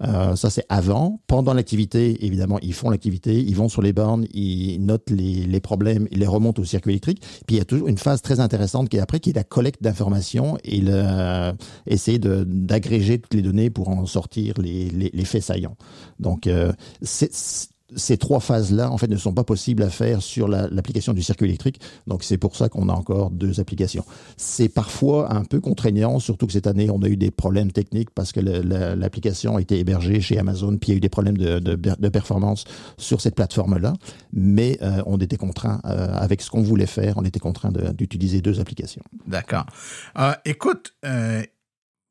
Euh, 0.04 0.36
ça, 0.36 0.50
c'est 0.50 0.66
avant. 0.70 1.22
Pendant 1.28 1.54
l'activité, 1.54 2.26
évidemment, 2.26 2.60
ils 2.62 2.74
font 2.74 2.90
l'activité, 2.90 3.40
ils 3.40 3.56
vont 3.56 3.70
sur 3.70 3.82
les 3.82 3.94
bornes, 3.94 4.26
ils 4.34 4.84
notent 4.84 5.10
les, 5.10 5.46
les, 5.46 5.60
problèmes, 5.60 6.08
ils 6.12 6.20
les 6.20 6.28
remontent 6.28 6.62
au 6.62 6.66
circuit 6.66 6.92
électrique. 6.92 7.22
Puis 7.46 7.56
il 7.56 7.58
y 7.58 7.62
a 7.62 7.66
toujours 7.66 7.88
une 7.88 7.98
phase 7.98 8.22
très 8.22 8.40
intéressante 8.40 8.90
qui 8.90 8.98
est 8.98 9.02
après, 9.02 9.20
qui 9.20 9.32
est 9.32 9.36
la 9.36 9.44
collecte 9.44 9.84
d'informations 9.84 10.58
et 10.64 10.82
le, 10.82 11.54
essayer 11.88 12.20
d'agréger 12.20 13.20
toutes 13.20 13.34
les 13.34 13.42
données 13.42 13.70
pour 13.70 13.90
en 13.90 14.06
sortir 14.06 14.56
les, 14.58 14.90
les, 14.90 15.12
les 15.14 15.26
faits 15.26 15.44
saillants. 15.44 15.78
Donc, 16.20 16.48
euh, 16.48 16.72
c'est 17.02 17.32
ces 17.96 18.18
trois 18.18 18.40
phases-là, 18.40 18.92
en 18.92 18.98
fait, 18.98 19.08
ne 19.08 19.18
sont 19.18 19.34
pas 19.34 19.44
possibles 19.44 19.84
à 19.84 19.90
faire 19.90 20.22
sur 20.22 20.48
l'application 20.48 21.14
la, 21.14 21.18
du 21.18 21.24
circuit 21.24 21.46
électrique. 21.46 21.80
Donc, 22.08 22.24
c'est 22.24 22.38
pour 22.38 22.56
ça 22.56 22.70
qu'on 22.70 22.90
a 22.90 22.94
encore 22.94 23.32
deux 23.32 23.60
applications. 23.60 24.06
C'est 24.38 24.70
parfois 24.70 25.34
un 25.34 25.44
peu 25.44 25.60
contraignant, 25.60 26.20
surtout 26.20 26.48
que 26.48 26.54
cette 26.54 26.68
année, 26.68 26.90
on 26.90 27.02
a 27.02 27.08
eu 27.08 27.18
des 27.18 27.32
problèmes 27.32 27.72
techniques 27.72 28.10
parce 28.12 28.32
que 28.32 28.40
l'application 28.40 29.58
a 29.58 29.62
été 29.62 29.80
hébergée 29.80 30.22
chez 30.22 30.38
Amazon, 30.38 30.78
puis 30.78 30.90
il 30.90 30.92
y 30.92 30.94
a 30.94 30.98
eu 30.98 31.02
des 31.02 31.10
problèmes 31.10 31.38
de, 31.38 32.10
performance 32.10 32.66
sur 32.98 33.22
cette 33.22 33.36
plateforme-là. 33.36 33.94
Mais 34.34 34.78
euh, 34.82 35.02
on 35.06 35.18
était 35.18 35.38
contraint, 35.38 35.82
euh, 35.86 36.14
avec 36.14 36.42
ce 36.42 36.50
qu'on 36.50 36.62
voulait 36.62 36.86
faire, 36.86 37.16
on 37.18 37.24
était 37.24 37.40
contraint 37.40 37.72
d'utiliser 37.94 38.42
deux 38.42 38.60
applications. 38.60 39.04
D'accord. 39.28 39.66
Euh, 40.18 40.34
écoute, 40.46 40.94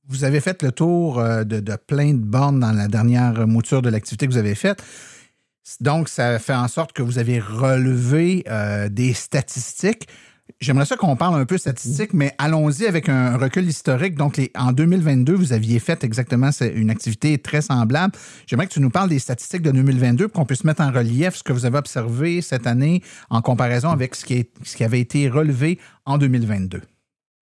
vous 0.08 0.24
avez 0.24 0.40
fait 0.40 0.62
le 0.62 0.72
tour 0.72 1.22
de, 1.22 1.44
de 1.44 1.76
plein 1.76 2.14
de 2.14 2.18
bornes 2.18 2.60
dans 2.60 2.72
la 2.72 2.88
dernière 2.88 3.46
mouture 3.46 3.82
de 3.82 3.88
l'activité 3.88 4.26
que 4.26 4.32
vous 4.32 4.38
avez 4.38 4.54
faite. 4.54 4.82
Donc, 5.80 6.08
ça 6.08 6.38
fait 6.38 6.54
en 6.54 6.68
sorte 6.68 6.92
que 6.92 7.02
vous 7.02 7.18
avez 7.18 7.38
relevé 7.38 8.44
euh, 8.48 8.88
des 8.88 9.14
statistiques. 9.14 10.08
J'aimerais 10.60 10.84
ça 10.84 10.96
qu'on 10.96 11.16
parle 11.16 11.40
un 11.40 11.46
peu 11.46 11.58
statistiques, 11.58 12.12
mais 12.12 12.34
allons-y 12.38 12.86
avec 12.86 13.08
un 13.08 13.36
recul 13.36 13.66
historique. 13.66 14.16
Donc, 14.16 14.36
les, 14.36 14.50
en 14.56 14.72
2022, 14.72 15.32
vous 15.32 15.52
aviez 15.52 15.78
fait 15.78 16.02
exactement 16.04 16.50
une 16.60 16.90
activité 16.90 17.38
très 17.38 17.62
semblable. 17.62 18.14
J'aimerais 18.46 18.66
que 18.66 18.72
tu 18.72 18.80
nous 18.80 18.90
parles 18.90 19.08
des 19.08 19.18
statistiques 19.20 19.62
de 19.62 19.70
2022 19.70 20.28
pour 20.28 20.40
qu'on 20.40 20.46
puisse 20.46 20.64
mettre 20.64 20.82
en 20.82 20.90
relief 20.90 21.36
ce 21.36 21.42
que 21.42 21.52
vous 21.52 21.66
avez 21.66 21.78
observé 21.78 22.42
cette 22.42 22.66
année 22.66 23.02
en 23.30 23.42
comparaison 23.42 23.90
avec 23.90 24.14
ce 24.14 24.24
qui, 24.24 24.34
est, 24.34 24.50
ce 24.64 24.76
qui 24.76 24.84
avait 24.84 25.00
été 25.00 25.28
relevé 25.28 25.78
en 26.04 26.18
2022. 26.18 26.82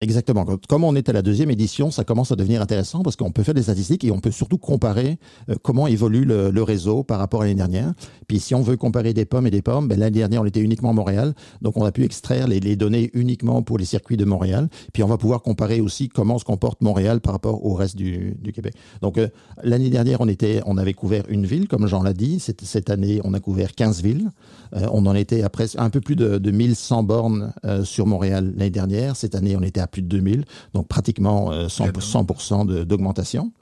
Exactement. 0.06 0.46
Comme 0.68 0.84
on 0.84 0.94
est 0.94 1.08
à 1.08 1.12
la 1.12 1.20
deuxième 1.20 1.50
édition, 1.50 1.90
ça 1.90 2.04
commence 2.04 2.30
à 2.30 2.36
devenir 2.36 2.62
intéressant 2.62 3.02
parce 3.02 3.16
qu'on 3.16 3.32
peut 3.32 3.42
faire 3.42 3.54
des 3.54 3.64
statistiques 3.64 4.04
et 4.04 4.12
on 4.12 4.20
peut 4.20 4.30
surtout 4.30 4.56
comparer 4.56 5.18
euh, 5.50 5.56
comment 5.64 5.88
évolue 5.88 6.24
le, 6.24 6.62
réseau 6.62 7.02
par 7.02 7.18
rapport 7.18 7.42
à 7.42 7.44
l'année 7.44 7.56
dernière. 7.56 7.92
Puis 8.28 8.38
si 8.38 8.54
on 8.54 8.62
veut 8.62 8.76
comparer 8.76 9.14
des 9.14 9.24
pommes 9.24 9.48
et 9.48 9.50
des 9.50 9.62
pommes, 9.62 9.88
ben, 9.88 9.98
l'année 9.98 10.18
dernière, 10.18 10.42
on 10.42 10.44
était 10.44 10.60
uniquement 10.60 10.90
à 10.90 10.92
Montréal. 10.92 11.34
Donc 11.60 11.76
on 11.76 11.84
a 11.84 11.90
pu 11.90 12.04
extraire 12.04 12.46
les, 12.46 12.76
données 12.76 13.10
uniquement 13.14 13.62
pour 13.62 13.78
les 13.78 13.84
circuits 13.84 14.16
de 14.16 14.24
Montréal. 14.24 14.68
Puis 14.92 15.02
on 15.02 15.08
va 15.08 15.18
pouvoir 15.18 15.42
comparer 15.42 15.80
aussi 15.80 16.08
comment 16.08 16.38
se 16.38 16.44
comporte 16.44 16.82
Montréal 16.82 17.20
par 17.20 17.32
rapport 17.32 17.66
au 17.66 17.74
reste 17.74 17.96
du, 17.96 18.36
Québec. 18.54 18.74
Donc 19.02 19.18
euh, 19.18 19.26
l'année 19.64 19.90
dernière, 19.90 20.20
on, 20.20 20.28
était, 20.28 20.62
on 20.66 20.78
avait 20.78 20.94
couvert 20.94 21.24
une 21.28 21.46
ville, 21.46 21.66
comme 21.66 21.88
Jean 21.88 22.04
l'a 22.04 22.12
dit. 22.12 22.38
Cette, 22.38 22.90
année, 22.90 23.20
on 23.24 23.34
a 23.34 23.40
couvert 23.40 23.74
15 23.74 24.02
villes. 24.02 24.30
Euh, 24.72 24.86
on 24.92 25.04
en 25.06 25.16
était 25.16 25.42
à 25.42 25.48
presque 25.48 25.76
un 25.80 25.90
peu 25.90 26.00
plus 26.00 26.14
de, 26.14 26.38
de 26.38 26.50
1100 26.52 27.02
bornes 27.02 27.52
sur 27.82 28.06
Montréal 28.06 28.52
l'année 28.56 28.70
dernière. 28.70 29.16
Cette 29.16 29.34
année, 29.34 29.56
on 29.56 29.62
était 29.62 29.80
à 29.80 29.88
plus 29.96 30.02
de 30.02 30.08
2000, 30.08 30.44
donc 30.74 30.88
pratiquement 30.88 31.50
100%, 31.50 32.70
euh, 32.70 32.84
d'augmentation. 32.84 33.52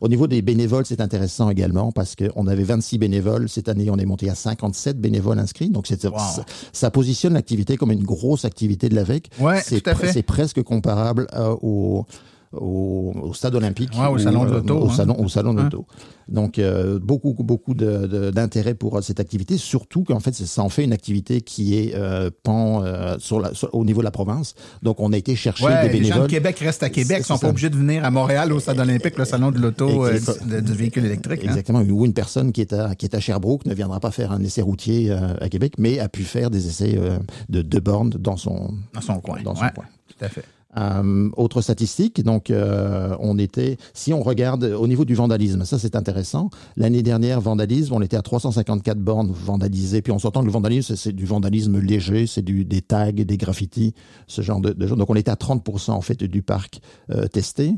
Au 0.00 0.08
niveau 0.08 0.26
des 0.26 0.42
bénévoles, 0.42 0.84
c'est 0.86 1.00
intéressant 1.00 1.50
également 1.50 1.92
parce 1.92 2.16
qu'on 2.16 2.46
avait 2.48 2.64
26 2.64 2.98
bénévoles. 2.98 3.48
Cette 3.48 3.68
année, 3.68 3.88
on 3.88 3.98
est 3.98 4.04
monté 4.04 4.28
à 4.30 4.34
57 4.34 5.00
bénévoles 5.00 5.38
inscrits. 5.38 5.70
Donc, 5.70 5.88
wow. 5.88 6.18
ça, 6.18 6.44
ça, 6.72 6.90
positionne 6.90 7.34
l'activité 7.34 7.76
comme 7.76 7.92
une 7.92 8.02
grosse 8.02 8.44
activité 8.44 8.88
de 8.88 8.96
l'AVEC. 8.96 9.30
Ouais, 9.38 9.60
c'est 9.64 9.80
pr 9.80 10.22
presque 10.26 10.62
comparable 10.62 11.28
euh, 11.34 11.54
au, 11.62 12.04
au, 12.52 13.12
au, 13.22 13.34
stade 13.34 13.54
olympique. 13.54 13.90
Ouais, 13.98 14.06
au 14.06 14.18
salon 14.18 14.44
de 14.44 14.52
l'auto. 14.52 14.78
Au, 14.78 14.88
hein. 14.88 14.94
salon, 14.94 15.16
au 15.18 15.28
salon 15.28 15.54
de 15.54 15.62
l'auto. 15.62 15.86
Donc, 16.28 16.58
euh, 16.58 16.98
beaucoup, 16.98 17.34
beaucoup 17.38 17.74
d'intérêt 17.74 18.74
pour 18.74 19.02
cette 19.02 19.20
activité, 19.20 19.58
surtout 19.58 20.04
qu'en 20.04 20.20
fait, 20.20 20.34
ça 20.34 20.62
en 20.62 20.68
fait 20.68 20.84
une 20.84 20.92
activité 20.92 21.40
qui 21.40 21.78
est 21.78 21.94
euh, 21.94 22.30
pan 22.42 22.82
euh, 22.84 23.16
sur 23.18 23.40
la, 23.40 23.54
sur, 23.54 23.74
au 23.74 23.84
niveau 23.84 24.00
de 24.00 24.04
la 24.04 24.10
province. 24.10 24.54
Donc, 24.82 25.00
on 25.00 25.12
a 25.12 25.16
été 25.16 25.36
chercher 25.36 25.64
ouais, 25.64 25.82
des 25.82 25.88
bénévoles. 25.88 26.02
Les 26.02 26.12
gens 26.12 26.22
de 26.22 26.28
Québec 26.28 26.58
restent 26.58 26.82
à 26.82 26.90
Québec, 26.90 27.18
ils 27.20 27.24
sont 27.24 27.38
pas 27.38 27.48
obligés 27.48 27.70
de 27.70 27.76
venir 27.76 28.04
à 28.04 28.10
Montréal 28.10 28.52
au 28.52 28.60
Stade 28.60 28.78
olympique, 28.78 29.18
le 29.18 29.24
salon 29.24 29.50
de 29.50 29.58
l'auto 29.58 30.06
euh, 30.06 30.60
du, 30.60 30.72
véhicule 30.72 31.06
électrique. 31.06 31.44
Exactement. 31.44 31.80
Hein? 31.80 31.90
Ou 31.90 32.04
une 32.04 32.14
personne 32.14 32.52
qui 32.52 32.60
est, 32.60 32.72
à, 32.72 32.94
qui 32.94 33.06
est 33.06 33.14
à 33.14 33.20
Sherbrooke 33.20 33.66
ne 33.66 33.74
viendra 33.74 34.00
pas 34.00 34.10
faire 34.10 34.32
un 34.32 34.42
essai 34.42 34.62
routier 34.62 35.10
euh, 35.10 35.34
à 35.40 35.48
Québec, 35.48 35.74
mais 35.78 35.98
a 35.98 36.08
pu 36.08 36.24
faire 36.24 36.50
des 36.50 36.66
essais 36.66 36.94
euh, 36.96 37.18
de 37.48 37.62
deux 37.62 37.80
bornes 37.80 38.10
dans 38.10 38.36
son, 38.36 38.74
dans 38.94 39.00
son 39.00 39.20
coin. 39.20 39.40
Dans 39.42 39.54
son 39.54 39.62
ouais, 39.62 39.72
coin. 39.74 39.84
Tout 40.08 40.24
à 40.24 40.28
fait. 40.28 40.44
Euh, 40.78 41.28
autre 41.36 41.60
statistique, 41.60 42.22
donc 42.22 42.50
euh, 42.50 43.14
on 43.20 43.38
était, 43.38 43.76
si 43.92 44.14
on 44.14 44.22
regarde 44.22 44.64
au 44.64 44.86
niveau 44.86 45.04
du 45.04 45.14
vandalisme, 45.14 45.66
ça 45.66 45.78
c'est 45.78 45.96
intéressant. 45.96 46.48
L'année 46.76 47.02
dernière, 47.02 47.42
vandalisme, 47.42 47.92
on 47.92 48.00
était 48.00 48.16
à 48.16 48.22
354 48.22 48.98
bornes 48.98 49.30
vandalisées. 49.30 50.00
Puis 50.00 50.12
on 50.12 50.18
s'entend 50.18 50.40
que 50.40 50.46
le 50.46 50.52
vandalisme, 50.52 50.96
c'est 50.96 51.12
du 51.12 51.26
vandalisme 51.26 51.78
léger, 51.78 52.26
c'est 52.26 52.40
du 52.40 52.64
des 52.64 52.80
tags, 52.80 53.12
des 53.12 53.36
graffitis, 53.36 53.92
ce 54.26 54.40
genre 54.40 54.60
de, 54.60 54.72
de 54.72 54.86
choses. 54.86 54.96
Donc 54.96 55.10
on 55.10 55.14
était 55.14 55.30
à 55.30 55.34
30% 55.34 55.90
en 55.90 56.00
fait 56.00 56.24
du 56.24 56.40
parc 56.40 56.80
euh, 57.10 57.26
testé. 57.28 57.74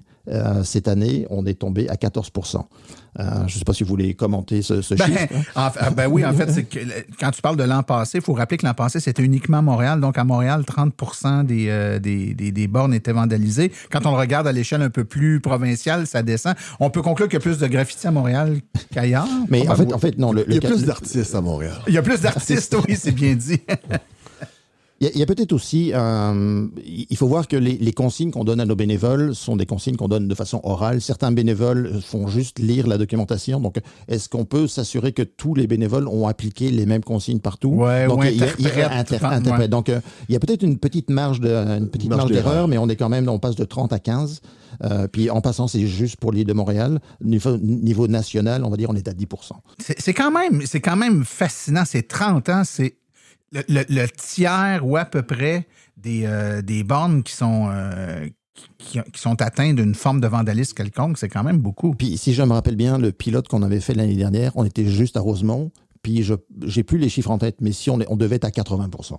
Cette 0.63 0.89
année, 0.89 1.27
on 1.31 1.47
est 1.47 1.55
tombé 1.55 1.89
à 1.89 1.95
14%. 1.95 2.65
Euh, 3.21 3.25
je 3.47 3.55
ne 3.55 3.59
sais 3.59 3.65
pas 3.65 3.73
si 3.73 3.85
vous 3.85 3.89
voulez 3.89 4.15
commenter 4.15 4.63
ce, 4.63 4.83
ce 4.83 4.95
ben, 4.95 5.07
chiffre. 5.07 5.29
En, 5.55 5.71
ben 5.93 6.09
oui, 6.09 6.25
en 6.25 6.33
fait, 6.33 6.69
que 6.69 6.79
quand 7.21 7.31
tu 7.31 7.43
parles 7.43 7.57
de 7.57 7.63
l'an 7.63 7.83
passé, 7.83 8.19
il 8.19 8.25
faut 8.25 8.33
rappeler 8.33 8.57
que 8.57 8.67
l'an 8.67 8.75
passé, 8.75 8.99
c'était 8.99 9.23
uniquement 9.23 9.63
Montréal. 9.63 10.01
Donc, 10.01 10.19
à 10.19 10.25
Montréal, 10.25 10.65
30 10.65 11.47
des, 11.47 11.67
euh, 11.69 11.99
des, 12.01 12.35
des, 12.35 12.51
des, 12.51 12.67
bornes 12.67 12.93
étaient 12.93 13.13
vandalisées. 13.13 13.71
Quand 13.91 14.05
on 14.07 14.11
le 14.11 14.19
regarde 14.19 14.49
à 14.49 14.53
l'échelle 14.53 14.83
un 14.83 14.91
peu 14.91 15.05
plus 15.05 15.41
provinciale, 15.41 16.07
ça 16.07 16.23
descend. 16.23 16.55
On 16.81 16.91
peut 16.91 17.03
conclure 17.03 17.29
qu'il 17.29 17.35
y 17.35 17.37
a 17.37 17.41
plus 17.41 17.59
de 17.59 17.67
graffitis 17.67 18.07
à 18.07 18.11
Montréal 18.11 18.61
qu'ailleurs. 18.93 19.29
Mais 19.49 19.69
en 19.69 19.77
fait, 19.77 19.93
en 19.93 19.99
fait, 19.99 20.19
non. 20.19 20.33
Le, 20.33 20.45
il 20.49 20.55
y 20.55 20.59
a 20.59 20.69
plus 20.69 20.85
d'artistes 20.85 21.35
à 21.35 21.41
Montréal. 21.41 21.77
Il 21.87 21.95
y 21.95 21.99
a 21.99 22.03
plus 22.03 22.21
d'artistes, 22.21 22.77
oui, 22.89 22.97
c'est 22.97 23.13
bien 23.13 23.35
dit. 23.35 23.61
Il 25.13 25.19
y 25.19 25.23
a, 25.23 25.25
a 25.25 25.27
peut-être 25.27 25.53
aussi, 25.53 25.93
euh, 25.93 26.67
il 26.87 27.17
faut 27.17 27.27
voir 27.27 27.49
que 27.49 27.57
les, 27.57 27.77
les 27.77 27.93
consignes 27.93 28.31
qu'on 28.31 28.45
donne 28.45 28.61
à 28.61 28.65
nos 28.65 28.77
bénévoles 28.77 29.35
sont 29.35 29.57
des 29.57 29.67
consignes 29.67 29.97
qu'on 29.97 30.09
donne 30.09 30.29
de 30.29 30.35
façon 30.35 30.61
orale. 30.63 31.01
Certains 31.01 31.33
bénévoles 31.33 32.01
font 32.03 32.27
juste 32.27 32.59
lire 32.59 32.87
la 32.87 32.99
documentation. 32.99 33.61
Donc, 33.61 33.77
est-ce 34.09 34.29
qu'on 34.29 34.45
peut 34.45 34.67
s'assurer 34.67 35.13
que 35.13 35.23
tous 35.23 35.55
les 35.55 35.67
bénévoles 35.67 36.09
ont 36.09 36.27
appliqué 36.27 36.71
les 36.71 36.87
mêmes 36.87 37.05
consignes 37.05 37.41
partout? 37.41 37.71
Ouais, 37.71 38.07
Donc, 38.07 38.25
il 38.25 38.37
y 38.39 38.43
a, 38.43 38.47
il 38.59 38.65
y 38.65 38.69
a 38.81 38.93
inter, 38.93 39.19
interprète. 39.23 39.59
Ouais. 39.59 39.69
Donc, 39.69 39.89
euh, 39.89 40.01
il 40.29 40.33
y 40.33 40.37
a 40.37 40.41
peut-être 40.41 40.63
une 40.63 40.79
petite 40.79 41.11
marge 41.11 41.41
de, 41.41 41.51
une 41.51 41.89
petite 41.89 42.09
marge, 42.09 42.23
marge 42.23 42.33
d'erreur, 42.33 42.69
mais 42.69 42.79
on 42.79 42.89
est 42.89 42.97
quand 42.97 43.09
même, 43.09 43.29
on 43.29 43.39
passe 43.39 43.57
de 43.57 43.65
30 43.65 43.93
à 43.93 43.99
15. 43.99 44.41
Euh, 44.83 45.07
puis 45.09 45.31
en 45.31 45.41
passant, 45.41 45.69
c'est 45.69 45.87
juste 45.87 46.17
pour 46.17 46.33
l'île 46.33 46.47
de 46.47 46.53
Montréal. 46.53 47.01
Niveau, 47.23 47.57
niveau, 47.59 48.09
national, 48.09 48.65
on 48.65 48.71
va 48.71 48.77
dire, 48.77 48.91
on 48.91 48.97
est 48.97 49.09
à 49.09 49.13
10 49.13 49.27
C'est 49.79 50.15
quand 50.15 50.31
même, 50.31 50.63
c'est 50.67 50.81
quand 50.81 50.97
même 50.97 51.25
fascinant. 51.25 51.85
C'est 51.87 52.09
30 52.09 52.49
ans, 52.49 52.63
c'est 52.65 52.97
le, 53.55 53.63
le, 53.69 53.85
le, 53.89 54.09
tiers 54.09 54.81
ou 54.85 54.97
à 54.97 55.05
peu 55.05 55.23
près 55.23 55.67
des, 55.97 56.25
euh, 56.27 56.63
des 56.63 56.85
bornes 56.85 57.23
qui 57.23 57.33
sont, 57.33 57.69
euh, 57.71 58.29
qui, 58.79 58.99
qui, 59.13 59.21
sont 59.21 59.41
atteints 59.41 59.73
d'une 59.73 59.95
forme 59.95 60.21
de 60.21 60.27
vandalisme 60.27 60.75
quelconque, 60.75 61.19
c'est 61.19 61.29
quand 61.29 61.45
même 61.45 61.59
beaucoup. 61.59 61.95
Puis 61.95 62.19
si 62.19 62.35
je 62.35 62.43
me 62.43 62.53
rappelle 62.53 62.77
bien, 62.77 62.99
le 62.99 63.13
pilote 63.13 63.49
qu'on 63.49 63.63
avait 63.63 63.81
fait 63.81 63.95
l'année 63.95 64.17
dernière, 64.17 64.53
on 64.57 64.65
était 64.65 64.87
juste 64.87 65.17
à 65.17 65.21
Rosemont. 65.21 65.71
Puis 66.03 66.23
je 66.23 66.35
j'ai 66.67 66.83
plus 66.83 66.99
les 66.99 67.09
chiffres 67.09 67.31
en 67.31 67.39
tête, 67.39 67.57
mais 67.63 67.73
si 67.73 67.89
on, 67.89 67.99
on 68.09 68.17
devait 68.17 68.37
être 68.37 68.45
à 68.45 68.51
80% 68.51 69.17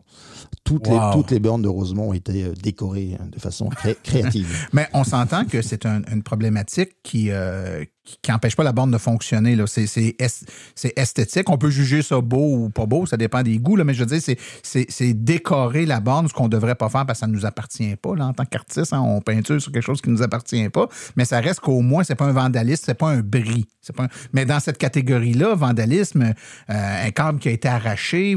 toutes, 0.63 0.87
wow. 0.87 0.93
les, 0.93 1.13
toutes 1.13 1.31
les 1.31 1.39
bornes 1.39 1.63
de 1.63 1.67
Rosemont 1.67 2.13
étaient 2.13 2.43
euh, 2.43 2.53
décorées 2.61 3.17
de 3.31 3.39
façon 3.39 3.69
cré 3.69 3.97
créative. 4.03 4.67
mais 4.73 4.87
on 4.93 5.03
s'entend 5.03 5.45
que 5.45 5.63
c'est 5.63 5.87
un, 5.87 6.03
une 6.11 6.21
problématique 6.21 6.91
qui, 7.01 7.31
euh, 7.31 7.83
qui 8.21 8.31
n'empêche 8.31 8.55
pas 8.55 8.63
la 8.63 8.71
borne 8.71 8.91
de 8.91 8.97
fonctionner. 8.97 9.57
C'est 9.67 9.87
c'est 9.87 10.15
es- 10.19 10.43
c'est 10.75 10.93
esthétique. 10.97 11.49
On 11.49 11.57
peut 11.57 11.69
juger 11.69 12.01
ça 12.01 12.21
beau 12.21 12.55
ou 12.65 12.69
pas 12.69 12.85
beau, 12.85 13.05
ça 13.05 13.17
dépend 13.17 13.41
des 13.43 13.57
goûts, 13.57 13.77
mais 13.83 13.93
je 13.93 14.03
veux 14.03 14.17
dire, 14.17 14.21
c'est- 14.63 15.13
décorer 15.13 15.85
la 15.85 15.99
borne, 15.99 16.27
ce 16.27 16.33
qu'on 16.33 16.45
ne 16.45 16.49
devrait 16.49 16.75
pas 16.75 16.89
faire 16.89 17.05
parce 17.05 17.19
que 17.19 17.21
ça 17.21 17.27
ne 17.27 17.33
nous 17.33 17.45
appartient 17.45 17.95
pas. 17.95 18.11
En 18.11 18.33
tant 18.33 18.45
qu'artiste, 18.45 18.93
hein, 18.93 19.01
on 19.01 19.21
peinture 19.21 19.61
sur 19.61 19.71
quelque 19.71 19.83
chose 19.83 20.01
qui 20.01 20.09
ne 20.09 20.15
nous 20.15 20.21
appartient 20.23 20.69
pas, 20.69 20.87
mais 21.15 21.25
ça 21.25 21.39
reste 21.39 21.59
qu'au 21.61 21.81
moins, 21.81 22.03
c'est 22.03 22.15
pas 22.15 22.25
un 22.25 22.31
vandalisme, 22.31 22.83
c'est 22.85 22.93
pas 22.97 23.09
un 23.09 23.21
bris. 23.21 23.65
C'est 23.81 23.95
pas 23.95 24.07
Mais 24.33 24.45
dans 24.45 24.59
cette 24.59 24.77
catégorie-là, 24.77 25.55
vandalisme, 25.55 26.33
euh, 26.69 27.05
un 27.07 27.11
câble 27.11 27.39
qui 27.39 27.49
a 27.49 27.51
été 27.51 27.67
arraché, 27.67 28.35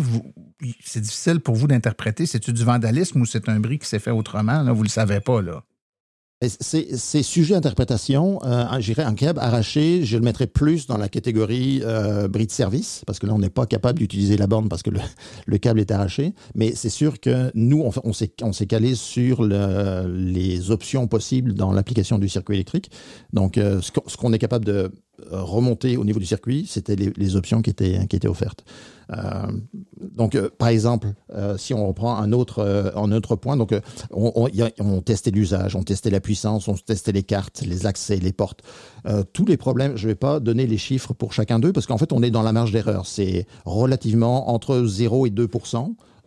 c'est 0.84 1.01
difficile 1.01 1.40
pour 1.40 1.55
vous 1.57 1.66
d'interpréter. 1.66 2.26
C'est-tu 2.26 2.53
du 2.53 2.64
vandalisme 2.64 3.20
ou 3.20 3.26
c'est 3.26 3.49
un 3.49 3.61
bris 3.61 3.78
qui 3.78 3.86
s'est 3.88 3.99
fait 3.99 4.11
autrement? 4.11 4.64
Vous 4.72 4.82
le 4.82 4.88
savez 4.88 5.20
pas, 5.20 5.40
là. 5.43 5.62
C'est 6.41 7.24
sujet 7.24 7.55
à 7.55 7.59
interprétation. 7.59 8.39
Euh, 8.45 8.64
un 8.68 9.14
câble 9.14 9.41
arraché, 9.41 10.05
je 10.05 10.16
le 10.16 10.22
mettrais 10.22 10.47
plus 10.47 10.86
dans 10.86 10.97
la 10.97 11.09
catégorie 11.09 11.80
euh, 11.82 12.28
service, 12.49 13.03
parce 13.09 13.18
que 13.18 13.26
là, 13.26 13.34
on 13.34 13.41
n'est 13.41 13.51
pas 13.51 13.66
capable 13.66 13.99
d'utiliser 13.99 14.36
la 14.36 14.47
borne 14.47 14.68
parce 14.68 14.84
que 14.84 14.91
le, 14.91 15.01
le 15.47 15.59
câble 15.59 15.80
est 15.80 15.91
arraché. 15.91 16.34
Mais 16.55 16.76
c'est 16.76 16.91
sûr 16.91 17.18
que 17.18 17.51
nous, 17.55 17.82
on, 18.05 18.12
s'est 18.12 18.66
calé 18.68 18.95
sur 18.95 19.43
le- 19.43 20.07
les 20.07 20.70
options 20.70 21.09
possibles 21.09 21.55
dans 21.55 21.72
l'application 21.72 22.18
du 22.18 22.28
circuit 22.28 22.55
électrique. 22.55 22.93
Donc, 23.32 23.59
euh, 23.59 23.80
ce 23.82 24.16
qu'on 24.16 24.32
est 24.32 24.39
capable 24.39 24.64
de 24.64 24.93
remonter 25.32 25.97
au 25.97 26.05
niveau 26.05 26.20
du 26.20 26.26
circuit, 26.26 26.66
c'était 26.68 26.95
les, 26.95 27.34
options 27.34 27.62
qui 27.62 27.70
étaient 27.70 28.28
offertes. 28.28 28.64
Euh, 29.11 29.46
donc, 30.00 30.34
euh, 30.34 30.50
par 30.56 30.68
exemple, 30.68 31.09
euh, 31.34 31.56
si 31.56 31.74
on 31.74 31.86
reprend 31.86 32.16
un 32.16 32.32
autre, 32.32 32.92
un 32.94 33.12
autre 33.12 33.36
point, 33.36 33.56
donc 33.56 33.74
on, 34.11 35.02
testait 35.02 35.30
l'usage, 35.30 35.76
on 35.76 35.82
testait 35.82 36.11
la 36.11 36.20
puissance, 36.20 36.68
on 36.68 36.74
testait 36.74 37.12
les 37.12 37.22
cartes, 37.22 37.62
les 37.62 37.86
accès, 37.86 38.16
les 38.16 38.32
portes, 38.32 38.62
tous 39.32 39.46
les 39.46 39.56
problèmes. 39.56 39.96
Je 39.96 40.06
ne 40.06 40.12
vais 40.12 40.16
pas 40.16 40.40
donner 40.40 40.66
les 40.66 40.78
chiffres 40.78 41.14
pour 41.14 41.32
chacun 41.32 41.59
d'eux 41.59 41.72
parce 41.72 41.86
qu'en 41.86 41.98
fait, 41.98 42.12
on 42.12 42.22
est 42.22 42.30
dans 42.30 42.42
la 42.42 42.52
marge 42.52 42.72
d'erreur. 42.72 43.06
C'est 43.06 43.46
relativement 43.64 44.50
entre 44.50 44.84
0 44.84 45.26
et 45.26 45.30
2 45.30 45.48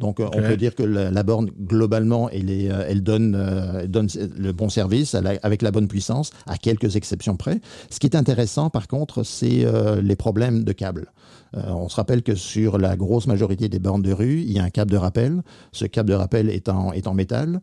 donc, 0.02 0.20
euh, 0.20 0.28
on 0.36 0.41
peut 0.49 0.58
dire 0.58 0.76
que 0.76 0.84
la, 0.84 1.10
la 1.12 1.24
borne, 1.24 1.49
globalement, 1.62 2.30
elle, 2.30 2.49
est, 2.49 2.70
euh, 2.72 2.84
elle, 2.88 3.02
donne, 3.04 3.36
euh, 3.36 3.82
elle 3.84 3.88
donne 3.91 4.08
le 4.38 4.52
bon 4.52 4.68
service 4.70 5.16
a- 5.16 5.22
avec 5.43 5.62
la 5.62 5.72
bonne 5.72 5.88
puissance, 5.88 6.32
à 6.47 6.58
quelques 6.58 6.95
exceptions 6.95 7.38
près. 7.38 7.62
Ce 7.89 7.99
qui 7.99 8.08
est 8.08 8.16
intéressant, 8.16 8.70
par 8.70 8.88
contre, 8.88 9.24
c'est 9.24 9.64
euh, 9.66 10.02
les 10.02 10.16
problèmes 10.16 10.64
de 10.64 10.72
câbles. 10.74 11.12
Euh, 11.56 11.62
on 11.70 11.89
se 11.89 11.97
rappelle 11.97 12.24
que 12.24 12.34
sur 12.36 12.78
la 12.78 12.95
grosse 12.95 13.28
majorité 13.28 13.68
des 13.70 13.80
bornes 13.80 14.02
de 14.02 14.14
rue, 14.14 14.39
il 14.39 14.52
y 14.54 14.60
a 14.60 14.64
un 14.64 14.70
câble 14.70 14.91
de 14.91 14.97
rappel. 14.97 15.41
Ce 15.74 15.86
câble 15.86 16.10
de 16.10 16.16
rappel 16.16 16.49
est 16.49 16.70
en, 16.70 16.93
est 16.93 17.08
en 17.08 17.14
métal. 17.14 17.60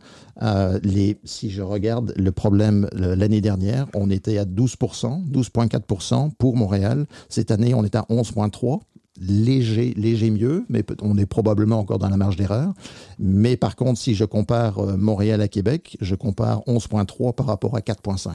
Les, 0.83 1.19
si 1.25 1.51
je 1.51 1.63
regarde 1.63 2.13
le 2.17 2.31
problème 2.33 2.89
l'année 2.93 3.41
dernière, 3.41 3.87
on 3.95 4.11
était 4.11 4.39
à 4.39 4.45
12%, 4.45 5.31
12,4% 5.31 6.31
pour 6.39 6.57
Montréal. 6.57 7.07
Cette 7.29 7.51
année, 7.51 7.75
on 7.75 7.83
est 7.85 7.95
à 7.97 8.03
11,3% 8.11 8.81
léger, 9.21 9.95
léger 9.97 10.31
mieux, 10.31 10.65
mais 10.69 10.85
on 11.03 11.17
est 11.19 11.27
probablement 11.27 11.79
encore 11.79 11.99
dans 11.99 12.09
la 12.09 12.17
marge 12.17 12.37
d'erreur. 12.37 12.73
Mais 13.19 13.57
par 13.57 13.77
contre, 13.77 13.99
si 14.01 14.15
je 14.15 14.25
compare 14.25 14.79
euh, 14.79 14.97
Montréal 14.97 15.41
à 15.41 15.49
Québec, 15.49 15.97
je 16.01 16.15
compare 16.15 16.61
11,3 16.67 17.35
par 17.35 17.47
rapport 17.47 17.77
à 17.77 17.81
4,5. 17.81 18.33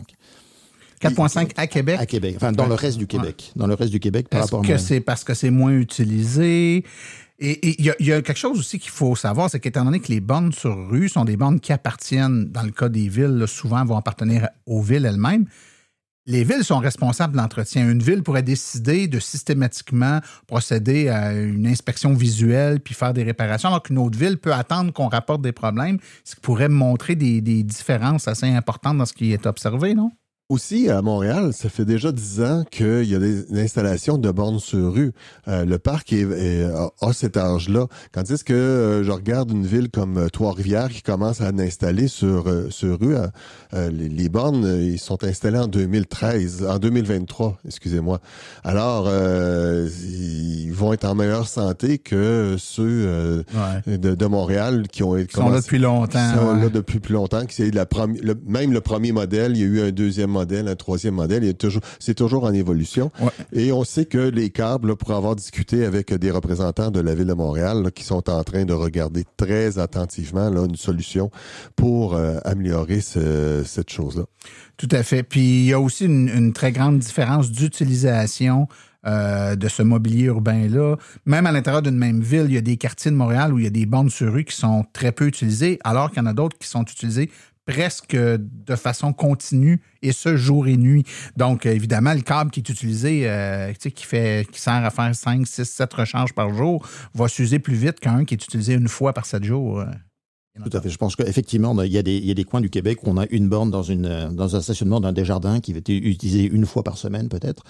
4,5 1.02 1.52
à 1.58 1.68
Québec? 1.68 1.98
À 2.00 2.06
Québec, 2.06 2.34
enfin 2.38 2.52
dans 2.52 2.66
le 2.68 2.76
reste 2.76 2.98
du 2.98 3.08
Québec. 3.08 3.52
Dans 3.56 3.68
le 3.68 3.74
reste 3.74 3.92
du 3.92 4.00
Québec 4.00 4.30
par 4.30 4.42
Est-ce 4.42 4.52
rapport 4.56 4.64
à 4.66 4.74
que 4.74 4.78
c'est 4.78 5.02
parce 5.02 5.24
que 5.24 5.34
c'est 5.34 5.50
moins 5.50 5.74
utilisé? 5.74 6.84
Et 7.40 7.78
il 7.80 7.86
y, 7.86 7.90
a- 7.90 7.96
il 8.00 8.06
y 8.06 8.14
a 8.14 8.22
quelque 8.22 8.38
chose 8.38 8.58
aussi 8.60 8.80
qu'il 8.80 8.92
faut 8.92 9.16
savoir, 9.16 9.50
c'est 9.50 9.60
qu'étant 9.60 9.84
donné 9.84 10.00
que 10.00 10.08
les 10.10 10.22
bornes 10.22 10.54
sur 10.54 10.90
rue 10.90 11.10
sont 11.10 11.26
des 11.26 11.36
bornes 11.36 11.60
qui 11.60 11.74
appartiennent, 11.74 12.46
dans 12.46 12.62
le 12.64 12.72
cas 12.72 12.88
des 12.88 13.10
villes, 13.10 13.36
là, 13.38 13.48
souvent 13.48 13.84
vont 13.84 13.98
appartenir 13.98 14.48
aux 14.66 14.82
villes 14.82 15.06
elles-mêmes, 15.06 15.46
les 16.26 16.44
villes 16.44 16.64
sont 16.64 16.80
responsables 16.80 17.34
de 17.34 17.38
l'entretien. 17.38 17.90
Une 17.90 18.02
ville 18.02 18.24
pourrait 18.24 18.44
décider 18.44 19.08
de 19.08 19.20
systématiquement 19.20 20.20
procéder 20.48 21.10
à 21.10 21.34
une 21.34 21.68
inspection 21.68 22.14
visuelle 22.14 22.80
puis 22.80 22.94
faire 22.94 23.14
des 23.14 23.24
réparations, 23.24 23.70
alors 23.70 23.84
qu'une 23.84 23.98
autre 23.98 24.18
ville 24.18 24.38
peut 24.38 24.54
attendre 24.54 24.94
qu'on 24.94 25.10
rapporte 25.10 25.42
des 25.42 25.52
problèmes, 25.52 26.00
ce 26.24 26.36
qui 26.36 26.42
pourrait 26.42 26.70
montrer 26.70 27.16
des, 27.16 27.42
des 27.42 27.64
différences 27.64 28.28
assez 28.28 28.48
importantes 28.48 28.98
dans 28.98 29.06
ce 29.06 29.14
qui 29.14 29.34
est 29.34 29.46
observé, 29.46 29.94
non? 29.94 30.12
Aussi, 30.50 30.90
à 30.90 31.02
Montréal, 31.02 31.52
ça 31.54 31.70
fait 31.70 31.86
déjà 31.86 32.12
dix 32.12 32.42
ans 32.42 32.66
qu'il 32.70 33.06
y 33.06 33.16
a 33.16 33.18
des 33.20 33.58
installations 33.62 34.18
de 34.18 34.30
bornes 34.30 34.60
sur 34.60 34.94
rue. 34.94 35.14
Euh, 35.48 35.64
le 35.64 35.80
parc 35.80 36.12
est, 36.12 36.24
est- 36.30 36.66
a, 37.02 37.14
cet 37.14 37.38
âge-là. 37.38 37.88
Quand 38.12 38.30
est-ce 38.30 38.44
que 38.44 38.54
euh, 38.54 39.04
je 39.06 39.12
regarde 39.12 39.52
une 39.52 39.66
ville 39.66 39.90
comme 39.90 40.18
euh, 40.18 40.28
Trois-Rivières 40.28 40.90
qui 40.90 41.02
commence 41.02 41.40
à 41.40 41.48
installer 41.58 42.10
sur, 42.10 42.48
euh, 42.50 42.68
sur 42.70 43.00
rue, 43.00 43.16
euh, 43.16 43.28
euh, 43.74 43.90
les, 43.90 44.10
les 44.10 44.28
bornes, 44.28 44.66
ils 44.82 45.00
sont 45.00 45.24
installés 45.24 45.60
en 45.60 45.68
2013, 45.68 46.66
en 46.70 46.78
2023, 46.78 47.60
excusez-moi. 47.66 48.20
Alors, 48.66 49.06
euh, 49.08 49.88
ils 50.04 50.72
vont 50.74 50.92
être 50.92 51.06
en 51.06 51.16
meilleure 51.16 51.48
santé 51.48 52.00
que 52.00 52.58
ceux 52.60 52.84
euh, 53.08 53.44
de, 53.88 54.14
de 54.14 54.26
Montréal 54.26 54.88
qui 54.92 55.04
ont 55.04 55.16
été 55.16 55.28
Qui 55.28 55.36
sont 55.36 55.50
là 55.50 55.62
depuis 55.62 55.80
longtemps, 55.80 56.32
qui 56.34 56.38
sont 56.38 56.54
ouais. 56.54 56.62
là 56.64 56.70
depuis 56.70 57.00
plus 57.00 57.14
longtemps. 57.14 57.46
qui 57.46 57.72
la 57.72 57.88
le- 58.22 58.36
même 58.46 58.74
le 58.74 58.82
premier 58.82 59.14
modèle, 59.14 59.54
il 59.56 59.60
y 59.60 59.64
a 59.64 59.68
eu 59.68 59.82
un 59.88 59.92
deuxième 59.92 60.33
modèle, 60.34 60.68
un 60.68 60.76
troisième 60.76 61.14
modèle. 61.16 61.54
toujours- 61.56 61.82
C'est 62.00 62.14
toujours 62.16 62.44
en 62.44 62.54
évolution. 62.54 63.10
Et 63.54 63.72
on 63.72 63.84
sait 63.86 64.06
que 64.06 64.18
les 64.18 64.50
câbles, 64.50 64.90
là, 64.90 64.96
pour 64.96 65.12
avoir 65.12 65.36
discuté 65.36 65.86
avec 65.86 66.14
des 66.14 66.32
représentants 66.32 66.92
de 66.92 67.00
la 67.00 67.16
ville 67.16 67.28
de 67.28 67.34
Montréal, 67.34 67.84
là, 67.84 67.92
qui 67.92 68.04
sont 68.04 68.30
en 68.30 68.44
train 68.44 68.66
de 68.66 68.74
regarder 68.74 69.24
très 69.38 69.80
attentivement 69.80 70.50
là, 70.50 70.66
une 70.66 70.76
solution 70.76 71.32
pour 71.76 72.16
euh, 72.16 72.38
améliorer 72.44 73.00
ce- 73.02 73.64
cette 73.66 73.90
chose-là. 73.90 74.24
Tout 74.78 74.90
à 74.92 75.04
fait. 75.04 75.24
Puis 75.24 75.40
il 75.62 75.66
y 75.66 75.74
a 75.74 75.80
aussi 75.80 76.06
une, 76.06 76.28
une 76.30 76.52
très 76.52 76.72
grande 76.72 77.00
différence 77.00 77.52
d'utilisation 77.94 78.68
euh, 79.06 79.58
de 79.58 79.68
ce 79.68 79.84
mobilier 79.84 80.26
urbain-là. 80.26 80.96
Même 81.26 81.46
à 81.46 81.52
l'intérieur 81.52 81.82
d'une 81.82 81.98
même 81.98 82.22
ville, 82.22 82.46
il 82.48 82.54
y 82.54 82.58
a 82.58 82.62
des 82.62 82.78
quartiers 82.78 83.12
de 83.12 83.16
Montréal 83.18 83.54
où 83.54 83.60
il 83.60 83.66
y 83.66 83.68
a 83.68 83.70
des 83.70 83.86
bornes 83.86 84.10
sur 84.10 84.32
rue 84.32 84.46
qui 84.46 84.56
sont 84.56 84.86
très 84.94 85.12
peu 85.12 85.28
utilisées, 85.28 85.78
alors 85.84 86.10
qu'il 86.10 86.20
y 86.20 86.26
en 86.26 86.26
a 86.30 86.34
d'autres 86.34 86.58
qui 86.58 86.70
sont 86.70 86.84
utilisées 86.84 87.30
presque 87.66 88.16
de 88.16 88.76
façon 88.76 89.14
continue 89.14 89.82
et 90.02 90.12
ce 90.12 90.36
jour 90.36 90.68
et 90.68 90.78
nuit. 90.78 91.04
Donc, 91.38 91.66
euh, 91.66 91.72
évidemment, 91.72 92.14
le 92.14 92.22
câble 92.22 92.52
qui 92.52 92.60
est 92.60 92.70
utilisé, 92.70 93.30
euh, 93.30 93.70
tu 93.72 93.76
sais, 93.82 93.92
qui 93.92 94.06
fait, 94.06 94.46
qui 94.52 94.60
sert 94.60 94.74
à 94.74 94.90
faire 94.90 95.16
5, 95.16 95.48
6, 95.48 95.64
7 95.66 95.94
recharges 95.94 96.34
par 96.34 96.54
jour, 96.54 96.86
va 97.14 97.28
s'user 97.28 97.60
plus 97.60 97.76
vite 97.76 98.00
qu'un 98.00 98.26
qui 98.26 98.34
est 98.34 98.44
utilisé 98.44 98.74
une 98.74 98.88
fois 98.90 99.14
par 99.14 99.26
7 99.26 99.44
jours. 99.44 99.80
euh. 99.80 99.86
Tout 100.64 100.78
à 100.78 100.82
fait. 100.82 100.90
Je 100.90 100.98
pense 100.98 101.16
qu'effectivement, 101.16 101.82
il 101.82 101.92
y, 101.92 101.98
a 101.98 102.04
des, 102.04 102.16
il 102.16 102.26
y 102.26 102.32
a 102.32 102.36
des 102.36 102.44
coins 102.44 102.62
du 102.62 102.70
Québec 102.70 103.00
où 103.04 103.10
on 103.10 103.18
a 103.18 103.26
une 103.32 103.50
borne 103.50 103.72
dans, 103.72 103.82
une, 103.82 104.30
dans 104.36 104.56
un 104.56 104.62
stationnement 104.62 105.00
d'un 105.00 105.12
Desjardins 105.12 105.60
qui 105.60 105.74
va 105.74 105.80
être 105.80 105.90
utilisée 105.90 106.44
une 106.44 106.68
fois 106.68 106.84
par 106.84 106.98
semaine, 107.00 107.28
peut-être, 107.28 107.64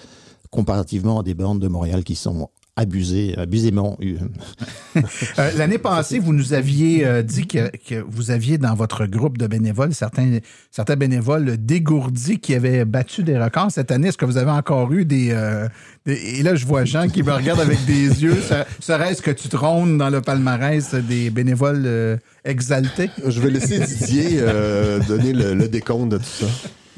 comparativement 0.50 1.20
à 1.20 1.22
des 1.22 1.32
bornes 1.32 1.58
de 1.58 1.68
Montréal 1.68 2.04
qui 2.04 2.14
sont 2.14 2.50
abusées, 2.76 3.34
abusément. 3.36 3.96
euh, 4.96 5.50
L'année 5.56 5.78
passée, 5.78 6.18
vous 6.18 6.32
nous 6.32 6.52
aviez 6.54 7.06
euh, 7.06 7.22
dit 7.22 7.46
que, 7.46 7.70
que 7.88 8.04
vous 8.06 8.30
aviez 8.30 8.58
dans 8.58 8.74
votre 8.74 9.06
groupe 9.06 9.38
de 9.38 9.46
bénévoles 9.46 9.94
certains, 9.94 10.38
certains 10.70 10.96
bénévoles 10.96 11.56
dégourdis 11.58 12.38
qui 12.40 12.54
avaient 12.54 12.84
battu 12.84 13.22
des 13.22 13.38
records. 13.38 13.70
Cette 13.70 13.90
année, 13.90 14.08
est-ce 14.08 14.18
que 14.18 14.24
vous 14.24 14.38
avez 14.38 14.50
encore 14.50 14.92
eu 14.92 15.04
des, 15.04 15.28
euh, 15.30 15.68
des- 16.04 16.38
Et 16.38 16.42
là, 16.42 16.54
je 16.56 16.66
vois 16.66 16.84
Jean 16.84 17.08
qui 17.08 17.22
me 17.22 17.32
regarde 17.32 17.60
avec 17.60 17.84
des 17.84 18.06
yeux. 18.22 18.34
Ser- 18.40 18.64
Serait-ce 18.80 19.22
que 19.22 19.30
tu 19.30 19.48
trônes 19.48 19.96
dans 19.98 20.10
le 20.10 20.20
palmarès 20.20 20.94
des 20.94 21.30
bénévoles 21.30 21.84
euh, 21.86 22.16
exaltés? 22.44 23.10
Je 23.26 23.40
vais 23.40 23.50
laisser 23.50 23.78
Didier 23.78 24.38
euh, 24.40 24.98
donner 25.06 25.32
le, 25.32 25.54
le 25.54 25.68
décompte 25.68 26.10
de 26.10 26.18
tout 26.18 26.24
ça. 26.24 26.46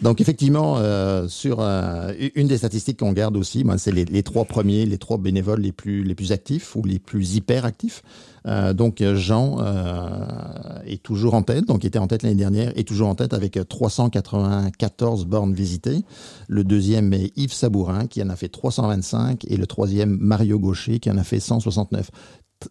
Donc 0.01 0.21
effectivement, 0.21 0.77
euh, 0.77 1.27
sur 1.27 1.59
euh, 1.61 2.13
une 2.35 2.49
des 2.49 2.59
statistiques 2.59 2.99
qu'on 2.99 3.13
garde 3.13 3.37
aussi, 3.37 3.65
ben, 3.65 3.79
c'est 3.79 3.93
les, 3.93 4.23
trois 4.23 4.45
premiers, 4.45 4.85
les 4.85 4.99
trois 4.99 5.17
bénévoles 5.17 5.61
les 5.61 5.73
plus 5.73 6.05
les 6.05 6.15
plus 6.15 6.33
actifs 6.33 6.77
ou 6.77 6.83
les 6.83 6.99
plus 6.99 7.35
hyper 7.37 7.65
actifs. 7.65 8.03
Euh, 8.47 8.75
donc 8.75 9.03
Jean 9.15 9.57
euh, 9.61 10.83
est 10.85 11.03
toujours 11.03 11.35
en 11.35 11.43
tête, 11.43 11.65
donc 11.67 11.85
était 11.85 11.99
en 11.99 12.07
tête 12.07 12.23
l'année 12.23 12.35
dernière, 12.35 12.73
est 12.77 12.87
toujours 12.87 13.09
en 13.09 13.15
tête 13.15 13.33
avec 13.33 13.59
394 13.69 15.25
bornes 15.25 15.55
visitées. 15.55 16.05
Le 16.47 16.63
deuxième 16.63 17.13
est 17.15 17.33
Yves 17.37 17.55
Sabourin 17.55 18.07
qui 18.07 18.23
en 18.23 18.29
a 18.29 18.37
fait 18.37 18.49
325 18.49 19.47
et 19.49 19.57
le 19.57 19.67
troisième 19.67 20.19
Mario 20.21 20.59
Gaucher 20.59 21.01
qui 21.01 21.11
en 21.11 21.17
a 21.17 21.25
fait 21.25 21.41
169. 21.41 22.11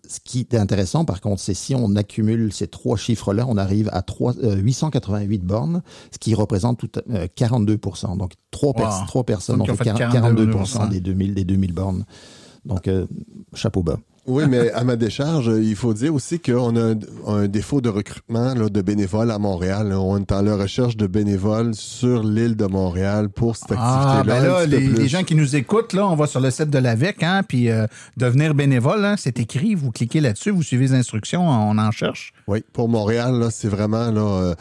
Ce 0.07 0.19
qui 0.23 0.41
est 0.41 0.55
intéressant, 0.55 1.05
par 1.05 1.21
contre, 1.21 1.41
c'est 1.41 1.53
si 1.53 1.75
on 1.75 1.95
accumule 1.95 2.51
ces 2.53 2.67
trois 2.67 2.97
chiffres-là, 2.97 3.45
on 3.47 3.57
arrive 3.57 3.89
à 3.93 4.01
3, 4.01 4.37
euh, 4.43 4.55
888 4.55 5.43
bornes, 5.43 5.81
ce 6.11 6.17
qui 6.17 6.33
représente 6.35 6.77
tout, 6.79 6.89
euh, 7.11 7.27
42%. 7.35 8.15
Donc, 8.17 8.33
trois, 8.51 8.69
Wow. 8.69 8.73
pers- 8.75 9.03
trois 9.07 9.23
personnes 9.23 9.57
Donc, 9.59 9.69
ont 9.69 9.75
fait 9.75 9.83
fait 9.85 9.93
42%, 9.93 10.11
42%. 10.11 10.87
des 10.89 10.99
2000, 10.99 11.33
des 11.33 11.43
2000 11.45 11.73
bornes. 11.73 12.05
Donc, 12.65 12.87
euh, 12.87 13.05
chapeau 13.53 13.83
bas. 13.83 13.99
Oui, 14.27 14.45
mais 14.49 14.71
à 14.71 14.83
ma 14.83 14.95
décharge, 14.95 15.51
il 15.55 15.75
faut 15.75 15.93
dire 15.93 16.13
aussi 16.13 16.39
qu'on 16.39 16.75
a 16.75 16.93
un, 16.93 16.97
un 17.27 17.47
défaut 17.47 17.79
de 17.79 17.89
recrutement 17.89 18.55
là, 18.55 18.69
de 18.69 18.81
bénévoles 18.81 19.29
à 19.29 19.37
Montréal. 19.37 19.93
On 19.93 20.17
est 20.17 20.31
en 20.31 20.41
la 20.41 20.55
recherche 20.55 20.97
de 20.97 21.05
bénévoles 21.05 21.75
sur 21.75 22.23
l'île 22.23 22.55
de 22.55 22.65
Montréal 22.65 23.29
pour 23.29 23.55
cette 23.55 23.69
Ah, 23.77 24.19
activité-là. 24.19 24.41
ben 24.41 24.47
là, 24.47 24.65
les, 24.65 25.07
gens 25.07 25.23
qui 25.23 25.35
nous 25.35 25.55
écoutent, 25.55 25.93
là, 25.93 26.07
on 26.07 26.15
va 26.15 26.25
sur 26.25 26.39
le 26.39 26.49
site 26.49 26.71
de 26.71 26.79
l'AVEC, 26.79 27.21
hein, 27.21 27.43
puis 27.47 27.69
euh, 27.69 27.85
devenir 28.17 28.55
bénévole, 28.55 29.05
hein, 29.05 29.15
c'est 29.17 29.39
écrit, 29.39 29.75
vous 29.75 29.91
cliquez 29.91 30.21
là-dessus, 30.21 30.49
vous 30.49 30.63
suivez 30.63 30.85
les 30.87 30.93
instructions, 30.93 31.47
on 31.47 31.77
en 31.77 31.91
cherche. 31.91 32.33
Oui, 32.47 32.63
pour 32.73 32.89
Montréal, 32.89 33.35
là, 33.39 33.49
c'est 33.51 33.67
vraiment 33.67 34.09
là, 34.09 34.21
euh, 34.21 34.55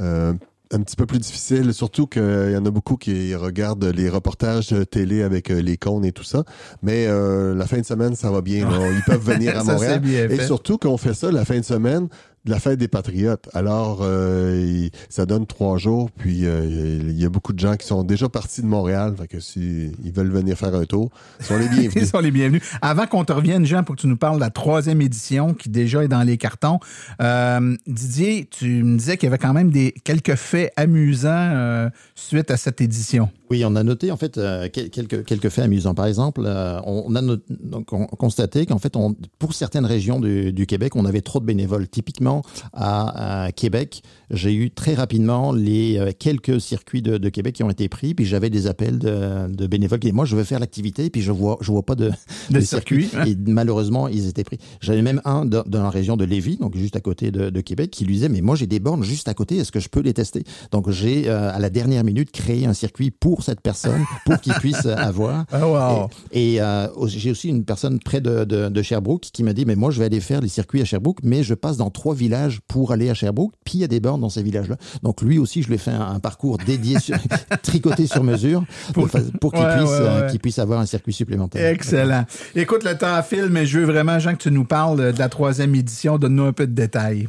euh, 0.00 0.32
un 0.72 0.80
petit 0.82 0.94
peu 0.96 1.04
plus 1.06 1.18
difficile, 1.18 1.74
surtout 1.74 2.06
qu'il 2.06 2.50
y 2.52 2.56
en 2.56 2.64
a 2.64 2.70
beaucoup 2.70 2.96
qui 2.96 3.34
regardent 3.34 3.84
les 3.84 4.08
reportages 4.08 4.74
télé 4.90 5.22
avec 5.22 5.50
euh, 5.50 5.60
les 5.60 5.76
cônes 5.76 6.04
et 6.04 6.12
tout 6.12 6.22
ça. 6.22 6.44
Mais 6.82 7.06
euh, 7.08 7.54
la 7.54 7.66
fin 7.66 7.78
de 7.78 7.84
semaine, 7.84 8.14
ça 8.14 8.30
va 8.30 8.40
bien. 8.40 8.70
là. 8.70 8.78
Ils 8.90 9.02
peuvent 9.04 9.24
venir 9.24 9.58
à 9.58 9.64
Montréal. 9.64 10.00
Et 10.06 10.28
fait. 10.28 10.46
surtout 10.46 10.78
qu'on 10.78 10.96
fait 10.96 11.14
ça 11.14 11.32
la 11.32 11.44
fin 11.44 11.58
de 11.58 11.64
semaine 11.64 12.08
de 12.44 12.50
la 12.50 12.58
fête 12.58 12.78
des 12.78 12.88
Patriotes. 12.88 13.48
Alors, 13.52 13.98
euh, 14.02 14.88
ça 15.08 15.26
donne 15.26 15.46
trois 15.46 15.76
jours, 15.78 16.10
puis 16.10 16.46
euh, 16.46 16.98
il 17.02 17.20
y 17.20 17.24
a 17.24 17.28
beaucoup 17.28 17.52
de 17.52 17.58
gens 17.58 17.76
qui 17.76 17.86
sont 17.86 18.02
déjà 18.02 18.28
partis 18.28 18.62
de 18.62 18.66
Montréal. 18.66 19.14
Fait 19.18 19.28
que 19.28 19.40
si 19.40 19.92
ils 20.02 20.12
veulent 20.12 20.30
venir 20.30 20.56
faire 20.56 20.74
un 20.74 20.84
tour, 20.84 21.10
ils 21.40 21.46
sont 21.46 21.58
les 21.58 21.64
Ils 21.70 21.70
bienvenus. 21.70 22.10
sont 22.10 22.20
les 22.20 22.30
bienvenus. 22.30 22.62
Avant 22.80 23.06
qu'on 23.06 23.24
te 23.24 23.32
revienne, 23.32 23.66
Jean, 23.66 23.84
pour 23.84 23.96
que 23.96 24.00
tu 24.00 24.06
nous 24.06 24.16
parles 24.16 24.36
de 24.36 24.40
la 24.40 24.50
troisième 24.50 25.02
édition 25.02 25.52
qui 25.52 25.68
déjà 25.68 26.02
est 26.04 26.08
dans 26.08 26.22
les 26.22 26.38
cartons, 26.38 26.80
euh, 27.20 27.76
Didier, 27.86 28.48
tu 28.50 28.84
me 28.84 28.96
disais 28.96 29.16
qu'il 29.16 29.26
y 29.26 29.32
avait 29.32 29.38
quand 29.38 29.52
même 29.52 29.70
des, 29.70 29.92
quelques 30.04 30.36
faits 30.36 30.72
amusants 30.76 31.90
suite 32.14 32.50
à 32.50 32.56
cette 32.56 32.80
édition. 32.80 33.30
Oui, 33.50 33.64
on 33.64 33.74
a 33.74 33.82
noté 33.82 34.12
en 34.12 34.16
fait 34.16 34.38
euh, 34.38 34.68
quel- 34.72 34.90
quelques, 34.90 35.24
quelques 35.24 35.48
faits 35.48 35.64
amusants. 35.64 35.94
Par 35.94 36.06
exemple, 36.06 36.42
euh, 36.44 36.80
on 36.86 37.14
a 37.16 37.20
donc, 37.20 37.92
on- 37.92 38.06
constaté 38.06 38.64
qu'en 38.64 38.78
fait, 38.78 38.94
on, 38.96 39.16
pour 39.40 39.54
certaines 39.54 39.86
régions 39.86 40.20
du, 40.20 40.52
du 40.52 40.66
Québec, 40.66 40.94
on 40.94 41.04
avait 41.04 41.20
trop 41.20 41.40
de 41.40 41.46
bénévoles. 41.46 41.88
Typiquement 41.88 42.42
à, 42.72 43.44
à 43.46 43.52
Québec, 43.52 44.02
j'ai 44.30 44.54
eu 44.54 44.70
très 44.70 44.94
rapidement 44.94 45.52
les 45.52 45.98
euh, 45.98 46.12
quelques 46.16 46.60
circuits 46.60 47.02
de, 47.02 47.18
de 47.18 47.28
Québec 47.28 47.56
qui 47.56 47.64
ont 47.64 47.70
été 47.70 47.88
pris, 47.88 48.14
puis 48.14 48.24
j'avais 48.24 48.50
des 48.50 48.68
appels 48.68 48.98
de, 49.00 49.48
de 49.52 49.66
bénévoles 49.66 49.98
qui 49.98 50.06
disaient 50.06 50.14
moi 50.14 50.26
je 50.26 50.36
veux 50.36 50.44
faire 50.44 50.60
l'activité, 50.60 51.10
puis 51.10 51.20
je 51.20 51.32
vois 51.32 51.58
je 51.60 51.72
vois 51.72 51.82
pas 51.82 51.96
de, 51.96 52.12
De 52.50 52.60
circuit. 52.60 53.08
Et 53.26 53.34
malheureusement, 53.46 54.06
ils 54.06 54.28
étaient 54.28 54.44
pris. 54.44 54.58
J'avais 54.80 55.02
même 55.02 55.20
un 55.24 55.44
dans, 55.44 55.64
dans 55.66 55.82
la 55.82 55.90
région 55.90 56.16
de 56.16 56.24
Lévis, 56.24 56.56
donc 56.58 56.76
juste 56.76 56.94
à 56.94 57.00
côté 57.00 57.32
de, 57.32 57.50
de 57.50 57.60
Québec, 57.60 57.90
qui 57.90 58.04
lui 58.04 58.14
disait 58.14 58.28
mais 58.28 58.42
moi 58.42 58.54
j'ai 58.54 58.68
des 58.68 58.78
bornes 58.78 59.02
juste 59.02 59.26
à 59.26 59.34
côté, 59.34 59.56
est-ce 59.56 59.72
que 59.72 59.80
je 59.80 59.88
peux 59.88 60.00
les 60.02 60.14
tester? 60.14 60.44
Donc 60.70 60.88
j'ai 60.90 61.28
euh, 61.28 61.50
à 61.52 61.58
la 61.58 61.68
dernière 61.70 62.04
minute 62.04 62.30
créé 62.30 62.64
un 62.66 62.74
circuit 62.74 63.10
pour 63.10 63.39
cette 63.42 63.60
personne, 63.60 64.04
pour 64.24 64.40
qu'il 64.40 64.52
puisse 64.54 64.86
avoir. 64.86 65.44
Ah, 65.52 65.66
wow. 65.66 66.10
Et, 66.32 66.54
et, 66.54 66.62
euh, 66.62 66.86
j'ai 67.06 67.30
aussi 67.30 67.48
une 67.48 67.64
personne 67.64 67.98
près 67.98 68.20
de, 68.20 68.44
de, 68.44 68.68
de 68.68 68.82
Sherbrooke 68.82 69.22
qui 69.32 69.42
m'a 69.42 69.52
dit 69.52 69.64
mais 69.64 69.76
moi 69.76 69.90
je 69.90 69.98
vais 69.98 70.06
aller 70.06 70.20
faire 70.20 70.40
les 70.40 70.48
circuits 70.48 70.82
à 70.82 70.84
Sherbrooke, 70.84 71.18
mais 71.22 71.42
je 71.42 71.54
passe 71.54 71.76
dans 71.76 71.90
trois 71.90 72.14
villages 72.14 72.60
pour 72.68 72.92
aller 72.92 73.10
à 73.10 73.14
Sherbrooke, 73.14 73.52
puis 73.64 73.78
il 73.78 73.80
y 73.80 73.84
a 73.84 73.88
des 73.88 74.00
bornes 74.00 74.20
dans 74.20 74.28
ces 74.28 74.42
villages-là. 74.42 74.76
Donc 75.02 75.22
lui 75.22 75.38
aussi 75.38 75.62
je 75.62 75.68
lui 75.68 75.76
ai 75.76 75.78
fait 75.78 75.90
un, 75.90 76.00
un 76.00 76.20
parcours 76.20 76.58
dédié, 76.58 76.98
sur, 76.98 77.16
tricoté 77.62 78.06
sur 78.06 78.24
mesure, 78.24 78.64
pour, 78.92 79.08
pour 79.40 79.52
qu'il 79.52 79.60
Ouais, 79.60 79.76
puisse, 79.76 79.90
ouais, 79.90 79.98
euh, 80.00 80.38
puisse 80.42 80.58
avoir 80.58 80.80
un 80.80 80.86
circuit 80.86 81.12
supplémentaire. 81.12 81.66
Excellent. 81.66 82.24
Écoute, 82.54 82.84
le 82.84 82.96
temps 82.96 83.22
file, 83.22 83.48
mais 83.50 83.66
je 83.66 83.78
veux 83.78 83.84
vraiment, 83.84 84.18
Jean, 84.18 84.32
que 84.32 84.42
tu 84.42 84.50
nous 84.50 84.64
parles 84.64 85.12
de 85.12 85.18
la 85.18 85.28
troisième 85.28 85.74
édition. 85.74 86.18
Donne-nous 86.18 86.44
un 86.44 86.52
peu 86.52 86.66
de 86.66 86.72
détails. 86.72 87.26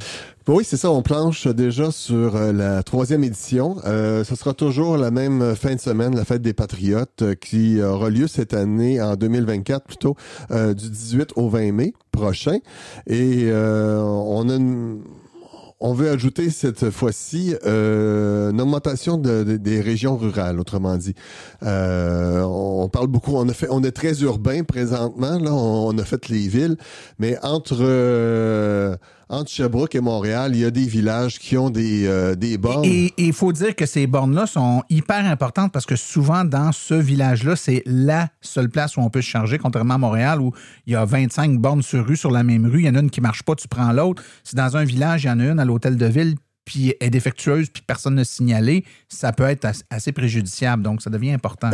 Oui, 0.48 0.64
c'est 0.66 0.78
ça. 0.78 0.90
On 0.92 1.04
planche 1.04 1.48
déjà 1.48 1.92
sur 1.92 2.36
euh, 2.36 2.52
la 2.52 2.82
troisième 2.82 3.24
édition. 3.24 3.78
Euh, 3.86 4.24
ce 4.24 4.36
sera 4.36 4.54
toujours 4.54 4.98
la 4.98 5.12
même 5.12 5.56
fin 5.56 5.76
de 5.76 5.80
semaine, 5.80 6.16
la 6.16 6.26
fête 6.26 6.42
des 6.42 6.54
Patriotes, 6.54 7.22
euh, 7.22 7.36
qui 7.36 7.80
aura 7.82 8.10
lieu 8.10 8.28
cette 8.28 8.54
année, 8.56 9.00
en 9.00 9.16
2024 9.16 9.86
plutôt, 9.86 10.16
euh, 10.50 10.74
du 10.74 10.90
18 10.90 11.34
au 11.36 11.48
20 11.48 11.72
mai 11.74 11.94
prochain. 12.12 12.58
Et 13.06 13.44
euh, 13.52 14.00
on 14.02 14.50
a 14.50 14.56
une- 14.56 15.02
on 15.80 15.94
veut 15.94 16.10
ajouter 16.10 16.50
cette 16.52 16.90
fois-ci 16.92 17.56
euh, 17.66 18.52
une 18.52 18.62
augmentation 18.62 19.18
de- 19.18 19.44
de- 19.44 19.58
des 19.58 19.80
régions 19.80 20.18
rurales, 20.18 20.60
autrement 20.60 20.96
dit. 20.98 21.14
Euh, 21.64 22.42
on 22.44 22.88
parle 22.90 23.08
beaucoup, 23.08 23.36
on 23.36 23.48
a 23.48 23.54
fait, 23.54 23.68
on 23.70 23.84
est 23.84 23.92
très 23.92 24.22
urbain 24.22 24.64
présentement, 24.64 25.38
là, 25.40 25.52
on, 25.54 25.88
on 25.94 25.98
a 26.00 26.04
fait 26.04 26.30
les 26.30 26.48
villes, 26.48 26.78
mais 27.20 27.38
entre 27.44 27.78
euh, 27.80 28.96
entre 29.32 29.50
Sherbrooke 29.50 29.96
et 29.96 30.02
Montréal, 30.02 30.52
il 30.54 30.60
y 30.60 30.66
a 30.66 30.72
des 30.72 30.86
villages 30.86 31.40
qui 31.40 31.58
ont 31.58 31.70
des 31.70 32.06
euh, 32.06 32.36
des 32.36 32.58
bornes. 32.58 32.84
Et 32.86 33.14
il 33.18 33.32
faut 33.34 33.54
dire 33.54 33.76
que 33.76 33.86
ces 33.86 34.06
bornes-là 34.06 34.46
sont 34.46 34.84
hyper 34.90 35.26
importantes 35.26 35.72
parce 35.72 35.86
que 35.86 35.96
souvent, 35.96 36.44
dans 36.44 36.72
ce 36.74 36.94
village-là, 36.94 37.56
c'est 37.56 37.82
la 37.86 38.28
seule 38.42 38.70
place 38.70 38.98
où 38.98 39.00
on 39.00 39.10
peut 39.10 39.22
se 39.22 39.30
charger, 39.30 39.58
contrairement 39.58 39.94
à 39.96 39.98
Montréal 39.98 40.42
où 40.42 40.52
il 40.86 40.94
y 40.94 40.96
a 40.96 41.06
25 41.06 41.58
bornes 41.60 41.82
sur 41.82 42.06
rue 42.06 42.18
sur 42.18 42.30
la 42.30 42.44
même 42.44 42.66
rue. 42.66 42.82
Il 42.82 42.86
y 42.86 42.90
en 42.90 42.96
a 42.96 43.00
une 43.00 43.10
qui 43.10 43.22
marche 43.22 43.44
pas, 43.44 43.56
tu 43.56 43.68
prends 43.70 43.92
l'autre. 43.94 44.22
Si 44.44 44.56
dans 44.56 44.76
un 44.76 44.84
village, 44.84 45.24
il 45.24 45.28
y 45.28 45.32
en 45.32 45.40
a 45.40 45.46
une 45.46 45.60
à 45.60 45.66
l'hôtel 45.66 45.96
de 45.96 46.06
ville, 46.06 46.36
puis 46.66 46.94
elle 47.00 47.08
est 47.08 47.10
défectueuse, 47.12 47.70
puis 47.70 47.82
personne 47.88 48.16
n'a 48.16 48.26
signalé, 48.26 48.84
ça 49.08 49.32
peut 49.32 49.46
être 49.46 49.66
as- 49.66 49.84
assez 49.90 50.12
préjudiciable. 50.12 50.84
Donc, 50.84 51.02
ça 51.02 51.10
devient 51.10 51.32
important. 51.32 51.70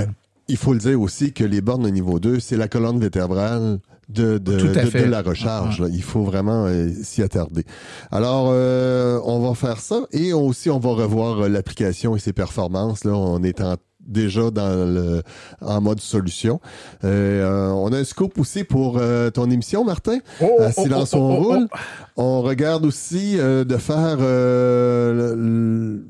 Il 0.47 0.57
faut 0.57 0.73
le 0.73 0.79
dire 0.79 1.01
aussi 1.01 1.33
que 1.33 1.43
les 1.43 1.59
bornes 1.59 1.83
de 1.83 1.89
niveau 1.89 2.19
2, 2.19 2.39
c'est 2.39 2.55
la 2.55 2.67
colonne 2.67 2.99
vertébrale 2.99 3.79
de, 4.09 4.37
de, 4.37 4.57
Tout 4.57 4.79
à 4.79 4.83
de- 4.83 4.89
fait. 4.89 5.03
de 5.03 5.09
la 5.09 5.21
recharge. 5.21 5.81
là. 5.81 5.87
Il 5.91 6.01
faut 6.03 6.23
vraiment 6.23 6.65
euh, 6.65 6.89
s'y 7.03 7.21
attarder. 7.21 7.63
Alors, 8.11 8.49
euh, 8.51 9.19
on 9.25 9.39
va 9.39 9.53
faire 9.53 9.79
ça 9.79 10.01
et 10.11 10.31
aussi 10.33 10.69
on 10.69 10.79
va 10.79 10.91
revoir 10.91 11.41
euh, 11.43 11.49
l'application 11.49 12.15
et 12.15 12.19
ses 12.19 12.33
performances. 12.33 13.03
Là, 13.03 13.11
on 13.13 13.43
est 13.43 13.59
en- 13.61 13.75
déjà 13.99 14.49
dans 14.51 14.69
le, 14.85 15.21
en 15.59 15.81
mode 15.81 15.99
solution. 15.99 16.61
Euh, 17.03 17.69
on 17.71 17.91
a 17.91 17.97
un 17.97 18.03
scoop 18.05 18.39
aussi 18.39 18.63
pour 18.63 18.97
euh, 18.97 19.29
ton 19.29 19.51
émission, 19.51 19.83
Martin. 19.83 20.19
Oh, 20.41 20.47
à 20.61 20.71
Silence 20.71 21.13
oh, 21.13 21.17
oh, 21.17 21.21
on 21.21 21.29
oh, 21.33 21.37
oh, 21.41 21.43
roule. 21.53 21.67
On 22.15 22.41
regarde 22.41 22.85
aussi 22.85 23.37
euh, 23.37 23.65
de 23.65 23.75
faire 23.75 24.15
euh, 24.21 25.13
le- 25.35 25.35
le- 25.35 26.05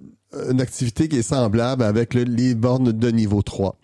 une 0.49 0.61
activité 0.61 1.07
qui 1.07 1.17
est 1.17 1.21
semblable 1.23 1.83
avec 1.83 2.13
le- 2.13 2.23
les 2.23 2.55
bornes 2.55 2.91
de 2.91 3.09
niveau 3.11 3.41
3. 3.41 3.75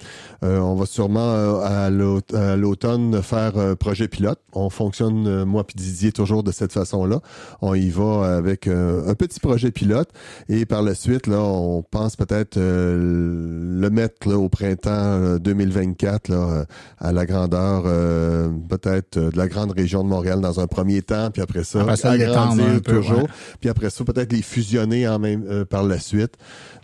Euh, 0.43 0.60
on 0.60 0.76
va 0.76 0.86
sûrement 0.86 1.20
euh, 1.34 1.60
à 1.64 1.89
l'aut- 1.89 2.20
à 2.34 2.56
l'automne 2.56 3.22
faire 3.22 3.58
un 3.58 3.76
projet 3.76 4.08
pilote. 4.08 4.39
On 4.54 4.70
fonctionne, 4.70 5.26
euh, 5.28 5.45
moi 5.45 5.64
puis 5.64 5.76
Didier, 5.78 6.12
toujours 6.12 6.43
de 6.43 6.51
cette 6.51 6.74
façon-là. 6.74 7.22
On 7.62 7.74
y 7.76 7.89
va 7.89 8.36
avec 8.38 8.68
euh, 8.68 9.10
un 9.10 9.14
petit 9.16 9.39
projet 9.39 9.72
pilote 9.72 10.10
et 10.49 10.66
par 10.66 10.82
la 10.82 10.95
suite, 10.95 11.28
là, 11.28 11.39
on 11.39 11.82
pense 11.84 12.16
peut-être 12.16 12.58
euh, 12.58 13.80
le 13.80 13.89
mettre 13.89 14.28
là, 14.28 14.38
au 14.38 14.49
printemps 14.49 14.89
euh, 14.91 15.39
2024 15.39 16.28
là, 16.30 16.36
euh, 16.36 16.66
à 16.99 17.12
la 17.12 17.26
grandeur 17.26 17.84
euh, 17.86 18.49
peut-être 18.70 19.18
euh, 19.18 19.32
de 19.32 19.38
la 19.38 19.47
grande 19.47 19.72
région 19.72 20.04
de 20.04 20.10
Montréal 20.10 20.41
dans 20.41 20.60
un 20.60 20.68
premier 20.68 21.01
temps, 21.01 21.30
puis 21.32 21.41
après 21.41 21.64
ça, 21.64 21.82
Après 21.82 21.95
ça, 21.95 22.16
l'étendre 22.16 22.54
agrandir 22.54 22.66
un 22.66 22.80
peu, 22.80 22.95
toujours, 22.95 23.18
ouais. 23.24 23.28
puis 23.62 23.70
après 23.70 23.89
ça, 23.89 24.04
peut-être 24.04 24.32
les 24.34 24.41
fusionner 24.41 25.08
en 25.08 25.20
même 25.20 25.43
euh, 25.49 25.66
par 25.66 25.84
la 25.84 25.99
suite. 25.99 26.34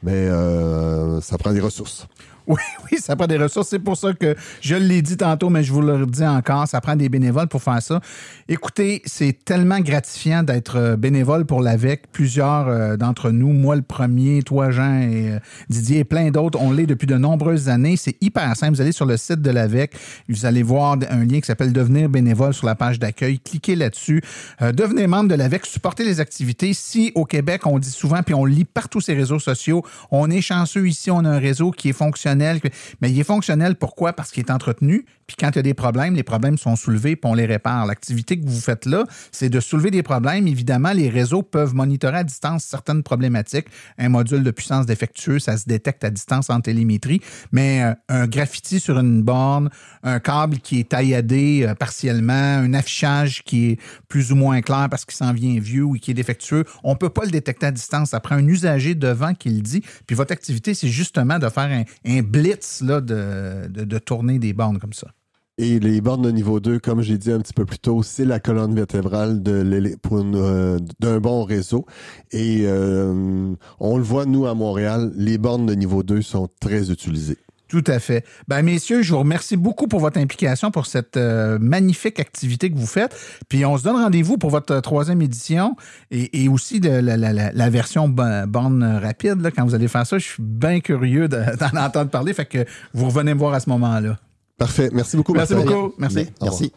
Mais 0.03 0.14
euh, 0.14 1.22
ça 1.22 1.38
prend 1.38 1.51
des 1.51 1.60
ressources. 1.60 2.07
Oui, 2.50 2.58
oui, 2.91 2.97
ça 3.00 3.16
prend 3.16 3.28
des 3.28 3.38
ressources. 3.38 3.70
C'est 3.70 3.80
pour 3.80 3.95
ça 3.95 4.12
que 4.14 4.36
je 4.60 4.76
l'ai 4.76 5.04
dit 5.04 5.18
tantôt, 5.18 5.50
mais 5.50 5.64
je 5.64 5.72
vous 5.72 5.82
le 5.82 5.93
redis 5.93 6.26
encore, 6.26 6.68
ça 6.68 6.82
prend 6.82 6.95
des 6.95 7.08
bénévoles 7.08 7.47
pour 7.47 7.62
faire 7.62 7.82
ça. 7.82 8.02
Écoutez, 8.47 9.04
c'est 9.06 9.45
tellement 9.45 9.80
gratifiant 9.80 10.41
d'être 10.41 10.78
euh, 10.78 10.95
bénévole 10.95 11.45
pour 11.45 11.62
l'AVEC. 11.62 12.12
Plusieurs 12.12 12.68
euh, 12.68 12.97
d'entre 12.97 13.30
nous, 13.30 13.54
moi 13.54 13.76
le 13.76 13.84
premier, 13.84 14.41
toi 14.41 14.72
Jean 14.72 15.00
et 15.00 15.34
euh, 15.34 15.39
Didier 15.70 16.00
et 16.00 16.04
plein 16.04 16.32
d'autres, 16.32 16.60
on 16.60 16.72
l'est 16.72 16.88
depuis 16.88 17.06
de 17.06 17.18
nombreuses 17.18 17.70
années. 17.70 17.95
C'est 17.97 18.18
hyper 18.20 18.56
simple. 18.56 18.74
Vous 18.74 18.82
allez 18.82 18.93
sur 18.93 19.06
le 19.06 19.18
site 19.18 19.41
de 19.41 19.52
l'AVEC, 19.52 19.93
vous 20.28 20.47
allez 20.47 20.64
voir 20.64 20.97
un 21.12 21.26
lien 21.26 21.39
qui 21.39 21.45
s'appelle 21.45 21.72
Devenir 21.72 22.10
bénévole 22.10 22.56
sur 22.56 22.66
la 22.66 22.74
page 22.74 22.97
d'accueil. 22.97 23.38
Cliquez 23.39 23.76
là-dessus. 23.76 24.24
Devenez 24.60 25.06
membre 25.06 25.30
de 25.30 25.36
l'AVEC, 25.36 25.68
supportez 25.68 26.04
les 26.04 26.20
activités. 26.20 26.74
Si 26.74 27.12
au 27.14 27.26
Québec, 27.26 27.68
on 27.68 27.78
dit 27.78 27.91
souvent, 27.91 28.24
puis 28.24 28.34
on 28.34 28.45
lit 28.45 28.66
partout 28.66 29.02
ces 29.02 29.14
réseaux 29.14 29.39
sociaux, 29.39 29.84
on 30.10 30.32
est 30.32 30.41
chanceux 30.41 30.88
ici, 30.88 31.12
on 31.12 31.24
a 31.26 31.30
un 31.30 31.39
réseau 31.39 31.72
qui 31.72 31.89
est 31.89 31.93
fonctionnel. 31.93 32.39
Mais 33.02 33.12
il 33.12 33.20
est 33.20 33.24
fonctionnel 33.24 33.76
pourquoi? 33.76 34.14
Parce 34.14 34.32
qu'il 34.32 34.44
est 34.46 34.52
entretenu. 34.52 35.06
Puis 35.30 35.36
quand 35.40 35.52
il 35.52 35.58
y 35.58 35.60
a 35.60 35.62
des 35.62 35.76
problèmes, 35.76 36.16
les 36.16 36.24
problèmes 36.24 36.58
sont 36.58 36.76
soulevés 36.76 37.16
puis 37.16 37.30
on 37.30 37.36
les 37.36 37.46
répare. 37.46 37.86
L'activité 37.86 38.40
que 38.40 38.48
vous 38.48 38.60
faites 38.60 38.88
là, 38.88 39.04
c'est 39.32 39.50
de 39.50 39.60
soulever 39.60 39.92
des 39.92 40.02
problèmes. 40.02 40.48
Évidemment, 40.48 40.92
les 40.92 41.08
réseaux 41.08 41.44
peuvent 41.44 41.76
monitorer 41.76 42.18
à 42.18 42.24
distance 42.24 42.64
certaines 42.64 43.04
problématiques. 43.04 43.68
Un 44.00 44.10
module 44.10 44.42
de 44.42 44.50
puissance 44.50 44.88
défectueux, 44.88 45.38
ça 45.38 45.56
se 45.56 45.66
détecte 45.68 46.04
à 46.04 46.10
distance 46.10 46.50
en 46.50 46.62
télémétrie. 46.62 47.22
Mais 47.52 47.84
euh, 47.84 47.94
un 48.10 48.26
graffiti 48.26 48.80
sur 48.80 48.98
une 48.98 49.22
borne, 49.22 49.70
un 50.02 50.20
câble 50.20 50.58
qui 50.58 50.80
est 50.80 50.90
tailladé 50.90 51.64
euh, 51.64 51.76
partiellement, 51.76 52.34
un 52.34 52.74
affichage 52.74 53.44
qui 53.44 53.68
est 53.68 53.80
plus 54.08 54.32
ou 54.32 54.36
moins 54.36 54.62
clair 54.64 54.88
parce 54.90 55.06
qu'il 55.06 55.16
s'en 55.16 55.32
vient 55.32 55.60
vieux 55.60 55.84
ou 55.84 55.94
qui 55.94 56.10
est 56.10 56.16
défectueux, 56.16 56.64
on 56.84 56.96
peut 56.96 57.10
pas 57.10 57.26
le 57.26 57.32
détecter 57.32 57.68
à 57.68 57.72
distance. 57.72 58.10
Ça 58.10 58.20
prend 58.20 58.34
un 58.34 58.48
usager 58.48 58.96
devant 58.96 59.36
qui 59.36 59.50
le 59.50 59.62
dit. 59.62 59.84
Puis 60.08 60.16
votre 60.16 60.34
activité, 60.34 60.74
c'est 60.74 60.88
justement 60.88 61.38
de 61.38 61.50
faire 61.50 61.86
un, 62.08 62.22
blitz 62.24 62.82
là, 62.82 63.00
de 63.00 63.98
tourner 64.00 64.40
des 64.40 64.54
bornes 64.54 64.80
comme 64.80 64.94
ça. 64.94 65.06
Et 65.62 65.78
les 65.78 65.99
bornes 65.99 66.22
de 66.22 66.32
niveau 66.32 66.62
2, 66.62 66.80
comme 66.80 67.01
j'ai 67.01 67.18
dit 67.18 67.34
un 67.34 67.39
petit 67.39 67.51
peu 67.51 67.66
plus 67.66 67.80
tôt, 67.80 68.01
c'est 68.01 68.24
la 68.24 68.39
colonne 68.39 68.74
vertébrale 68.74 69.43
euh, 69.45 70.80
d'un 71.01 71.20
bon 71.20 71.43
réseau. 71.43 71.86
Et 72.32 72.62
euh, 72.64 73.53
on 73.82 73.97
le 73.97 74.03
voit, 74.03 74.26
nous, 74.26 74.45
à 74.45 74.53
Montréal, 74.53 75.12
les 75.18 75.38
bornes 75.38 75.66
de 75.66 75.74
niveau 75.74 76.01
2 76.01 76.22
sont 76.22 76.47
très 76.62 76.91
utilisées. 76.91 77.38
Tout 77.68 77.84
à 77.88 77.99
fait. 77.99 78.24
Ben, 78.47 78.62
messieurs, 78.62 79.01
je 79.01 79.12
vous 79.12 79.20
remercie 79.20 79.57
beaucoup 79.57 79.89
pour 79.89 79.99
votre 79.99 80.18
implication, 80.18 80.72
pour 80.72 80.86
cette 80.86 81.18
euh, 81.18 81.60
magnifique 81.60 82.22
activité 82.22 82.72
que 82.72 82.78
vous 82.78 82.88
faites. 82.88 83.14
Puis 83.49 83.66
on 83.66 83.78
se 83.78 83.84
donne 83.84 83.97
rendez-vous 83.97 84.38
pour 84.38 84.51
votre 84.51 84.80
troisième 84.80 85.22
édition 85.22 85.76
et, 86.10 86.47
aussi 86.47 86.80
de 86.80 86.89
la, 86.89 87.70
version 87.70 88.07
borne 88.07 88.99
rapide. 89.03 89.51
Quand 89.53 89.66
vous 89.66 89.76
allez 89.76 89.89
faire 89.89 90.07
ça, 90.07 90.20
je 90.20 90.24
suis 90.24 90.41
bien 90.41 90.80
curieux 90.80 91.28
de- 91.28 91.43
d'en 91.60 91.82
entendre 91.84 92.10
parler. 92.10 92.34
Fait 92.34 92.45
que 92.45 92.64
vous 92.93 93.07
revenez 93.07 93.34
me 93.34 93.39
voir 93.39 93.53
à 93.53 93.60
ce 93.60 93.70
moment-là. 93.70 94.18
Parfait. 94.60 94.89
Merci 94.91 95.16
beaucoup. 95.16 95.34
Merci 95.34 95.55
beaucoup. 95.55 95.93
Merci. 95.97 96.28
Merci. 96.41 96.74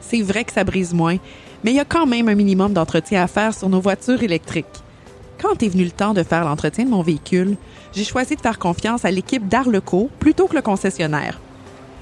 C'est 0.00 0.22
vrai 0.22 0.44
que 0.44 0.52
ça 0.52 0.64
brise 0.64 0.92
moins, 0.92 1.16
mais 1.64 1.70
il 1.70 1.76
y 1.76 1.80
a 1.80 1.84
quand 1.84 2.06
même 2.06 2.28
un 2.28 2.34
minimum 2.34 2.72
d'entretien 2.72 3.22
à 3.22 3.26
faire 3.26 3.54
sur 3.54 3.68
nos 3.68 3.80
voitures 3.80 4.22
électriques. 4.22 4.66
Quand 5.40 5.62
est 5.62 5.68
venu 5.68 5.84
le 5.84 5.90
temps 5.90 6.12
de 6.12 6.22
faire 6.22 6.44
l'entretien 6.44 6.84
de 6.84 6.90
mon 6.90 7.02
véhicule, 7.02 7.56
j'ai 7.94 8.04
choisi 8.04 8.36
de 8.36 8.40
faire 8.40 8.58
confiance 8.58 9.06
à 9.06 9.10
l'équipe 9.10 9.48
d'Arleco 9.48 10.10
plutôt 10.18 10.46
que 10.46 10.54
le 10.54 10.60
concessionnaire. 10.60 11.40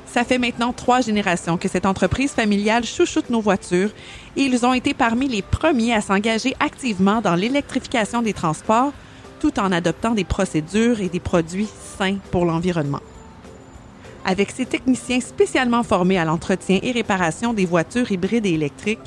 Ça 0.07 0.25
fait 0.25 0.39
maintenant 0.39 0.73
trois 0.73 1.03
générations 1.03 1.57
que 1.57 1.69
cette 1.69 1.87
entreprise 1.87 2.33
familiale 2.33 2.85
chouchoute 2.85 3.31
nos 3.31 3.41
voitures 3.41 3.91
et 4.37 4.43
ils 4.43 4.67
ont 4.67 4.73
été 4.73 4.93
parmi 4.93 5.29
les 5.29 5.43
premiers 5.43 5.95
à 5.95 6.01
s'engager 6.01 6.57
activement 6.59 7.21
dans 7.21 7.37
l'électrification 7.37 8.23
des 8.23 8.33
transports 8.33 8.93
tout 9.39 9.61
en 9.61 9.71
adoptant 9.71 10.15
des 10.15 10.25
procédures 10.25 11.01
et 11.01 11.09
des 11.09 11.21
produits 11.21 11.69
sains 11.97 12.17
pour 12.33 12.45
l'environnement. 12.45 13.03
Avec 14.25 14.51
ses 14.51 14.67
techniciens 14.67 15.21
spécialement 15.21 15.85
formés 15.85 16.19
à 16.19 16.25
l'entretien 16.25 16.81
et 16.83 16.91
réparation 16.91 17.53
des 17.53 17.67
voitures 17.67 18.11
hybrides 18.11 18.47
et 18.47 18.55
électriques, 18.55 18.99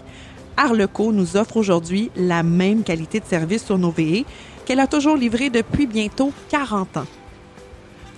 Arleco 0.62 1.12
nous 1.12 1.38
offre 1.38 1.58
aujourd'hui 1.58 2.12
la 2.16 2.44
même 2.44 2.84
qualité 2.84 3.20
de 3.20 3.26
service 3.26 3.66
sur 3.66 3.80
nos 3.80 3.90
VE 3.90 4.26
qu'elle 4.64 4.80
a 4.80 4.86
toujours 4.86 5.18
livré 5.18 5.50
depuis 5.50 5.88
bientôt 5.88 6.32
40 6.50 6.98
ans. 6.98 7.08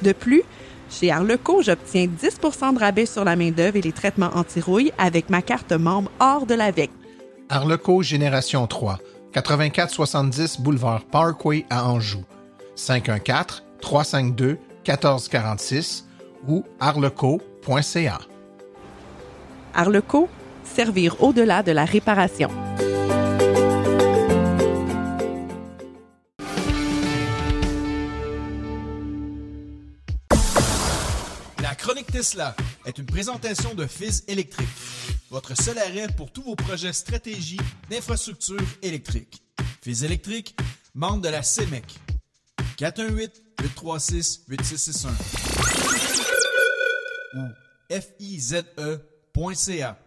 De 0.01 0.11
plus, 0.11 0.43
chez 0.89 1.09
Arleco, 1.09 1.61
j'obtiens 1.61 2.07
10% 2.07 2.73
de 2.73 2.79
rabais 2.79 3.05
sur 3.05 3.23
la 3.23 3.37
main-d'œuvre 3.37 3.77
et 3.77 3.81
les 3.81 3.93
traitements 3.93 4.31
anti-rouille 4.35 4.91
avec 4.97 5.29
ma 5.29 5.41
carte 5.41 5.71
membre 5.71 6.11
hors 6.19 6.45
de 6.45 6.53
l'AVEC. 6.53 6.91
Arleco 7.47 8.03
Génération 8.03 8.67
3, 8.67 8.99
8470 9.33 10.59
boulevard 10.59 11.05
Parkway 11.05 11.65
à 11.69 11.87
Anjou. 11.87 12.25
514 12.75 13.63
352 13.79 14.59
1446 14.85 16.07
ou 16.49 16.65
arleco.ca. 16.81 18.19
Arleco, 19.73 20.27
servir 20.73 21.21
au-delà 21.21 21.61
de 21.63 21.71
la 21.71 21.85
réparation. 21.85 22.49
La 31.61 31.75
chronique 31.75 32.11
Tesla 32.11 32.55
est 32.85 32.97
une 32.97 33.05
présentation 33.05 33.75
de 33.75 33.85
Fizz 33.85 34.23
Électrique, 34.27 34.67
votre 35.29 35.55
seul 35.55 35.77
arrêt 35.77 36.07
pour 36.17 36.31
tous 36.31 36.41
vos 36.43 36.55
projets 36.55 36.93
stratégie 36.93 37.59
d'infrastructure 37.89 38.57
électrique. 38.81 39.43
Fizz 39.83 40.03
Électrique, 40.03 40.57
membre 40.95 41.21
de 41.21 41.29
la 41.29 41.43
CEMEC. 41.43 41.85
418-836-8661 42.77 45.09
ou 47.35 47.47
fize.ca. 48.19 49.97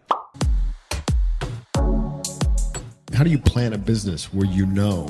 How 3.17 3.23
do 3.23 3.31
you 3.31 3.39
plan 3.39 3.73
a 3.73 3.79
business 3.79 4.31
where 4.31 4.45
you 4.45 4.67
know 4.67 5.09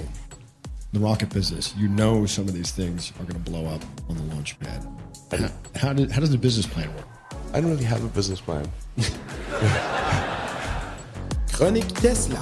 the 0.93 0.99
rocket 1.01 1.29
business, 1.29 1.75
you 1.75 1.89
know 1.89 2.25
some 2.25 2.47
of 2.47 2.53
these 2.53 2.71
things 2.71 3.11
are 3.19 3.25
going 3.25 3.43
to 3.43 3.51
blow 3.51 3.65
up 3.65 3.83
on 4.07 4.15
the 4.15 4.23
launch 4.33 4.57
pad? 4.61 4.87
How, 5.29 5.49
how, 5.75 5.91
do, 5.91 6.07
how 6.07 6.21
does 6.21 6.31
the 6.31 6.37
business 6.37 6.65
plan 6.65 6.87
work? 6.95 7.05
I 7.53 7.59
don't 7.59 7.69
really 7.69 7.83
have 7.83 8.05
a 8.05 8.07
business 8.07 8.39
plan. 8.39 8.65
Chronique 11.51 11.93
Tesla 11.95 12.39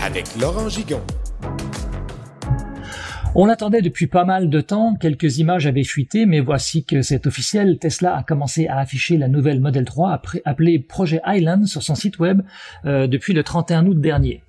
avec 0.00 0.36
Laurent 0.36 0.68
Gigon. 0.68 1.02
On 3.34 3.46
l'attendait 3.46 3.82
depuis 3.82 4.06
pas 4.06 4.24
mal 4.24 4.48
de 4.48 4.60
temps, 4.60 4.94
quelques 4.94 5.38
images 5.38 5.66
avaient 5.66 5.82
fuité, 5.82 6.26
mais 6.26 6.38
voici 6.38 6.84
que 6.84 7.02
c'est 7.02 7.26
officiel, 7.26 7.80
Tesla 7.80 8.18
a 8.18 8.22
commencé 8.22 8.68
à 8.68 8.78
afficher 8.78 9.16
la 9.16 9.26
nouvelle 9.26 9.58
Model 9.58 9.84
3 9.84 10.22
appelée 10.44 10.78
Projet 10.78 11.20
Island 11.26 11.66
sur 11.66 11.82
son 11.82 11.96
site 11.96 12.20
web 12.20 12.42
euh, 12.84 13.08
depuis 13.08 13.32
le 13.32 13.42
31 13.42 13.84
août 13.86 14.00
dernier. 14.00 14.44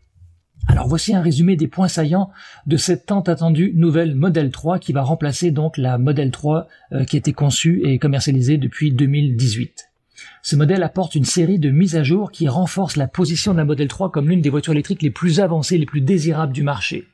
Alors 0.69 0.87
voici 0.87 1.15
un 1.15 1.21
résumé 1.23 1.55
des 1.55 1.67
points 1.67 1.87
saillants 1.87 2.29
de 2.67 2.77
cette 2.77 3.07
tant 3.07 3.21
attendue 3.21 3.73
nouvelle 3.75 4.13
Model 4.13 4.51
3 4.51 4.77
qui 4.77 4.93
va 4.93 5.01
remplacer 5.01 5.49
donc 5.49 5.77
la 5.77 5.97
Model 5.97 6.29
3 6.29 6.67
euh, 6.91 7.05
qui 7.05 7.15
a 7.15 7.19
été 7.19 7.33
conçue 7.33 7.81
et 7.85 7.97
commercialisée 7.97 8.57
depuis 8.57 8.91
2018. 8.91 9.89
Ce 10.43 10.55
modèle 10.55 10.83
apporte 10.83 11.15
une 11.15 11.25
série 11.25 11.57
de 11.57 11.71
mises 11.71 11.95
à 11.95 12.03
jour 12.03 12.31
qui 12.31 12.47
renforcent 12.47 12.97
la 12.97 13.07
position 13.07 13.53
de 13.53 13.57
la 13.57 13.65
Model 13.65 13.87
3 13.87 14.11
comme 14.11 14.29
l'une 14.29 14.41
des 14.41 14.51
voitures 14.51 14.73
électriques 14.73 15.01
les 15.01 15.09
plus 15.09 15.39
avancées, 15.39 15.79
les 15.79 15.87
plus 15.87 16.01
désirables 16.01 16.53
du 16.53 16.61
marché. 16.61 17.07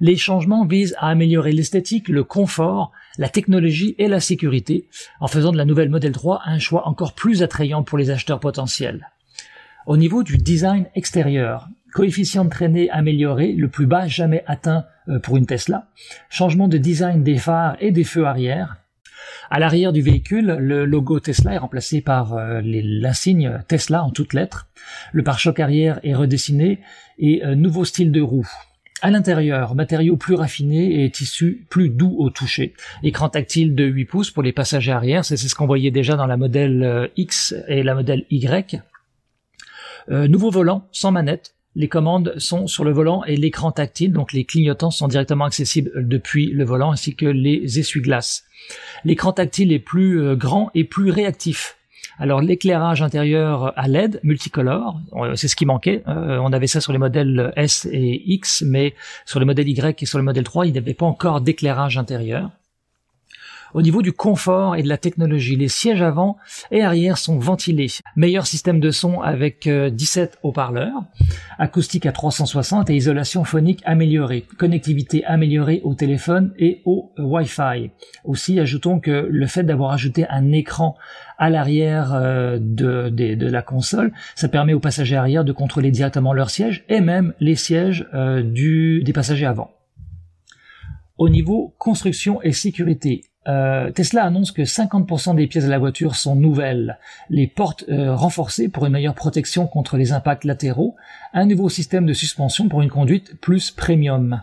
Les 0.00 0.16
changements 0.16 0.64
visent 0.64 0.96
à 0.98 1.08
améliorer 1.08 1.52
l'esthétique, 1.52 2.08
le 2.08 2.24
confort, 2.24 2.92
la 3.18 3.28
technologie 3.28 3.94
et 3.98 4.08
la 4.08 4.20
sécurité, 4.20 4.88
en 5.20 5.28
faisant 5.28 5.52
de 5.52 5.58
la 5.58 5.66
nouvelle 5.66 5.90
Model 5.90 6.12
3 6.12 6.40
un 6.46 6.58
choix 6.58 6.88
encore 6.88 7.12
plus 7.12 7.42
attrayant 7.42 7.82
pour 7.82 7.98
les 7.98 8.08
acheteurs 8.08 8.40
potentiels. 8.40 9.10
Au 9.86 9.98
niveau 9.98 10.22
du 10.22 10.38
design 10.38 10.86
extérieur, 10.94 11.68
coefficient 11.98 12.44
de 12.44 12.50
traînée 12.50 12.88
amélioré, 12.90 13.50
le 13.50 13.66
plus 13.66 13.86
bas 13.86 14.06
jamais 14.06 14.44
atteint 14.46 14.84
euh, 15.08 15.18
pour 15.18 15.36
une 15.36 15.46
Tesla, 15.46 15.88
changement 16.30 16.68
de 16.68 16.78
design 16.78 17.24
des 17.24 17.38
phares 17.38 17.76
et 17.80 17.90
des 17.90 18.04
feux 18.04 18.24
arrière. 18.24 18.76
À 19.50 19.58
l'arrière 19.58 19.92
du 19.92 20.00
véhicule, 20.00 20.46
le 20.60 20.84
logo 20.84 21.18
Tesla 21.18 21.54
est 21.54 21.58
remplacé 21.58 22.00
par 22.00 22.34
euh, 22.34 22.60
l'insigne 22.62 23.64
Tesla 23.66 24.04
en 24.04 24.10
toutes 24.10 24.32
lettres. 24.32 24.68
Le 25.10 25.24
pare-choc 25.24 25.58
arrière 25.58 25.98
est 26.04 26.14
redessiné 26.14 26.78
et 27.18 27.44
euh, 27.44 27.56
nouveau 27.56 27.84
style 27.84 28.12
de 28.12 28.20
roue. 28.20 28.48
À 29.02 29.10
l'intérieur, 29.10 29.74
matériaux 29.74 30.16
plus 30.16 30.36
raffinés 30.36 31.02
et 31.02 31.10
tissus 31.10 31.66
plus 31.68 31.88
doux 31.88 32.14
au 32.16 32.30
toucher. 32.30 32.74
Écran 33.02 33.28
tactile 33.28 33.74
de 33.74 33.82
8 33.82 34.04
pouces 34.04 34.30
pour 34.30 34.44
les 34.44 34.52
passagers 34.52 34.92
arrière, 34.92 35.24
c'est 35.24 35.36
ce 35.36 35.52
qu'on 35.52 35.66
voyait 35.66 35.90
déjà 35.90 36.14
dans 36.14 36.26
la 36.26 36.36
modèle 36.36 37.10
X 37.16 37.56
et 37.66 37.82
la 37.82 37.96
modèle 37.96 38.24
Y. 38.30 38.82
nouveau 40.08 40.50
volant 40.50 40.86
sans 40.92 41.10
manette, 41.10 41.54
les 41.74 41.88
commandes 41.88 42.34
sont 42.38 42.66
sur 42.66 42.84
le 42.84 42.92
volant 42.92 43.24
et 43.24 43.36
l'écran 43.36 43.72
tactile, 43.72 44.12
donc 44.12 44.32
les 44.32 44.44
clignotants 44.44 44.90
sont 44.90 45.08
directement 45.08 45.44
accessibles 45.44 45.92
depuis 45.96 46.46
le 46.46 46.64
volant 46.64 46.92
ainsi 46.92 47.14
que 47.14 47.26
les 47.26 47.78
essuie-glaces. 47.78 48.44
L'écran 49.04 49.32
tactile 49.32 49.72
est 49.72 49.78
plus 49.78 50.20
euh, 50.20 50.34
grand 50.34 50.70
et 50.74 50.84
plus 50.84 51.10
réactif. 51.10 51.76
Alors 52.18 52.40
l'éclairage 52.42 53.00
intérieur 53.00 53.72
à 53.78 53.86
LED 53.86 54.18
multicolore, 54.24 55.00
c'est 55.36 55.46
ce 55.46 55.54
qui 55.54 55.66
manquait. 55.66 56.02
Euh, 56.08 56.38
on 56.38 56.52
avait 56.52 56.66
ça 56.66 56.80
sur 56.80 56.92
les 56.92 56.98
modèles 56.98 57.52
S 57.54 57.86
et 57.92 58.22
X, 58.32 58.64
mais 58.66 58.94
sur 59.24 59.38
le 59.38 59.46
modèle 59.46 59.68
Y 59.68 60.02
et 60.02 60.06
sur 60.06 60.18
le 60.18 60.24
modèle 60.24 60.42
3, 60.42 60.66
il 60.66 60.72
n'y 60.72 60.78
avait 60.78 60.94
pas 60.94 61.06
encore 61.06 61.40
d'éclairage 61.40 61.96
intérieur. 61.96 62.50
Au 63.74 63.82
niveau 63.82 64.02
du 64.02 64.12
confort 64.12 64.76
et 64.76 64.82
de 64.82 64.88
la 64.88 64.96
technologie, 64.96 65.56
les 65.56 65.68
sièges 65.68 66.02
avant 66.02 66.36
et 66.70 66.82
arrière 66.82 67.18
sont 67.18 67.38
ventilés. 67.38 67.88
Meilleur 68.16 68.46
système 68.46 68.80
de 68.80 68.90
son 68.90 69.20
avec 69.20 69.68
17 69.68 70.30
euh, 70.30 70.36
haut-parleurs, 70.42 71.04
acoustique 71.58 72.06
à 72.06 72.12
360 72.12 72.88
et 72.90 72.96
isolation 72.96 73.44
phonique 73.44 73.82
améliorée, 73.84 74.44
connectivité 74.56 75.24
améliorée 75.24 75.80
au 75.84 75.94
téléphone 75.94 76.52
et 76.58 76.82
au 76.84 77.12
Wi-Fi. 77.18 77.90
Aussi, 78.24 78.58
ajoutons 78.58 79.00
que 79.00 79.28
le 79.30 79.46
fait 79.46 79.64
d'avoir 79.64 79.92
ajouté 79.92 80.26
un 80.28 80.52
écran 80.52 80.96
à 81.38 81.50
l'arrière 81.50 82.14
euh, 82.14 82.58
de, 82.60 83.50
la 83.50 83.62
console, 83.62 84.12
ça 84.34 84.48
permet 84.48 84.74
aux 84.74 84.80
passagers 84.80 85.16
arrière 85.16 85.44
de 85.44 85.52
contrôler 85.52 85.90
directement 85.90 86.32
leurs 86.32 86.50
sièges 86.50 86.84
et 86.88 87.00
même 87.00 87.34
les 87.40 87.54
sièges 87.54 88.06
euh, 88.14 88.42
des 88.42 89.12
passagers 89.12 89.46
avant. 89.46 89.70
Au 91.16 91.28
niveau 91.28 91.74
construction 91.78 92.40
et 92.42 92.52
sécurité, 92.52 93.22
euh, 93.48 93.90
Tesla 93.90 94.24
annonce 94.24 94.52
que 94.52 94.62
50% 94.62 95.36
des 95.36 95.46
pièces 95.46 95.64
de 95.64 95.70
la 95.70 95.78
voiture 95.78 96.16
sont 96.16 96.36
nouvelles, 96.36 96.98
les 97.30 97.46
portes 97.46 97.84
euh, 97.88 98.14
renforcées 98.14 98.68
pour 98.68 98.84
une 98.84 98.92
meilleure 98.92 99.14
protection 99.14 99.66
contre 99.66 99.96
les 99.96 100.12
impacts 100.12 100.44
latéraux, 100.44 100.96
un 101.32 101.46
nouveau 101.46 101.68
système 101.68 102.04
de 102.04 102.12
suspension 102.12 102.68
pour 102.68 102.82
une 102.82 102.90
conduite 102.90 103.40
plus 103.40 103.70
premium. 103.70 104.42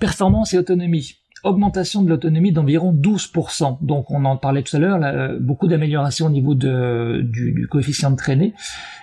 Performance 0.00 0.52
et 0.52 0.58
autonomie. 0.58 1.16
Augmentation 1.44 2.02
de 2.02 2.08
l'autonomie 2.08 2.52
d'environ 2.52 2.92
12%. 2.92 3.78
Donc 3.82 4.10
on 4.10 4.24
en 4.24 4.36
parlait 4.36 4.62
tout 4.62 4.76
à 4.76 4.78
l'heure, 4.78 4.98
euh, 5.02 5.38
beaucoup 5.40 5.68
d'améliorations 5.68 6.26
au 6.26 6.30
niveau 6.30 6.54
du, 6.54 7.22
du, 7.22 7.66
coefficient 7.70 8.10
de 8.10 8.16
traînée 8.16 8.54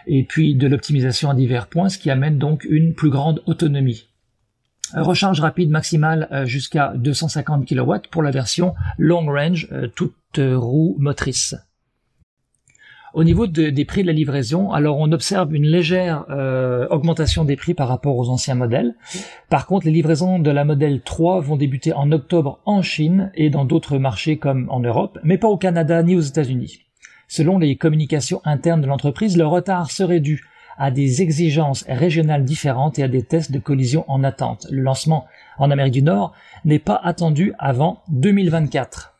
et 0.05 0.23
puis 0.23 0.55
de 0.55 0.67
l'optimisation 0.67 1.29
à 1.29 1.35
divers 1.35 1.67
points, 1.67 1.89
ce 1.89 1.97
qui 1.97 2.09
amène 2.09 2.37
donc 2.37 2.65
une 2.69 2.93
plus 2.93 3.09
grande 3.09 3.41
autonomie. 3.45 4.10
Recharge 4.95 5.39
rapide 5.39 5.69
maximale 5.69 6.27
euh, 6.31 6.45
jusqu'à 6.45 6.93
250 6.95 7.67
kW 7.67 7.93
pour 8.09 8.23
la 8.23 8.31
version 8.31 8.73
long 8.97 9.25
range, 9.25 9.67
euh, 9.71 9.87
toute 9.87 10.13
euh, 10.37 10.57
roue 10.57 10.95
motrice. 10.99 11.55
Au 13.13 13.25
niveau 13.25 13.45
des 13.45 13.83
prix 13.83 14.03
de 14.03 14.07
la 14.07 14.13
livraison, 14.13 14.71
alors 14.71 14.97
on 14.97 15.11
observe 15.11 15.53
une 15.53 15.65
légère 15.65 16.23
augmentation 16.91 17.43
des 17.43 17.57
prix 17.57 17.73
par 17.73 17.89
rapport 17.89 18.15
aux 18.15 18.29
anciens 18.29 18.55
modèles. 18.55 18.95
Par 19.49 19.67
contre, 19.67 19.85
les 19.85 19.91
livraisons 19.91 20.39
de 20.39 20.49
la 20.49 20.63
modèle 20.63 21.01
3 21.01 21.41
vont 21.41 21.57
débuter 21.57 21.91
en 21.91 22.13
octobre 22.13 22.61
en 22.63 22.81
Chine 22.81 23.29
et 23.35 23.49
dans 23.49 23.65
d'autres 23.65 23.97
marchés 23.97 24.37
comme 24.37 24.69
en 24.69 24.79
Europe, 24.79 25.19
mais 25.25 25.37
pas 25.37 25.49
au 25.49 25.57
Canada 25.57 26.01
ni 26.03 26.15
aux 26.15 26.21
États-Unis. 26.21 26.83
Selon 27.27 27.59
les 27.59 27.75
communications 27.75 28.39
internes 28.45 28.79
de 28.79 28.87
l'entreprise, 28.87 29.37
le 29.37 29.45
retard 29.45 29.91
serait 29.91 30.21
dû 30.21 30.45
à 30.81 30.89
des 30.89 31.21
exigences 31.21 31.85
régionales 31.87 32.43
différentes 32.43 32.97
et 32.97 33.03
à 33.03 33.07
des 33.07 33.21
tests 33.21 33.51
de 33.51 33.59
collision 33.59 34.03
en 34.07 34.23
attente. 34.23 34.65
Le 34.71 34.81
lancement 34.81 35.27
en 35.59 35.69
Amérique 35.69 35.93
du 35.93 36.01
Nord 36.01 36.33
n'est 36.65 36.79
pas 36.79 36.99
attendu 37.03 37.53
avant 37.59 38.01
2024. 38.09 39.13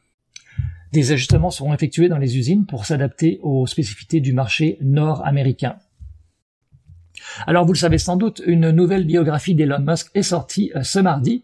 Des 0.91 1.11
ajustements 1.11 1.51
seront 1.51 1.71
effectués 1.71 2.09
dans 2.09 2.17
les 2.17 2.35
usines 2.35 2.65
pour 2.65 2.85
s'adapter 2.85 3.39
aux 3.43 3.67
spécificités 3.67 4.21
du 4.21 4.33
marché 4.33 4.79
nord-américain. 4.81 5.75
Alors 7.45 7.65
vous 7.65 7.73
le 7.73 7.77
savez 7.77 7.99
sans 7.99 8.17
doute, 8.17 8.41
une 8.47 8.71
nouvelle 8.71 9.05
biographie 9.05 9.53
d'Elon 9.53 9.81
Musk 9.81 10.09
est 10.15 10.23
sortie 10.23 10.71
euh, 10.75 10.81
ce 10.81 10.97
mardi, 10.97 11.43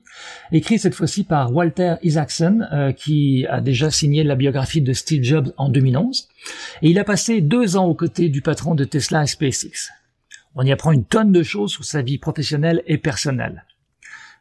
écrite 0.52 0.80
cette 0.80 0.96
fois-ci 0.96 1.26
par 1.26 1.54
Walter 1.54 1.98
Isaacson, 2.02 2.62
euh, 2.74 2.92
qui 2.92 3.46
a 3.48 3.62
déjà 3.62 3.92
signé 3.92 4.24
la 4.24 4.34
biographie 4.34 4.82
de 4.82 4.94
Steve 4.94 5.22
Jobs 5.22 5.54
en 5.58 5.70
2011, 5.70 6.28
et 6.82 6.90
il 6.90 6.98
a 6.98 7.04
passé 7.04 7.40
deux 7.42 7.78
ans 7.78 7.86
aux 7.86 7.94
côtés 7.94 8.30
du 8.30 8.42
patron 8.42 8.74
de 8.74 8.84
Tesla 8.84 9.22
et 9.22 9.28
SpaceX. 9.28 9.92
On 10.60 10.66
y 10.66 10.72
apprend 10.72 10.92
une 10.92 11.06
tonne 11.06 11.32
de 11.32 11.44
choses 11.44 11.72
sur 11.72 11.86
sa 11.86 12.02
vie 12.02 12.18
professionnelle 12.18 12.82
et 12.88 12.98
personnelle. 12.98 13.64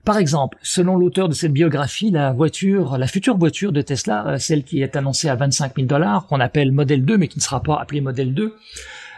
Par 0.02 0.16
exemple, 0.16 0.56
selon 0.62 0.96
l'auteur 0.96 1.28
de 1.28 1.34
cette 1.34 1.52
biographie, 1.52 2.10
la 2.10 2.32
voiture, 2.32 2.96
la 2.96 3.06
future 3.06 3.36
voiture 3.36 3.70
de 3.70 3.82
Tesla, 3.82 4.26
euh, 4.26 4.38
celle 4.38 4.64
qui 4.64 4.80
est 4.80 4.96
annoncée 4.96 5.28
à 5.28 5.34
25 5.34 5.74
000 5.76 5.86
dollars, 5.86 6.26
qu'on 6.26 6.40
appelle 6.40 6.72
Model 6.72 7.04
2, 7.04 7.18
mais 7.18 7.28
qui 7.28 7.38
ne 7.38 7.42
sera 7.42 7.62
pas 7.62 7.76
appelée 7.76 8.00
Model 8.00 8.32
2, 8.32 8.54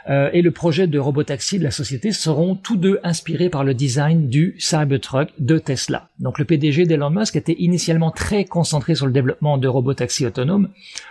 euh, 0.09 0.31
et 0.33 0.43
le 0.43 0.51
projet 0.51 0.87
de 0.87 0.99
robotaxi 0.99 1.59
de 1.59 1.65
la 1.65 1.71
société 1.71 2.13
seront 2.13 2.55
tous 2.55 2.77
deux 2.77 3.01
inspirés 3.03 3.49
par 3.49 3.65
le 3.65 3.75
design 3.75 4.29
du 4.29 4.55
Cybertruck 4.59 5.31
de 5.39 5.59
Tesla. 5.59 6.09
Donc 6.19 6.39
le 6.39 6.45
PDG 6.45 6.87
d'Elon 6.87 7.11
Musk 7.11 7.37
était 7.37 7.57
initialement 7.59 8.11
très 8.11 8.45
concentré 8.45 8.95
sur 8.95 9.07
le 9.07 9.13
développement 9.13 9.59
de 9.59 9.69
robotaxis 9.69 10.27
autonomes, 10.27 10.69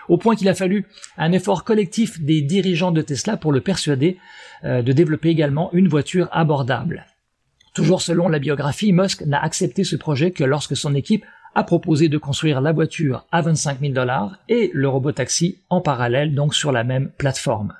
au 0.09 0.17
point 0.17 0.35
qu'il 0.35 0.49
a 0.49 0.55
fallu 0.55 0.85
un 1.17 1.31
effort 1.31 1.63
collectif 1.63 2.21
des 2.21 2.41
dirigeants 2.41 2.91
de 2.91 3.01
Tesla 3.01 3.37
pour 3.37 3.51
le 3.51 3.61
persuader 3.61 4.17
euh, 4.63 4.81
de 4.81 4.91
développer 4.91 5.29
également 5.29 5.71
une 5.73 5.87
voiture 5.87 6.29
abordable. 6.31 7.05
Toujours 7.73 8.01
selon 8.01 8.27
la 8.27 8.39
biographie, 8.39 8.91
Musk 8.91 9.21
n'a 9.25 9.41
accepté 9.41 9.83
ce 9.83 9.95
projet 9.95 10.31
que 10.31 10.43
lorsque 10.43 10.75
son 10.75 10.95
équipe 10.95 11.25
a 11.53 11.63
proposé 11.63 12.09
de 12.09 12.17
construire 12.17 12.61
la 12.61 12.71
voiture 12.71 13.25
à 13.31 13.41
25 13.41 13.79
000 13.81 13.93
dollars 13.93 14.37
et 14.47 14.69
le 14.73 14.87
robotaxi 14.89 15.59
en 15.69 15.81
parallèle, 15.81 16.35
donc 16.35 16.53
sur 16.53 16.71
la 16.71 16.83
même 16.83 17.09
plateforme. 17.17 17.73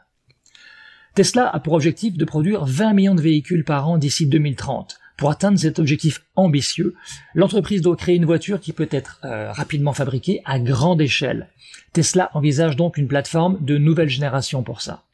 Tesla 1.18 1.50
a 1.50 1.60
pour 1.60 1.74
objectif 1.74 2.16
de 2.16 2.26
produire 2.26 2.64
20 2.66 2.94
millions 2.94 3.16
de 3.16 3.22
véhicules 3.22 3.64
par 3.64 3.90
an 3.90 3.98
d'ici 3.98 4.28
2030. 4.28 5.00
Pour 5.18 5.32
atteindre 5.32 5.58
cet 5.58 5.80
objectif 5.80 6.24
ambitieux, 6.36 6.94
l'entreprise 7.34 7.82
doit 7.82 7.96
créer 7.96 8.18
une 8.18 8.26
voiture 8.26 8.60
qui 8.60 8.72
peut 8.72 8.88
être 8.92 9.20
euh, 9.24 9.52
rapidement 9.52 9.94
fabriquée 9.94 10.44
à 10.46 10.60
grande 10.60 11.02
échelle. 11.02 11.50
Tesla 11.92 12.30
envisage 12.36 12.76
donc 12.76 12.98
une 12.98 13.08
plateforme 13.08 13.58
de 13.62 13.80
nouvelle 13.80 14.10
génération 14.10 14.62
pour 14.62 14.82
ça. 14.82 15.06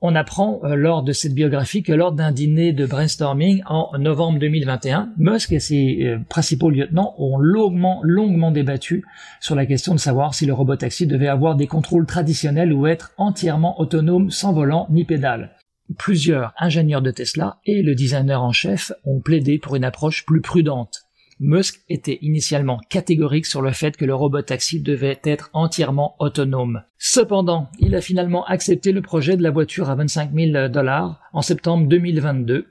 On 0.00 0.14
apprend 0.14 0.60
euh, 0.62 0.76
lors 0.76 1.02
de 1.02 1.12
cette 1.12 1.34
biographie 1.34 1.82
que 1.82 1.92
lors 1.92 2.12
d'un 2.12 2.30
dîner 2.30 2.72
de 2.72 2.86
brainstorming 2.86 3.62
en 3.66 3.90
novembre 3.98 4.38
2021, 4.38 5.12
Musk 5.16 5.50
et 5.50 5.58
ses 5.58 6.04
euh, 6.04 6.18
principaux 6.28 6.70
lieutenants 6.70 7.16
ont 7.18 7.36
longuement, 7.36 8.00
longuement 8.04 8.52
débattu 8.52 9.04
sur 9.40 9.56
la 9.56 9.66
question 9.66 9.94
de 9.94 9.98
savoir 9.98 10.34
si 10.34 10.46
le 10.46 10.52
robotaxi 10.52 11.08
devait 11.08 11.26
avoir 11.26 11.56
des 11.56 11.66
contrôles 11.66 12.06
traditionnels 12.06 12.72
ou 12.72 12.86
être 12.86 13.12
entièrement 13.16 13.80
autonome 13.80 14.30
sans 14.30 14.52
volant 14.52 14.86
ni 14.90 15.04
pédale. 15.04 15.56
Plusieurs 15.96 16.52
ingénieurs 16.58 17.02
de 17.02 17.10
Tesla 17.10 17.58
et 17.66 17.82
le 17.82 17.96
designer 17.96 18.40
en 18.40 18.52
chef 18.52 18.92
ont 19.04 19.20
plaidé 19.20 19.58
pour 19.58 19.74
une 19.74 19.84
approche 19.84 20.24
plus 20.26 20.42
prudente. 20.42 21.07
Musk 21.40 21.82
était 21.88 22.18
initialement 22.22 22.80
catégorique 22.88 23.46
sur 23.46 23.62
le 23.62 23.70
fait 23.72 23.96
que 23.96 24.04
le 24.04 24.14
robot 24.14 24.42
taxi 24.42 24.80
devait 24.80 25.20
être 25.22 25.50
entièrement 25.52 26.16
autonome. 26.18 26.82
Cependant, 26.98 27.70
il 27.78 27.94
a 27.94 28.00
finalement 28.00 28.44
accepté 28.46 28.90
le 28.90 29.02
projet 29.02 29.36
de 29.36 29.42
la 29.42 29.52
voiture 29.52 29.88
à 29.88 29.94
25 29.94 30.30
000 30.34 30.68
dollars 30.68 31.20
en 31.32 31.42
septembre 31.42 31.86
2022, 31.86 32.66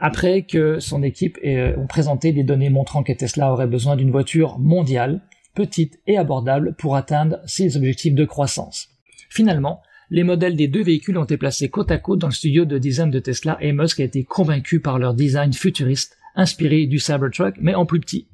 après 0.00 0.42
que 0.42 0.80
son 0.80 1.02
équipe 1.02 1.38
ait 1.42 1.74
présenté 1.88 2.32
des 2.32 2.42
données 2.42 2.70
montrant 2.70 3.04
que 3.04 3.12
Tesla 3.12 3.52
aurait 3.52 3.68
besoin 3.68 3.94
d'une 3.94 4.10
voiture 4.10 4.58
mondiale, 4.58 5.20
petite 5.54 6.00
et 6.06 6.18
abordable 6.18 6.74
pour 6.76 6.96
atteindre 6.96 7.38
ses 7.46 7.76
objectifs 7.76 8.14
de 8.14 8.24
croissance. 8.24 8.88
Finalement, 9.30 9.80
les 10.10 10.22
modèles 10.22 10.56
des 10.56 10.68
deux 10.68 10.82
véhicules 10.82 11.18
ont 11.18 11.24
été 11.24 11.36
placés 11.36 11.68
côte 11.68 11.90
à 11.90 11.98
côte 11.98 12.20
dans 12.20 12.28
le 12.28 12.32
studio 12.32 12.64
de 12.64 12.78
design 12.78 13.10
de 13.10 13.18
Tesla 13.18 13.58
et 13.60 13.72
Musk 13.72 14.00
a 14.00 14.04
été 14.04 14.24
convaincu 14.24 14.80
par 14.80 14.98
leur 14.98 15.14
design 15.14 15.52
futuriste 15.52 16.15
inspiré 16.36 16.86
du 16.86 16.98
Cybertruck, 16.98 17.56
mais 17.60 17.74
en 17.74 17.86
plus 17.86 18.00
petit. 18.00 18.28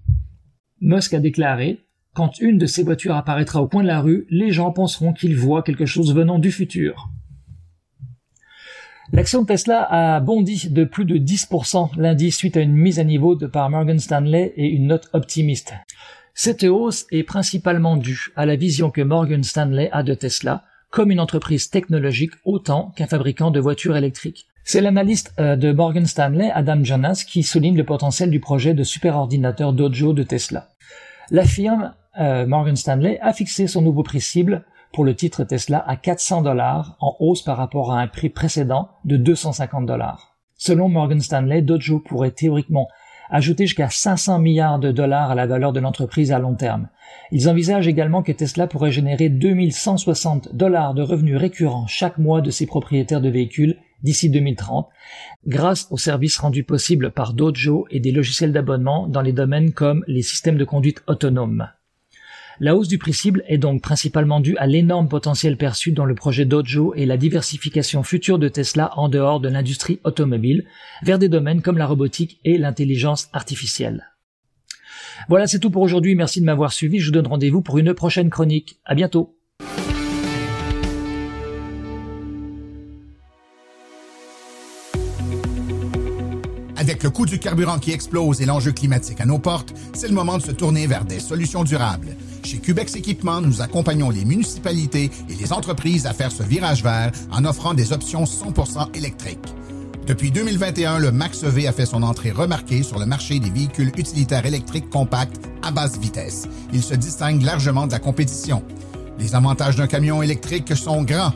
Musk 0.80 1.14
a 1.14 1.20
déclaré 1.20 1.80
Quand 2.14 2.38
une 2.40 2.58
de 2.58 2.66
ces 2.66 2.82
voitures 2.82 3.16
apparaîtra 3.16 3.62
au 3.62 3.68
coin 3.68 3.82
de 3.82 3.88
la 3.88 4.00
rue, 4.00 4.26
les 4.28 4.52
gens 4.52 4.72
penseront 4.72 5.12
qu'ils 5.12 5.36
voient 5.36 5.62
quelque 5.62 5.86
chose 5.86 6.14
venant 6.14 6.38
du 6.38 6.50
futur. 6.50 7.08
L'action 9.12 9.42
de 9.42 9.46
Tesla 9.46 9.82
a 9.90 10.20
bondi 10.20 10.70
de 10.70 10.84
plus 10.84 11.04
de 11.04 11.18
10% 11.18 11.98
lundi 11.98 12.30
suite 12.30 12.56
à 12.56 12.60
une 12.60 12.72
mise 12.72 12.98
à 12.98 13.04
niveau 13.04 13.34
de 13.34 13.46
par 13.46 13.68
Morgan 13.68 13.98
Stanley 13.98 14.54
et 14.56 14.66
une 14.66 14.86
note 14.86 15.08
optimiste. 15.12 15.74
Cette 16.34 16.64
hausse 16.64 17.06
est 17.10 17.22
principalement 17.22 17.96
due 17.96 18.32
à 18.36 18.46
la 18.46 18.56
vision 18.56 18.90
que 18.90 19.02
Morgan 19.02 19.42
Stanley 19.42 19.90
a 19.92 20.02
de 20.02 20.14
Tesla 20.14 20.64
comme 20.90 21.10
une 21.10 21.20
entreprise 21.20 21.68
technologique 21.68 22.32
autant 22.44 22.92
qu'un 22.96 23.06
fabricant 23.06 23.50
de 23.50 23.60
voitures 23.60 23.96
électriques. 23.96 24.46
C'est 24.64 24.80
l'analyste 24.80 25.34
euh, 25.40 25.56
de 25.56 25.72
Morgan 25.72 26.06
Stanley, 26.06 26.50
Adam 26.52 26.84
Jonas, 26.84 27.24
qui 27.26 27.42
souligne 27.42 27.76
le 27.76 27.84
potentiel 27.84 28.30
du 28.30 28.38
projet 28.38 28.74
de 28.74 28.84
superordinateur 28.84 29.72
Dojo 29.72 30.12
de 30.12 30.22
Tesla. 30.22 30.68
La 31.30 31.44
firme 31.44 31.94
euh, 32.20 32.46
Morgan 32.46 32.76
Stanley 32.76 33.18
a 33.20 33.32
fixé 33.32 33.66
son 33.66 33.82
nouveau 33.82 34.02
prix 34.02 34.20
cible 34.20 34.64
pour 34.92 35.04
le 35.04 35.16
titre 35.16 35.42
Tesla 35.44 35.82
à 35.88 35.96
400 35.96 36.42
dollars, 36.42 36.96
en 37.00 37.16
hausse 37.18 37.42
par 37.42 37.56
rapport 37.56 37.92
à 37.92 38.00
un 38.00 38.06
prix 38.06 38.28
précédent 38.28 38.90
de 39.04 39.16
250 39.16 39.86
dollars. 39.86 40.36
Selon 40.56 40.88
Morgan 40.88 41.20
Stanley, 41.20 41.62
Dojo 41.62 41.98
pourrait 41.98 42.30
théoriquement 42.30 42.88
ajouter 43.30 43.66
jusqu'à 43.66 43.88
500 43.88 44.38
milliards 44.38 44.78
de 44.78 44.92
dollars 44.92 45.30
à 45.30 45.34
la 45.34 45.46
valeur 45.46 45.72
de 45.72 45.80
l'entreprise 45.80 46.30
à 46.30 46.38
long 46.38 46.54
terme. 46.54 46.88
Ils 47.32 47.48
envisagent 47.48 47.88
également 47.88 48.22
que 48.22 48.30
Tesla 48.30 48.66
pourrait 48.66 48.92
générer 48.92 49.30
2160 49.30 50.54
dollars 50.54 50.92
de 50.94 51.02
revenus 51.02 51.38
récurrents 51.38 51.86
chaque 51.86 52.18
mois 52.18 52.42
de 52.42 52.50
ses 52.50 52.66
propriétaires 52.66 53.22
de 53.22 53.30
véhicules 53.30 53.78
d'ici 54.02 54.30
2030, 54.30 54.88
grâce 55.46 55.86
aux 55.90 55.98
services 55.98 56.38
rendus 56.38 56.64
possibles 56.64 57.10
par 57.10 57.34
Dojo 57.34 57.86
et 57.90 58.00
des 58.00 58.12
logiciels 58.12 58.52
d'abonnement 58.52 59.06
dans 59.06 59.22
les 59.22 59.32
domaines 59.32 59.72
comme 59.72 60.04
les 60.06 60.22
systèmes 60.22 60.58
de 60.58 60.64
conduite 60.64 61.02
autonome. 61.06 61.68
La 62.60 62.76
hausse 62.76 62.88
du 62.88 62.98
prix 62.98 63.14
cible 63.14 63.42
est 63.48 63.58
donc 63.58 63.82
principalement 63.82 64.38
due 64.38 64.56
à 64.58 64.66
l'énorme 64.66 65.08
potentiel 65.08 65.56
perçu 65.56 65.92
dans 65.92 66.04
le 66.04 66.14
projet 66.14 66.44
Dojo 66.44 66.94
et 66.94 67.06
la 67.06 67.16
diversification 67.16 68.02
future 68.02 68.38
de 68.38 68.48
Tesla 68.48 68.92
en 68.96 69.08
dehors 69.08 69.40
de 69.40 69.48
l'industrie 69.48 70.00
automobile 70.04 70.66
vers 71.02 71.18
des 71.18 71.28
domaines 71.28 71.62
comme 71.62 71.78
la 71.78 71.86
robotique 71.86 72.40
et 72.44 72.58
l'intelligence 72.58 73.30
artificielle. 73.32 74.12
Voilà, 75.28 75.46
c'est 75.46 75.58
tout 75.58 75.70
pour 75.70 75.82
aujourd'hui. 75.82 76.14
Merci 76.14 76.40
de 76.40 76.46
m'avoir 76.46 76.72
suivi. 76.72 76.98
Je 76.98 77.06
vous 77.06 77.12
donne 77.12 77.26
rendez-vous 77.26 77.62
pour 77.62 77.78
une 77.78 77.94
prochaine 77.94 78.30
chronique. 78.30 78.78
À 78.84 78.94
bientôt. 78.94 79.36
Le 87.02 87.10
coût 87.10 87.26
du 87.26 87.40
carburant 87.40 87.80
qui 87.80 87.90
explose 87.90 88.40
et 88.40 88.46
l'enjeu 88.46 88.70
climatique 88.70 89.20
à 89.20 89.26
nos 89.26 89.40
portes, 89.40 89.74
c'est 89.92 90.06
le 90.06 90.14
moment 90.14 90.38
de 90.38 90.42
se 90.42 90.52
tourner 90.52 90.86
vers 90.86 91.04
des 91.04 91.18
solutions 91.18 91.64
durables. 91.64 92.14
Chez 92.44 92.58
Cubex 92.58 92.94
Équipement, 92.94 93.40
nous 93.40 93.60
accompagnons 93.60 94.08
les 94.10 94.24
municipalités 94.24 95.10
et 95.28 95.34
les 95.34 95.52
entreprises 95.52 96.06
à 96.06 96.12
faire 96.12 96.30
ce 96.30 96.44
virage 96.44 96.84
vert 96.84 97.10
en 97.32 97.44
offrant 97.44 97.74
des 97.74 97.92
options 97.92 98.22
100% 98.22 98.96
électriques. 98.96 99.52
Depuis 100.06 100.30
2021, 100.30 101.00
le 101.00 101.10
Max-EV 101.10 101.66
a 101.66 101.72
fait 101.72 101.86
son 101.86 102.04
entrée 102.04 102.30
remarquée 102.30 102.84
sur 102.84 103.00
le 103.00 103.06
marché 103.06 103.40
des 103.40 103.50
véhicules 103.50 103.90
utilitaires 103.96 104.46
électriques 104.46 104.88
compacts 104.88 105.40
à 105.62 105.72
basse 105.72 105.98
vitesse. 105.98 106.46
Il 106.72 106.84
se 106.84 106.94
distingue 106.94 107.42
largement 107.42 107.88
de 107.88 107.92
la 107.92 107.98
compétition. 107.98 108.62
Les 109.18 109.34
avantages 109.34 109.74
d'un 109.74 109.88
camion 109.88 110.22
électrique 110.22 110.76
sont 110.76 111.02
grands. 111.02 111.32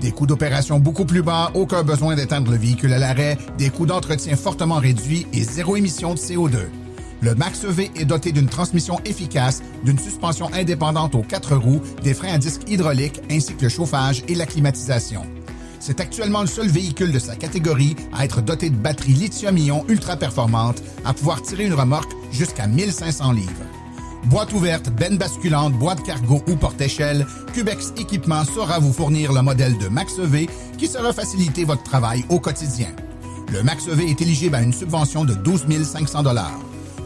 Des 0.00 0.12
coûts 0.12 0.26
d'opération 0.26 0.78
beaucoup 0.78 1.04
plus 1.04 1.22
bas, 1.22 1.50
aucun 1.54 1.82
besoin 1.82 2.14
d'éteindre 2.14 2.50
le 2.50 2.58
véhicule 2.58 2.92
à 2.92 2.98
l'arrêt, 2.98 3.38
des 3.56 3.70
coûts 3.70 3.86
d'entretien 3.86 4.36
fortement 4.36 4.76
réduits 4.76 5.26
et 5.32 5.42
zéro 5.42 5.76
émission 5.76 6.14
de 6.14 6.18
CO2. 6.18 6.58
Le 7.22 7.34
Max-EV 7.34 7.90
est 7.96 8.04
doté 8.04 8.30
d'une 8.30 8.48
transmission 8.48 9.00
efficace, 9.06 9.62
d'une 9.84 9.98
suspension 9.98 10.52
indépendante 10.52 11.14
aux 11.14 11.22
quatre 11.22 11.56
roues, 11.56 11.80
des 12.02 12.12
freins 12.12 12.34
à 12.34 12.38
disque 12.38 12.68
hydrauliques 12.68 13.22
ainsi 13.30 13.54
que 13.54 13.62
le 13.62 13.68
chauffage 13.70 14.22
et 14.28 14.34
la 14.34 14.44
climatisation. 14.44 15.22
C'est 15.80 16.00
actuellement 16.00 16.42
le 16.42 16.46
seul 16.46 16.68
véhicule 16.68 17.12
de 17.12 17.18
sa 17.18 17.34
catégorie 17.34 17.96
à 18.12 18.24
être 18.24 18.42
doté 18.42 18.70
de 18.70 18.76
batteries 18.76 19.14
lithium-ion 19.14 19.84
ultra 19.88 20.16
performantes 20.16 20.82
à 21.04 21.14
pouvoir 21.14 21.40
tirer 21.40 21.64
une 21.64 21.74
remorque 21.74 22.12
jusqu'à 22.32 22.66
1500 22.66 23.32
livres. 23.32 23.75
Boîte 24.26 24.52
ouverte, 24.52 24.90
benne 24.90 25.16
basculante, 25.18 25.74
boîte 25.74 26.02
cargo 26.02 26.42
ou 26.48 26.56
porte-échelle, 26.56 27.24
Cubex 27.54 27.92
Équipement 27.96 28.42
saura 28.44 28.80
vous 28.80 28.92
fournir 28.92 29.32
le 29.32 29.40
modèle 29.40 29.78
de 29.78 29.86
Max-EV 29.86 30.48
qui 30.76 30.88
sera 30.88 31.12
faciliter 31.12 31.62
votre 31.64 31.84
travail 31.84 32.24
au 32.28 32.40
quotidien. 32.40 32.88
Le 33.52 33.62
Max-EV 33.62 34.10
est 34.10 34.20
éligible 34.20 34.56
à 34.56 34.62
une 34.62 34.72
subvention 34.72 35.24
de 35.24 35.34
12 35.34 35.66
500 35.84 36.24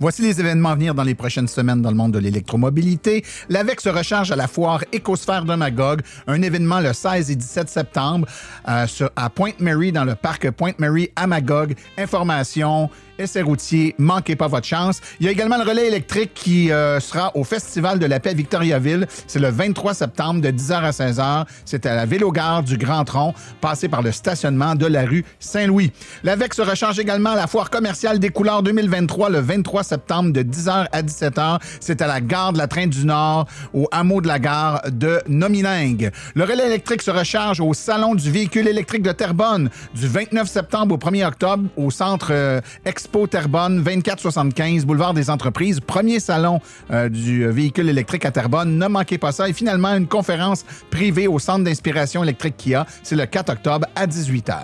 Voici 0.00 0.22
les 0.22 0.40
événements 0.40 0.70
à 0.70 0.74
venir 0.74 0.94
dans 0.94 1.04
les 1.04 1.14
prochaines 1.14 1.46
semaines 1.46 1.80
dans 1.80 1.90
le 1.90 1.96
monde 1.96 2.12
de 2.12 2.18
l'électromobilité. 2.18 3.24
L'AVEC 3.48 3.80
se 3.80 3.88
recharge 3.88 4.32
à 4.32 4.36
la 4.36 4.48
foire 4.48 4.82
Écosphère 4.92 5.44
de 5.44 5.54
Magog, 5.54 6.00
un 6.26 6.42
événement 6.42 6.80
le 6.80 6.92
16 6.92 7.30
et 7.30 7.36
17 7.36 7.68
septembre 7.68 8.26
euh, 8.68 8.86
à 9.14 9.30
Point 9.30 9.52
Mary 9.60 9.92
dans 9.92 10.04
le 10.04 10.16
parc 10.16 10.50
Point 10.50 10.72
Mary 10.78 11.10
à 11.14 11.26
Magog. 11.26 11.74
Information 11.96 12.90
essais 13.18 13.42
routiers, 13.42 13.94
manquez 13.98 14.36
pas 14.36 14.48
votre 14.48 14.66
chance. 14.66 15.00
Il 15.20 15.26
y 15.26 15.28
a 15.28 15.32
également 15.32 15.56
le 15.56 15.68
relais 15.68 15.86
électrique 15.86 16.32
qui 16.34 16.70
euh, 16.70 17.00
sera 17.00 17.36
au 17.36 17.44
Festival 17.44 17.98
de 17.98 18.06
la 18.06 18.20
paix 18.20 18.34
Victoriaville. 18.34 19.06
C'est 19.26 19.38
le 19.38 19.48
23 19.48 19.94
septembre 19.94 20.40
de 20.40 20.50
10h 20.50 20.72
à 20.72 20.90
16h. 20.90 21.46
C'est 21.64 21.86
à 21.86 21.94
la 21.94 22.06
Vélogare 22.06 22.62
du 22.62 22.76
Grand 22.76 23.04
Tronc, 23.04 23.34
passé 23.60 23.88
par 23.88 24.02
le 24.02 24.12
stationnement 24.12 24.74
de 24.74 24.86
la 24.86 25.04
rue 25.04 25.24
Saint-Louis. 25.38 25.92
L'AVEC 26.22 26.54
se 26.54 26.62
recharge 26.62 26.98
également 26.98 27.30
à 27.30 27.36
la 27.36 27.46
foire 27.46 27.70
commerciale 27.70 28.18
des 28.18 28.30
couleurs 28.30 28.62
2023 28.62 29.30
le 29.30 29.38
23 29.38 29.82
septembre 29.82 30.32
de 30.32 30.42
10h 30.42 30.86
à 30.90 31.02
17h. 31.02 31.60
C'est 31.80 32.02
à 32.02 32.06
la 32.06 32.20
gare 32.20 32.52
de 32.52 32.58
la 32.58 32.66
Train 32.66 32.86
du 32.86 33.04
Nord, 33.04 33.46
au 33.72 33.88
hameau 33.92 34.20
de 34.20 34.28
la 34.28 34.38
gare 34.38 34.82
de 34.90 35.20
Nomilingue. 35.28 36.10
Le 36.34 36.44
relais 36.44 36.66
électrique 36.66 37.02
se 37.02 37.10
recharge 37.10 37.60
au 37.60 37.74
Salon 37.74 38.14
du 38.14 38.30
véhicule 38.30 38.68
électrique 38.68 39.02
de 39.02 39.12
Terrebonne 39.12 39.70
du 39.94 40.06
29 40.06 40.48
septembre 40.48 40.94
au 40.94 40.98
1er 40.98 41.26
octobre 41.26 41.64
au 41.76 41.90
centre 41.90 42.28
euh, 42.30 42.60
Expo 43.04 43.26
Terrebonne, 43.26 43.82
2475 43.82 44.86
boulevard 44.86 45.12
des 45.12 45.28
entreprises. 45.28 45.78
Premier 45.78 46.20
salon 46.20 46.60
euh, 46.90 47.10
du 47.10 47.46
véhicule 47.46 47.90
électrique 47.90 48.24
à 48.24 48.30
Terrebonne. 48.30 48.78
Ne 48.78 48.86
manquez 48.86 49.18
pas 49.18 49.30
ça. 49.30 49.46
Et 49.46 49.52
finalement, 49.52 49.94
une 49.94 50.06
conférence 50.06 50.64
privée 50.90 51.28
au 51.28 51.38
centre 51.38 51.64
d'inspiration 51.64 52.22
électrique 52.24 52.56
Kia. 52.56 52.86
C'est 53.02 53.16
le 53.16 53.26
4 53.26 53.50
octobre 53.50 53.86
à 53.94 54.06
18h. 54.06 54.54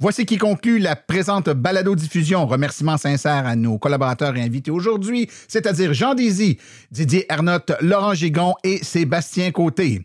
Voici 0.00 0.26
qui 0.26 0.38
conclut 0.38 0.80
la 0.80 0.96
présente 0.96 1.48
balado-diffusion. 1.50 2.46
Remerciements 2.46 2.98
sincères 2.98 3.46
à 3.46 3.54
nos 3.54 3.78
collaborateurs 3.78 4.36
et 4.36 4.42
invités 4.42 4.72
aujourd'hui, 4.72 5.30
c'est-à-dire 5.46 5.94
Jean 5.94 6.14
Dézy, 6.14 6.58
Didier 6.90 7.26
Ernotte, 7.32 7.72
Laurent 7.80 8.12
Gigon 8.12 8.54
et 8.64 8.82
Sébastien 8.82 9.52
Côté. 9.52 10.04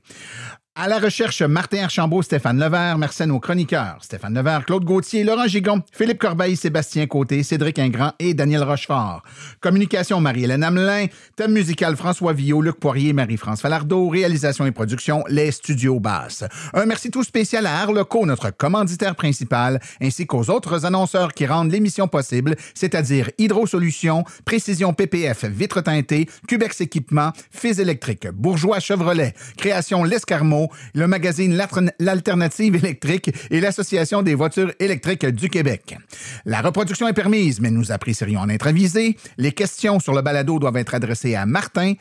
À 0.82 0.88
la 0.88 0.98
recherche, 0.98 1.42
Martin 1.42 1.84
Archambault, 1.84 2.22
Stéphane 2.22 2.58
Levert, 2.58 2.98
merci 2.98 3.24
à 3.24 3.26
nos 3.26 3.42
chroniqueurs, 3.42 3.98
Stéphane 4.00 4.34
Levert, 4.34 4.64
Claude 4.64 4.86
Gauthier, 4.86 5.26
Laurent 5.26 5.46
Gigon, 5.46 5.82
Philippe 5.92 6.20
Corbeil, 6.20 6.56
Sébastien 6.56 7.06
Côté, 7.06 7.44
Cédric 7.44 7.80
Ingrand 7.80 8.14
et 8.18 8.34
Daniel 8.34 8.64
Rochefort. 8.64 9.22
Communication, 9.60 10.22
Marie-Hélène 10.22 10.64
Hamelin. 10.64 11.08
Thème 11.36 11.52
musical, 11.52 11.98
François 11.98 12.32
Villot, 12.32 12.62
Luc 12.62 12.80
Poirier, 12.80 13.12
Marie-France 13.12 13.60
Falardeau. 13.60 14.08
Réalisation 14.08 14.66
et 14.66 14.72
production, 14.72 15.26
Les 15.28 15.52
Studios 15.52 16.00
Basses. 16.00 16.46
Un 16.74 16.86
merci 16.86 17.12
tout 17.12 17.26
spécial 17.26 17.66
à 17.66 17.82
Arleco, 17.82 18.26
notre 18.26 18.50
commanditaire 18.50 19.18
principal, 19.18 19.82
ainsi 20.02 20.28
qu'aux 20.28 20.50
autres 20.50 20.86
annonceurs 20.86 21.34
qui 21.34 21.46
rendent 21.46 21.74
l'émission 21.74 22.08
possible, 22.08 22.56
c'est-à-dire 22.74 23.30
Hydro 23.38 23.68
Solutions, 23.68 24.24
Précision 24.46 24.94
PPF, 24.94 25.44
Vitre 25.44 25.82
teintée, 25.82 26.30
Cubex 26.48 26.80
Équipement, 26.80 27.34
Fils 27.52 27.80
électrique, 27.80 28.30
Bourgeois 28.30 28.80
Chevrolet, 28.80 29.34
Création 29.58 30.06
L'Escarmot, 30.06 30.69
le 30.94 31.08
magazine 31.08 31.60
L'Alternative 32.00 32.76
électrique 32.76 33.32
et 33.50 33.60
l'Association 33.60 34.22
des 34.22 34.36
voitures 34.36 34.72
électriques 34.80 35.26
du 35.26 35.50
Québec. 35.50 35.98
La 36.46 36.62
reproduction 36.62 37.08
est 37.08 37.14
permise, 37.14 37.60
mais 37.60 37.72
nous 37.72 37.92
apprécierions 37.92 38.42
en 38.42 38.50
être 38.50 38.68
avisés. 38.68 39.18
Les 39.38 39.52
questions 39.52 40.00
sur 40.00 40.14
le 40.14 40.22
balado 40.22 40.60
doivent 40.60 40.78
être 40.78 40.94
adressées 40.94 41.36
à 41.36 41.46
martin 41.46 41.94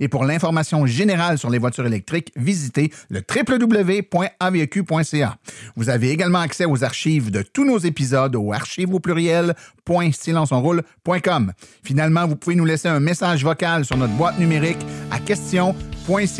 et 0.00 0.08
pour 0.08 0.24
l'information 0.24 0.86
générale 0.86 1.38
sur 1.38 1.50
les 1.50 1.58
voitures 1.58 1.86
électriques, 1.86 2.32
visitez 2.36 2.90
le 3.08 3.22
www.avq.ca. 3.28 5.36
Vous 5.76 5.88
avez 5.88 6.10
également 6.10 6.40
accès 6.40 6.64
aux 6.64 6.82
archives 6.84 7.30
de 7.30 7.42
tous 7.42 7.64
nos 7.64 7.78
épisodes 7.78 8.34
au 8.36 8.52
archive 8.52 8.94
au 8.94 9.00
pluriel 9.00 9.54
Finalement, 11.82 12.26
vous 12.26 12.36
pouvez 12.36 12.56
nous 12.56 12.64
laisser 12.64 12.88
un 12.88 13.00
message 13.00 13.42
vocal 13.42 13.84
sur 13.84 13.96
notre 13.96 14.14
boîte 14.14 14.38
numérique 14.38 14.78
à 15.10 15.18
question.silenceonroule.com. 15.18 16.39